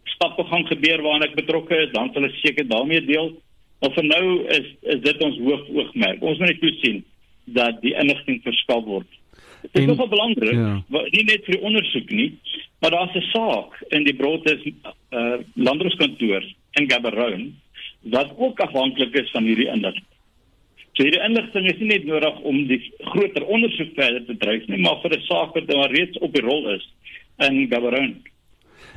stappe 0.05 0.45
gaan 0.45 0.67
gebeur 0.69 1.01
waaraan 1.03 1.25
ek 1.25 1.39
betrokke 1.39 1.79
is, 1.87 1.93
dan 1.95 2.11
sal 2.13 2.27
ek 2.29 2.37
seker 2.43 2.69
daarmee 2.69 3.01
deel. 3.09 3.33
Maar 3.81 3.95
vir 3.97 4.05
nou 4.05 4.25
is 4.57 4.67
is 4.95 5.01
dit 5.01 5.23
ons 5.25 5.39
hoofoogmerk. 5.39 6.23
Ons 6.23 6.39
moet 6.39 6.53
net 6.53 6.61
toesien 6.61 7.01
dat 7.45 7.81
die 7.85 7.95
inligting 7.97 8.43
verskaf 8.45 8.85
word. 8.85 9.09
Dit 9.61 9.83
is 9.83 9.89
nogal 9.91 10.09
belangrik, 10.09 10.57
ja. 10.57 10.77
nie 11.13 11.25
net 11.29 11.45
vir 11.45 11.61
ondersoek 11.69 12.13
nie, 12.17 12.31
maar 12.81 12.95
daar's 12.95 13.17
'n 13.17 13.27
saak 13.33 13.77
in 13.97 14.05
die 14.05 14.17
Broadway 14.17 14.73
uh 15.11 15.37
landroskantoor 15.55 16.45
in 16.81 16.91
Gaborone 16.91 17.51
wat 18.01 18.33
ook 18.37 18.61
afhanklik 18.61 19.15
is 19.15 19.31
van 19.31 19.45
hierdie 19.45 19.69
inligting. 19.69 20.07
So 20.93 21.03
hierdie 21.03 21.23
inligting 21.25 21.67
is 21.67 21.79
nie 21.79 21.89
net 21.89 22.05
nodig 22.05 22.41
om 22.41 22.67
die 22.67 22.81
groter 23.13 23.45
ondersoek 23.45 23.95
verder 23.95 24.25
te 24.27 24.37
dryf 24.37 24.67
nie, 24.67 24.81
maar 24.81 25.01
vir 25.03 25.17
'n 25.17 25.27
saak 25.29 25.55
wat 25.55 25.67
nou 25.67 25.87
reeds 25.87 26.19
op 26.19 26.33
die 26.33 26.43
rol 26.43 26.75
is 26.75 26.89
in 27.39 27.69
Gaborone. 27.69 28.17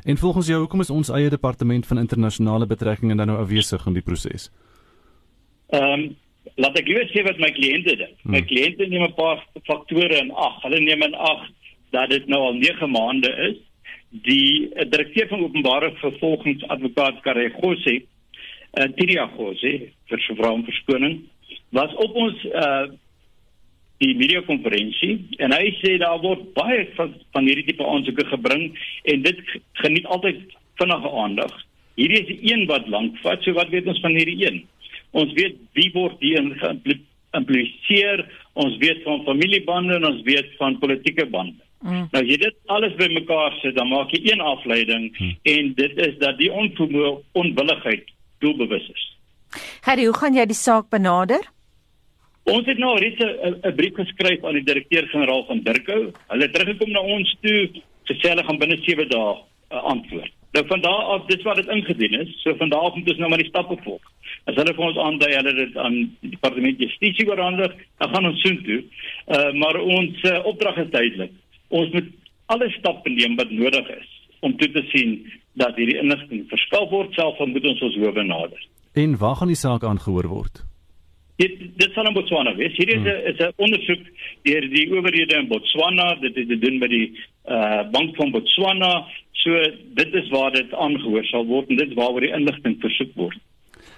En 0.06 0.18
volgens 0.18 0.48
jou, 0.48 0.60
hoekom 0.60 0.80
is 0.80 0.90
ons 0.90 1.10
eie 1.10 1.30
departement 1.30 1.86
van 1.88 1.98
internasionale 1.98 2.66
betrekkinge 2.66 3.16
dan 3.16 3.28
nou 3.28 3.40
afwesig 3.40 3.86
in 3.86 3.94
die 3.94 4.02
proses? 4.02 4.50
Ehm 5.74 5.94
um, 5.94 6.04
laat 6.60 6.76
ek 6.78 6.90
liewer 6.90 7.08
sê 7.10 7.24
wat 7.26 7.40
my 7.42 7.50
kliënte 7.56 7.96
doen. 7.98 8.16
My 8.28 8.42
hmm. 8.42 8.48
kliënte 8.50 8.88
neem 8.90 9.06
'n 9.08 9.16
paar 9.18 9.40
faktore 9.70 10.18
in 10.22 10.32
ag. 10.32 10.58
Hulle 10.66 10.80
neem 10.84 11.02
in 11.02 11.16
ag 11.16 11.46
dat 11.96 12.10
dit 12.10 12.28
nou 12.28 12.42
al 12.50 12.58
9 12.60 12.90
maande 12.92 13.32
is. 13.50 13.62
Die 14.28 14.70
uh, 14.70 14.86
direkteur 14.86 15.28
van 15.32 15.46
openbare 15.48 15.94
vervolgingsadvokaat 16.02 17.22
Karegosi, 17.26 17.96
uh, 18.78 18.90
Tiria 18.98 19.26
Gosi, 19.38 19.74
vir 20.12 20.22
sy 20.28 20.36
vrou 20.38 20.60
verskoning, 20.68 21.24
was 21.72 21.96
op 22.06 22.22
ons 22.26 22.46
uh 22.52 22.92
die 24.04 24.16
media 24.20 24.42
konferensie 24.44 25.14
en 25.40 25.54
hy 25.56 25.70
sê 25.80 25.94
daar 26.02 26.20
word 26.20 26.50
baie 26.58 26.82
van, 26.98 27.14
van 27.32 27.46
hierdie 27.48 27.66
tipe 27.70 27.86
aansoeke 27.88 28.26
gebring 28.32 28.66
en 29.14 29.22
dit 29.24 29.40
geniet 29.80 30.10
altyd 30.12 30.42
vinnige 30.82 31.12
aandag. 31.24 31.54
Hierdie 31.96 32.20
is 32.24 32.28
die 32.28 32.52
een 32.52 32.66
wat 32.68 32.90
lank 32.92 33.20
vat. 33.24 33.44
So 33.46 33.56
wat 33.56 33.70
weet 33.72 33.88
ons 33.88 34.02
van 34.04 34.18
hierdie 34.18 34.40
een? 34.42 34.64
Ons 35.14 35.34
weet 35.38 35.60
wie 35.78 35.90
word 35.94 36.18
hier 36.24 36.48
geïmpliseer, 36.62 38.26
ons 38.60 38.78
weet 38.82 39.04
van 39.06 39.24
familiebande 39.28 40.00
en 40.00 40.10
ons 40.10 40.22
weet 40.26 40.50
van 40.58 40.80
politieke 40.82 41.26
bande. 41.30 41.62
Mm. 41.84 42.08
Nou 42.14 42.24
jy 42.24 42.38
dit 42.40 42.56
alles 42.72 42.94
bymekaar 43.00 43.58
sit, 43.62 43.76
dan 43.76 43.90
maak 43.92 44.14
jy 44.16 44.22
een 44.32 44.42
afleiding 44.42 45.10
mm. 45.12 45.34
en 45.54 45.74
dit 45.80 45.98
is 46.08 46.20
dat 46.22 46.38
die 46.40 46.52
onvermoë 46.52 47.18
onwilligheid 47.40 48.14
doelbewus 48.44 48.88
is. 48.94 49.10
Harry, 49.86 50.08
hoe 50.08 50.18
gaan 50.18 50.38
jy 50.38 50.46
die 50.50 50.58
saak 50.58 50.90
benader? 50.94 51.44
Ons 52.50 52.68
het 52.68 52.80
nou 52.80 52.96
reeds 53.00 53.20
'n 53.24 53.76
brief 53.76 53.96
geskryf 53.96 54.44
aan 54.44 54.58
die 54.60 54.68
direkteur-generaal 54.68 55.46
van 55.48 55.64
Dirkou. 55.64 56.12
Hulle 56.28 56.44
het 56.44 56.54
teruggekom 56.54 56.92
na 56.92 57.00
ons 57.00 57.38
toe, 57.42 57.70
gesê 58.10 58.30
hulle 58.30 58.44
gaan 58.44 58.60
binne 58.60 58.78
7 58.84 59.08
dae 59.08 59.34
'n 59.34 59.38
uh, 59.76 59.84
antwoord. 59.94 60.34
Nou 60.54 60.66
van 60.70 60.82
daar 60.82 61.06
af, 61.14 61.26
dis 61.26 61.44
wat 61.44 61.56
dit 61.56 61.68
ingedien 61.68 62.20
is. 62.20 62.34
So 62.42 62.56
van 62.56 62.70
daar 62.70 62.80
af 62.80 62.96
moet 62.96 63.10
ons 63.10 63.22
nou 63.22 63.30
maar 63.30 63.42
die 63.42 63.50
stappe 63.50 63.78
volg. 63.84 64.02
As 64.46 64.58
hulle 64.60 64.74
vir 64.74 64.86
ons 64.86 65.00
aandui 65.02 65.32
hulle 65.34 65.54
dit 65.60 65.78
aan 65.82 65.96
die 66.22 66.34
departement 66.36 66.84
justisie 66.86 67.26
oorhandig, 67.30 67.74
dan 68.02 68.12
gaan 68.14 68.28
ons 68.30 68.42
soheen 68.42 68.60
toe. 68.68 68.82
Uh 69.38 69.54
maar 69.62 69.80
ons 69.82 70.28
uh, 70.30 70.36
opdrag 70.52 70.78
is 70.84 70.92
duidelik. 70.94 71.34
Ons 71.68 71.90
moet 71.96 72.12
alle 72.54 72.70
stappe 72.78 73.10
neem 73.10 73.38
wat 73.40 73.50
nodig 73.50 73.90
is 73.98 74.12
om 74.46 74.58
toe 74.60 74.70
te 74.76 74.84
sien 74.92 75.16
dat 75.62 75.78
hierdie 75.80 75.98
inligting 76.02 76.46
verskaf 76.52 76.90
word 76.92 77.14
selfs 77.18 77.42
al 77.42 77.50
moet 77.50 77.66
ons 77.72 77.82
ons 77.88 77.98
howe 78.04 78.24
nader. 78.28 78.70
En 78.94 79.18
waar 79.18 79.40
gaan 79.40 79.54
die 79.54 79.58
saak 79.58 79.86
aangehoor 79.88 80.28
word? 80.30 80.64
Dit 81.42 81.54
dit 81.80 81.92
sal 81.94 82.08
in 82.08 82.14
Botswana 82.14 82.56
wees. 82.56 82.76
Hier 82.78 82.90
is 82.90 83.02
'n 83.02 83.10
hmm. 83.10 83.30
is 83.32 83.40
'n 83.40 83.54
ondersoek 83.56 84.04
deur 84.44 84.70
die 84.70 84.86
owerhede 84.92 85.36
in 85.38 85.48
Botswana. 85.48 86.16
Dit 86.22 86.38
is 86.38 86.48
gedoen 86.48 86.80
by 86.80 86.88
die 86.88 87.08
uh 87.46 87.90
Bank 87.92 88.16
van 88.16 88.32
Botswana. 88.32 89.08
So 89.32 89.50
dit 89.94 90.14
is 90.14 90.30
waar 90.30 90.52
dit 90.52 90.74
aangehoor 90.74 91.26
sal 91.26 91.46
word 91.46 91.70
en 91.70 91.76
dit 91.76 91.90
is 91.90 91.98
waaroor 91.98 92.22
die 92.22 92.36
inligting 92.36 92.78
versoek 92.80 93.16
word. 93.16 93.40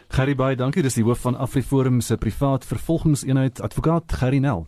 Gerry 0.09 0.35
Bey, 0.35 0.55
dankie. 0.55 0.83
Dis 0.83 0.95
die 0.95 1.03
hoof 1.03 1.21
van 1.21 1.35
AfriForum 1.35 1.99
se 2.01 2.17
privaat 2.17 2.65
vervolgingseenheid, 2.65 3.61
advokaat 3.61 4.13
Gerry 4.13 4.37
Nel. 4.37 4.67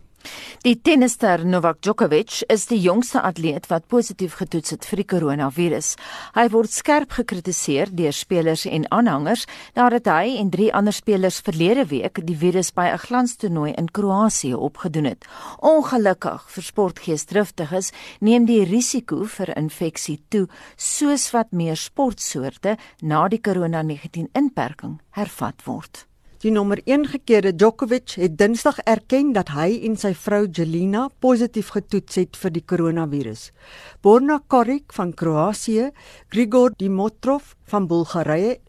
Die 0.66 0.74
tennister 0.82 1.44
Novak 1.46 1.78
Djokovic 1.82 2.40
is 2.50 2.66
die 2.66 2.80
jongste 2.82 3.20
atleet 3.22 3.68
wat 3.70 3.86
positief 3.86 4.34
getoets 4.40 4.74
het 4.74 4.86
vir 4.90 5.00
die 5.00 5.06
koronavirus. 5.12 5.92
Hy 6.34 6.46
word 6.50 6.74
skerp 6.74 7.14
gekritiseer 7.14 7.92
deur 7.94 8.16
spelers 8.16 8.64
en 8.66 8.88
aanhangers 8.90 9.46
nadat 9.78 10.10
hy 10.10 10.34
en 10.40 10.50
drie 10.50 10.72
ander 10.74 10.92
spelers 10.96 11.38
verlede 11.46 11.86
week 11.92 12.18
die 12.26 12.36
virus 12.36 12.72
by 12.74 12.88
'n 12.90 12.98
glanstoernooi 13.06 13.72
in 13.78 13.88
Kroasie 13.88 14.56
opgedoen 14.58 15.04
het. 15.04 15.24
Ongelukkig 15.62 16.50
vir 16.50 16.64
sportgeesdriftiges 16.64 17.92
neem 18.20 18.44
die 18.44 18.64
risiko 18.64 19.24
vir 19.24 19.56
infeksie 19.56 20.20
toe, 20.28 20.48
soos 20.76 21.30
wat 21.30 21.52
meer 21.52 21.76
sportsoorte 21.76 22.76
na 23.00 23.28
die 23.28 23.40
COVID-19 23.40 24.28
inperking 24.34 25.00
hervat 25.10 25.62
word. 25.64 26.08
Die 26.38 26.52
nommer 26.54 26.78
1 26.86 27.08
gekeerde 27.10 27.50
Djokovic 27.50 28.12
het 28.14 28.36
Dinsdag 28.38 28.76
erken 28.86 29.32
dat 29.34 29.48
hy 29.56 29.72
en 29.88 29.96
sy 29.98 30.12
vrou 30.14 30.44
Jelena 30.46 31.08
positief 31.18 31.72
getoets 31.74 32.14
het 32.20 32.36
vir 32.38 32.52
die 32.54 32.62
koronavirus. 32.62 33.48
Borna 34.06 34.36
Koric 34.46 34.94
van 34.94 35.10
Kroasie, 35.18 35.88
Grigor 36.30 36.76
Dimitrov 36.78 37.56
van 37.72 37.88
Bulgarië 37.90 38.60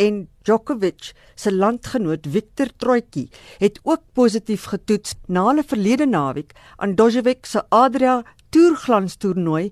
en 0.00 0.22
Djokovic 0.48 1.10
se 1.36 1.52
landgenoot 1.52 2.24
Viktor 2.32 2.72
Troicki 2.80 3.26
het 3.60 3.76
ook 3.84 4.06
positief 4.16 4.64
getoets 4.72 5.12
na 5.28 5.50
hulle 5.50 5.66
verlede 5.68 6.06
naweek 6.08 6.56
aan 6.78 6.96
Djokovic 6.96 7.44
se 7.44 7.60
Adria 7.68 8.22
Tourglanstoernooi 8.56 9.66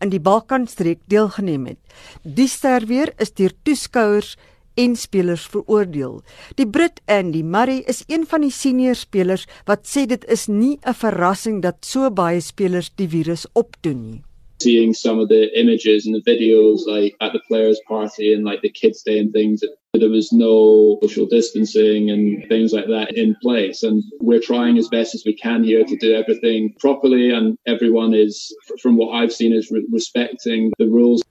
in 0.00 0.14
die 0.14 0.22
Balkanstreek 0.22 1.04
deelgeneem 1.12 1.74
het. 1.74 1.80
Die 2.24 2.48
sterweer 2.48 3.12
is 3.20 3.34
deur 3.36 3.52
toeskouers 3.68 4.38
en 4.74 4.96
spelers 4.96 5.46
veroordeel. 5.52 6.20
Die 6.56 6.66
Brit 6.66 7.00
Andy 7.06 7.42
Murray 7.42 7.82
is 7.86 8.04
een 8.06 8.26
van 8.26 8.44
die 8.46 8.52
senior 8.52 8.98
spelers 8.98 9.46
wat 9.68 9.86
sê 9.88 10.06
dit 10.08 10.24
is 10.30 10.48
nie 10.48 10.78
'n 10.86 10.94
verrassing 10.94 11.62
dat 11.62 11.84
so 11.84 12.10
baie 12.10 12.40
spelers 12.40 12.90
die 12.96 13.08
virus 13.08 13.46
opdoen 13.52 14.02
nie. 14.02 14.20
Seeing 14.62 14.94
some 14.94 15.20
of 15.20 15.28
the 15.28 15.50
images 15.58 16.06
and 16.06 16.14
the 16.14 16.30
videos 16.30 16.86
like 16.86 17.16
at 17.20 17.32
the 17.32 17.42
players 17.48 17.80
party 17.88 18.32
and 18.34 18.44
like 18.44 18.60
the 18.62 18.70
kids 18.70 19.02
day 19.02 19.18
and 19.18 19.32
things 19.32 19.60
there 19.94 20.08
was 20.08 20.32
no 20.32 20.98
social 21.02 21.26
distancing 21.26 22.10
and 22.10 22.48
things 22.48 22.72
like 22.72 22.86
that 22.86 23.12
in 23.14 23.36
place 23.42 23.82
and 23.82 24.02
we're 24.20 24.40
trying 24.40 24.78
as 24.78 24.88
best 24.88 25.14
as 25.14 25.22
we 25.26 25.34
can 25.34 25.62
here 25.62 25.84
to 25.84 25.96
do 25.96 26.14
everything 26.14 26.72
properly 26.78 27.30
and 27.30 27.58
everyone 27.66 28.14
is 28.14 28.56
from 28.80 28.96
what 28.96 29.12
I've 29.12 29.32
seen 29.32 29.52
is 29.52 29.70
re 29.70 29.84
respecting 29.90 30.72
the 30.78 30.88
rules 30.88 31.22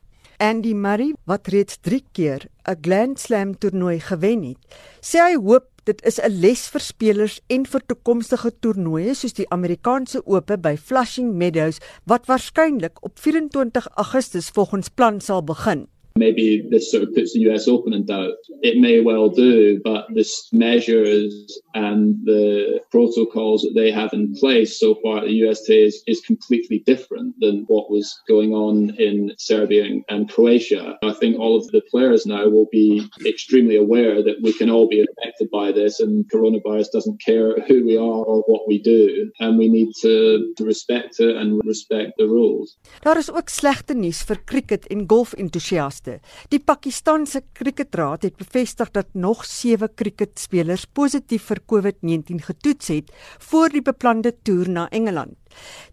Andy 0.41 0.73
Murray 0.73 1.13
wat 1.29 1.51
reeds 1.53 1.77
3 1.85 2.01
keer 2.17 2.47
'n 2.65 2.77
Grand 2.81 3.19
Slam 3.19 3.57
toernooi 3.57 3.99
gewen 3.99 4.41
het, 4.43 4.57
sê 4.99 5.21
hy 5.21 5.35
hoop 5.37 5.67
dit 5.85 6.01
is 6.05 6.17
'n 6.17 6.33
les 6.41 6.61
vir 6.73 6.81
spelers 6.81 7.35
en 7.47 7.65
vir 7.65 7.81
toekomstige 7.85 8.51
toernooie 8.59 9.13
soos 9.13 9.37
die 9.37 9.49
Amerikaanse 9.49 10.25
Ope 10.25 10.57
by 10.57 10.75
Flushing 10.77 11.33
Meadows 11.33 11.77
wat 12.05 12.25
waarskynlik 12.25 12.97
op 13.05 13.19
24 13.19 13.87
Augustus 13.95 14.49
volgens 14.49 14.89
plan 14.89 15.21
sal 15.21 15.43
begin. 15.43 15.87
Maybe 16.15 16.67
this 16.69 16.91
sort 16.91 17.03
of 17.03 17.13
puts 17.13 17.33
the 17.33 17.41
US 17.51 17.67
Open 17.67 17.93
in 17.93 18.05
doubt. 18.05 18.33
It 18.61 18.77
may 18.77 19.01
well 19.01 19.29
do, 19.29 19.79
but 19.83 20.07
the 20.13 20.25
measures 20.51 21.59
and 21.73 22.15
the 22.25 22.81
protocols 22.91 23.61
that 23.63 23.73
they 23.75 23.91
have 23.91 24.13
in 24.13 24.35
place 24.35 24.79
so 24.79 24.95
far 25.01 25.19
at 25.19 25.25
the 25.25 25.39
USTA 25.45 25.85
is, 25.89 26.03
is 26.07 26.21
completely 26.21 26.79
different 26.85 27.35
than 27.39 27.65
what 27.67 27.89
was 27.89 28.07
going 28.27 28.51
on 28.53 28.75
in 28.97 29.31
Serbia 29.37 29.85
and, 30.09 30.29
Croatia. 30.29 30.97
I 31.03 31.13
think 31.13 31.39
all 31.39 31.57
of 31.57 31.67
the 31.67 31.81
players 31.89 32.25
now 32.25 32.47
will 32.47 32.69
be 32.71 33.09
extremely 33.25 33.75
aware 33.75 34.23
that 34.23 34.37
we 34.41 34.53
can 34.53 34.69
all 34.69 34.87
be 34.87 35.01
affected 35.01 35.49
by 35.51 35.71
this 35.71 35.99
and 35.99 36.29
coronavirus 36.31 36.91
doesn't 36.93 37.19
care 37.21 37.59
who 37.67 37.85
we 37.85 37.97
are 37.97 38.21
or 38.31 38.43
what 38.47 38.67
we 38.67 38.77
do. 38.79 39.31
And 39.39 39.57
we 39.57 39.67
need 39.67 39.89
to, 40.01 40.53
respect 40.61 41.19
it 41.19 41.35
and 41.35 41.59
respect 41.65 42.11
the 42.17 42.27
rules. 42.27 42.77
Daar 43.01 43.17
is 43.17 43.31
ook 43.31 43.49
slegte 43.49 43.93
nuus 43.93 44.21
vir 44.23 44.43
cricket 44.45 44.87
en 44.87 45.03
golf 45.07 45.33
entoesiaste 45.33 46.00
enigste. 46.01 46.21
Die 46.49 46.59
Pakistanse 46.59 47.43
Kriketraad 47.53 48.23
het 48.23 48.37
bevestig 48.37 48.91
dat 48.91 49.07
nog 49.13 49.45
7 49.45 49.89
kriketspelers 49.95 50.85
positief 50.85 51.49
vir 51.49 51.61
COVID-19 51.65 52.43
getoets 52.45 52.87
het 52.87 53.11
voor 53.39 53.69
die 53.69 53.81
beplande 53.81 54.33
toer 54.43 54.69
na 54.69 54.89
Engeland. 54.89 55.37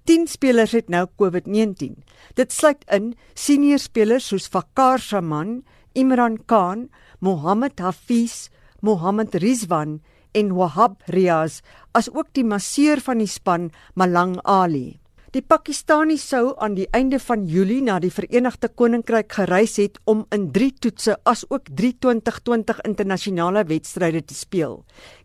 10 0.04 0.26
spelers 0.26 0.72
het 0.72 0.88
nou 0.88 1.06
COVID-19. 1.16 2.02
Dit 2.34 2.52
sluit 2.52 2.84
in 2.90 3.14
senior 3.34 3.78
spelers 3.78 4.28
soos 4.28 4.48
Fakar 4.48 4.98
Shaman, 4.98 5.64
Imran 5.94 6.38
Khan, 6.46 6.88
Mohammed 7.20 7.78
Hafiz, 7.80 8.48
Mohammed 8.80 9.34
Rizwan 9.34 10.00
en 10.32 10.54
Wahab 10.54 11.02
Riaz, 11.06 11.62
as 11.92 12.08
ook 12.12 12.32
die 12.32 12.44
masseur 12.44 13.00
van 13.00 13.18
die 13.18 13.26
span 13.26 13.70
Malang 13.94 14.38
Ali. 14.44 15.00
Die 15.28 15.42
Pakistani 15.44 16.14
sou 16.16 16.54
aan 16.56 16.72
die 16.72 16.86
einde 16.96 17.18
van 17.20 17.42
Julie 17.44 17.82
na 17.84 17.98
die 18.00 18.08
Verenigde 18.08 18.70
Koninkryk 18.72 19.34
gereis 19.36 19.74
het 19.76 19.98
om 20.08 20.22
in 20.32 20.46
3 20.54 20.68
toetse 20.80 21.18
asook 21.28 21.68
3 21.68 21.98
2020 22.00 22.80
internasionale 22.88 23.66
wedstryde 23.68 24.22
te 24.24 24.32
speel. 24.34 24.78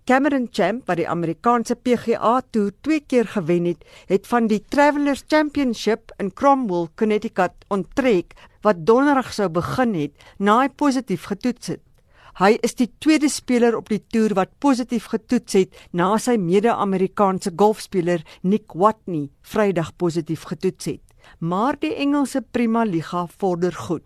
Cameron 0.04 0.50
Champ 0.52 0.92
wat 0.92 1.00
die 1.00 1.08
Amerikaanse 1.08 1.78
PGA 1.80 2.34
Tour 2.52 2.74
twee 2.84 3.00
keer 3.00 3.32
gewen 3.32 3.72
het, 3.72 3.88
het 4.12 4.28
van 4.28 4.52
die 4.52 4.60
Travelers 4.76 5.24
Championship 5.32 6.12
in 6.20 6.34
Cromwell, 6.36 6.90
Connecticut 7.00 7.56
onttrek 7.72 8.36
wat 8.68 8.84
donderdag 8.84 9.32
sou 9.32 9.48
begin 9.48 9.96
het 9.96 10.30
na 10.38 10.60
hy 10.66 10.68
positief 10.68 11.32
getoets 11.32 11.78
het. 11.78 11.84
Hy 12.40 12.56
is 12.66 12.74
die 12.74 12.88
tweede 12.98 13.30
speler 13.30 13.76
op 13.78 13.92
die 13.94 14.00
toer 14.10 14.34
wat 14.34 14.56
positief 14.64 15.12
getoets 15.12 15.54
het 15.54 15.76
na 15.94 16.16
sy 16.18 16.34
mede-Amerikaanse 16.42 17.52
golfspeler 17.54 18.24
Nick 18.42 18.74
Watney 18.74 19.28
Vrydag 19.46 19.92
positief 20.02 20.48
getoets 20.50 20.90
het. 20.90 21.04
Maar 21.38 21.78
die 21.78 21.94
Engelse 21.94 22.42
Premier 22.42 22.90
Liga 22.90 23.28
vorder 23.38 23.78
goed. 23.78 24.02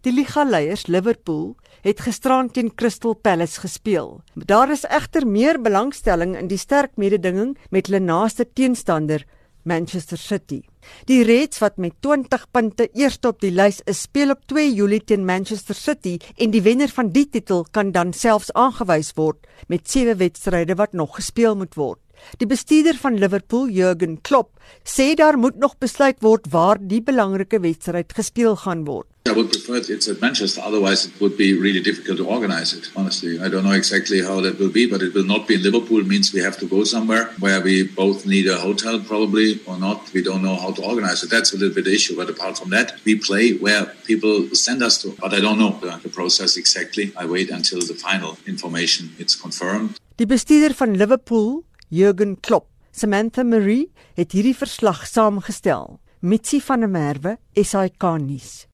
Die 0.00 0.12
ligaleiers 0.14 0.86
Liverpool 0.88 1.52
het 1.84 2.00
gisterand 2.00 2.54
teen 2.56 2.72
Crystal 2.74 3.12
Palace 3.14 3.60
gespeel. 3.60 4.22
Daar 4.34 4.72
is 4.72 4.86
egter 4.88 5.26
meer 5.26 5.60
belangstelling 5.60 6.36
in 6.40 6.48
die 6.48 6.60
sterk 6.60 6.96
mededinging 6.96 7.58
met 7.70 7.90
hulle 7.90 8.00
naaste 8.00 8.48
teenstander 8.48 9.26
Manchester 9.62 10.18
City. 10.18 10.62
Die 11.04 11.22
Reds 11.24 11.58
wat 11.58 11.76
met 11.76 11.92
20 12.00 12.46
punte 12.50 12.88
eerste 12.92 13.28
op 13.28 13.40
die 13.40 13.52
lys 13.52 13.80
is, 13.84 14.02
speel 14.06 14.30
op 14.30 14.46
2 14.46 14.72
Julie 14.74 15.02
teen 15.04 15.24
Manchester 15.24 15.74
City 15.74 16.16
en 16.36 16.50
die 16.50 16.62
wenner 16.62 16.88
van 16.88 17.12
die 17.12 17.28
titel 17.28 17.66
kan 17.70 17.92
dan 17.92 18.12
selfs 18.12 18.52
aangewys 18.52 19.12
word 19.16 19.46
met 19.68 19.90
sewe 19.90 20.16
wedstryde 20.16 20.74
wat 20.80 20.92
nog 20.92 21.14
gespeel 21.20 21.56
moet 21.56 21.74
word. 21.74 22.00
Die 22.38 22.46
bestuurder 22.46 22.96
van 22.96 23.18
Liverpool, 23.18 23.68
Jurgen 23.68 24.20
Klopp, 24.22 24.58
sê 24.84 25.14
daar 25.14 25.38
moet 25.38 25.56
nog 25.56 25.78
besluit 25.78 26.20
word 26.20 26.50
waar 26.50 26.78
die 26.80 27.02
belangrike 27.02 27.60
wedstryd 27.60 28.12
gespeel 28.16 28.56
gaan 28.56 28.84
word. 28.84 29.06
I 29.28 29.32
would 29.32 29.50
prefer 29.50 29.76
it, 29.76 29.90
it's 29.90 30.08
at 30.08 30.20
Manchester, 30.20 30.62
otherwise 30.62 31.04
it 31.04 31.12
would 31.20 31.36
be 31.36 31.52
really 31.52 31.80
difficult 31.80 32.16
to 32.18 32.24
organize 32.26 32.72
it, 32.72 32.90
honestly. 32.96 33.38
I 33.38 33.48
don't 33.48 33.64
know 33.64 33.76
exactly 33.76 34.22
how 34.22 34.40
that 34.40 34.58
will 34.58 34.70
be, 34.70 34.86
but 34.86 35.02
it 35.02 35.12
will 35.14 35.26
not 35.26 35.46
be 35.46 35.54
in 35.54 35.62
Liverpool, 35.62 36.02
means 36.02 36.32
we 36.32 36.40
have 36.40 36.56
to 36.58 36.66
go 36.66 36.84
somewhere 36.84 37.30
where 37.38 37.60
we 37.60 37.84
both 37.84 38.24
need 38.26 38.48
a 38.48 38.56
hotel 38.56 38.98
probably 38.98 39.60
or 39.66 39.78
not. 39.78 40.10
We 40.14 40.22
don't 40.22 40.42
know 40.42 40.56
how 40.56 40.72
to 40.72 40.82
organize 40.82 41.22
it. 41.22 41.30
That's 41.30 41.52
a 41.52 41.58
little 41.58 41.74
bit 41.74 41.84
the 41.84 41.94
issue, 41.94 42.16
but 42.16 42.30
apart 42.30 42.58
from 42.58 42.70
that, 42.70 42.98
we 43.04 43.16
play 43.16 43.52
where 43.58 43.84
people 44.06 44.48
send 44.54 44.82
us 44.82 44.98
to. 45.02 45.14
But 45.20 45.34
I 45.34 45.40
don't 45.40 45.58
know 45.58 45.78
the, 45.80 46.00
the 46.02 46.08
process 46.08 46.56
exactly. 46.56 47.12
I 47.16 47.26
wait 47.26 47.50
until 47.50 47.80
the 47.80 47.94
final 47.94 48.38
information 48.46 49.14
it's 49.18 49.36
confirmed. 49.36 50.00
Die 50.16 50.26
bestuurder 50.26 50.74
van 50.74 50.96
Liverpool, 50.96 51.62
Jurgen 51.92 52.36
Klopp, 52.40 52.68
Samantha 52.92 53.42
Marie, 53.42 53.90
het 54.14 54.30
hierdie 54.30 54.54
verslag 54.54 55.00
saamgestel. 55.10 55.96
Mitsi 56.22 56.60
van 56.62 56.84
der 56.84 56.90
Merwe, 56.94 57.32
SAK 57.58 58.04
nuus. 58.22 58.68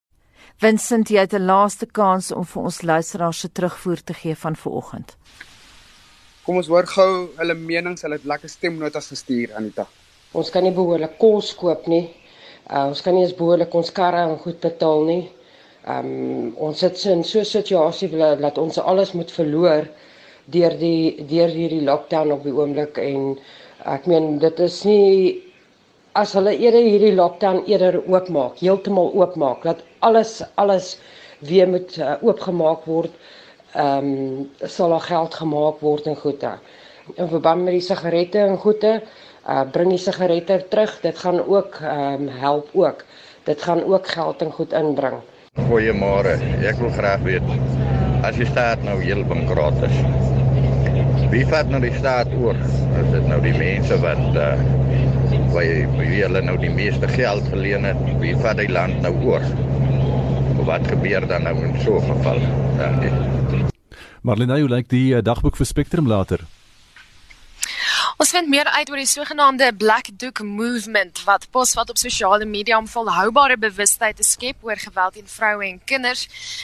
Vincent, 0.61 1.09
jy 1.09 1.25
het 1.25 1.33
'n 1.33 1.47
laaste 1.49 1.87
kans 1.87 2.29
om 2.33 2.45
vir 2.45 2.63
ons 2.63 2.83
luisteraars 2.83 3.41
se 3.41 3.49
terugvoer 3.49 4.05
te 4.05 4.13
gee 4.13 4.37
van 4.37 4.57
vanoggend. 4.57 5.17
Kom 6.45 6.57
ons 6.57 6.67
hoor 6.67 6.87
gou 6.87 7.29
hulle 7.37 7.55
menings, 7.55 8.03
hulle 8.03 8.15
het 8.15 8.25
lekker 8.25 8.49
stemnotas 8.49 9.09
gestuur 9.09 9.55
Anita. 9.55 9.87
Ons 10.33 10.51
kan 10.51 10.63
nie 10.63 10.73
behoorlik 10.73 11.19
kos 11.19 11.55
koop 11.55 11.87
nie. 11.87 12.13
Uh, 12.71 12.87
ons 12.89 13.01
kan 13.01 13.15
nie 13.15 13.23
eens 13.23 13.35
behoorlik 13.35 13.75
ons 13.75 13.93
karre 13.93 14.29
en 14.29 14.39
goed 14.39 14.61
betaal 14.61 15.05
nie. 15.05 15.31
Ehm 15.87 16.07
um, 16.07 16.55
ons 16.57 16.79
sit 16.79 17.05
in 17.05 17.25
so 17.25 17.39
'n 17.39 17.45
situasie 17.45 18.11
dat 18.41 18.59
ons 18.59 18.79
alles 18.79 19.13
moet 19.13 19.33
verloor 19.33 19.89
deur 20.55 20.77
die 20.79 21.25
deur 21.27 21.51
hierdie 21.51 21.83
lockdown 21.85 22.33
op 22.33 22.45
die 22.47 22.55
oomblik 22.55 22.99
en 23.03 23.35
ek 23.85 24.07
meen 24.11 24.39
dit 24.43 24.61
is 24.61 24.85
nie 24.87 25.43
as 26.17 26.33
hulle 26.37 26.55
eerder 26.57 26.85
hierdie 26.87 27.15
lockdown 27.15 27.63
eerder 27.69 27.99
oopmaak, 28.09 28.57
heeltemal 28.63 29.13
oopmaak, 29.15 29.67
dat 29.69 29.83
alles 30.07 30.41
alles 30.57 30.97
weer 31.45 31.69
moet 31.69 31.99
uh, 32.01 32.17
oopgemaak 32.25 32.87
word, 32.89 33.13
ehm 33.77 34.09
um, 34.09 34.49
sal 34.65 34.95
daar 34.95 35.05
geld 35.05 35.37
gemaak 35.37 35.83
word 35.85 36.09
en 36.09 36.17
goede. 36.17 36.55
In 37.21 37.29
verband 37.29 37.67
met 37.67 37.77
die 37.77 37.85
sigarette 37.85 38.41
en 38.47 38.57
goede, 38.65 38.97
uh, 39.45 39.63
bring 39.73 39.93
die 39.93 40.01
sigarette 40.01 40.63
terug, 40.73 40.97
dit 41.05 41.25
gaan 41.25 41.43
ook 41.45 41.81
ehm 41.83 42.29
um, 42.29 42.29
help 42.41 42.73
ook. 42.73 43.05
Dit 43.45 43.63
gaan 43.63 43.85
ook 43.85 44.09
geld 44.09 44.43
en 44.43 44.53
goed 44.53 44.73
inbring. 44.73 45.21
Goeiemôre. 45.69 46.39
Ek 46.65 46.81
wil 46.81 46.91
graag 46.97 47.23
weet 47.29 47.76
as 48.27 48.39
die 48.41 48.47
staat 48.49 48.83
nou 48.83 48.97
heel 48.99 49.23
bankrot 49.29 49.77
is. 49.87 49.99
Wie 51.31 51.45
vat 51.47 51.71
nou 51.71 51.79
die 51.83 51.93
staat 51.95 52.31
oor? 52.41 52.59
Is 53.01 53.09
dit 53.13 53.29
nou 53.31 53.39
die 53.45 53.55
mense 53.55 53.99
wat 54.03 54.39
uh, 54.39 54.49
wie 55.55 55.87
wie 55.95 56.21
hulle 56.25 56.43
nou 56.43 56.57
die 56.59 56.73
meeste 56.73 57.09
geld 57.13 57.47
geleen 57.53 57.87
het, 57.87 58.03
wie 58.23 58.35
vat 58.43 58.59
die 58.59 58.71
land 58.73 58.99
nou 59.05 59.15
oor? 59.31 59.47
Wat 60.67 60.87
gebeur 60.91 61.27
dan 61.31 61.47
nou 61.47 61.55
in 61.63 61.79
so 61.85 62.01
'n 62.01 62.11
geval? 62.11 62.43
Dankie. 62.79 63.13
Marlene, 64.23 64.59
hoe 64.61 64.69
lyk 64.69 64.89
die 64.91 65.15
uh, 65.15 65.23
dagboek 65.23 65.57
vir 65.57 65.67
Spectrum 65.67 66.07
later? 66.07 66.43
Ons 68.17 68.31
vind 68.33 68.49
meer 68.49 68.65
uit 68.65 68.89
oor 68.89 68.97
die 68.97 69.09
sogenaamde 69.11 69.67
Black 69.77 70.07
Duck 70.17 70.41
Movement 70.41 71.19
wat 71.27 71.43
posvat 71.53 71.91
op 71.93 71.99
sosiale 72.01 72.47
media 72.49 72.79
om 72.81 72.87
volhoubare 72.89 73.59
bewustheid 73.61 74.17
te 74.17 74.25
skep 74.25 74.63
oor 74.65 74.79
geweld 74.81 75.19
teen 75.19 75.27
vroue 75.29 75.67
en 75.67 75.77
kinders. 75.85 76.23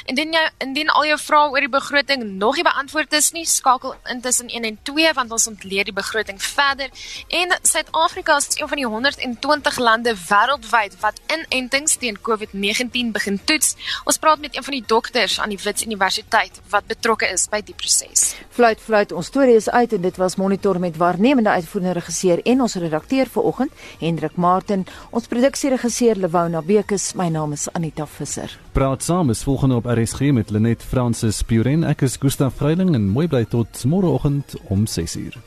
Indien 0.08 0.32
jy 0.32 0.44
indien 0.64 0.88
al 0.96 1.04
jou 1.10 1.18
vrae 1.20 1.50
oor 1.52 1.60
die 1.60 1.68
begroting 1.74 2.24
nog 2.40 2.56
nie 2.56 2.64
beantwoord 2.64 3.12
is 3.18 3.28
nie, 3.36 3.44
skakel 3.44 3.92
intussen 4.14 4.48
1 4.48 4.64
en 4.70 4.78
2 4.88 5.12
want 5.18 5.34
ons 5.36 5.46
ontleed 5.50 5.90
die 5.90 5.94
begroting 5.98 6.40
verder. 6.40 6.88
En 7.28 7.52
Suid-Afrika 7.60 8.38
is 8.40 8.48
een 8.56 8.72
van 8.72 8.80
die 8.80 8.88
120 8.88 9.78
lande 9.84 10.16
wêreldwyd 10.22 10.96
wat 11.04 11.20
inentings 11.36 12.00
teen 12.00 12.16
COVID-19 12.30 13.12
begin 13.12 13.36
toets. 13.44 13.76
Ons 14.08 14.16
praat 14.24 14.40
met 14.40 14.56
een 14.56 14.64
van 14.64 14.78
die 14.78 14.84
dokters 14.94 15.36
aan 15.36 15.52
die 15.52 15.60
Wits 15.66 15.84
Universiteit 15.84 16.64
wat 16.72 16.88
betrokke 16.88 17.28
is 17.28 17.44
by 17.52 17.60
die 17.60 17.76
proses. 17.76 18.32
Fluit 18.56 18.80
fluit, 18.80 19.12
ons 19.12 19.28
storie 19.28 19.60
is 19.60 19.68
uit 19.68 19.92
en 19.92 20.08
dit 20.08 20.24
was 20.24 20.40
monitor 20.40 20.80
met 20.80 20.96
waarnemende 20.96 21.40
uitvoerende 21.50 21.72
uitvoerende 21.72 21.98
regisseur 21.98 22.40
en 22.44 22.60
ons 22.60 22.74
redakteur 22.74 23.26
vir 23.26 23.42
oggend, 23.42 23.72
Hendrik 24.00 24.36
Martin, 24.36 24.86
ons 25.10 25.26
produksieregisseur 25.26 26.16
Lewona 26.16 26.62
Bekes, 26.62 27.14
my 27.14 27.28
naam 27.28 27.52
is 27.52 27.68
Anita 27.72 28.06
Visser. 28.06 28.58
Praat 28.72 29.02
saam 29.02 29.30
is 29.30 29.42
volgende 29.42 29.76
op 29.76 29.86
RSG 29.86 30.32
met 30.32 30.50
Lenet 30.50 30.82
Fransis 30.82 31.42
Puren. 31.42 31.84
Ek 31.84 32.02
is 32.02 32.16
Gustaf 32.20 32.54
Vreiling 32.60 32.94
en 32.94 33.08
mooi 33.08 33.28
bly 33.28 33.44
tot 33.44 33.84
môreoggend 33.84 34.56
om 34.68 34.86
6uur. 34.86 35.38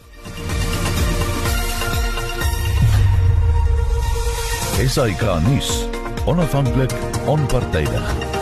Esai 4.79 5.13
Kahnis, 5.15 5.85
onafhanklik, 6.27 6.91
onpartydig. 7.25 8.34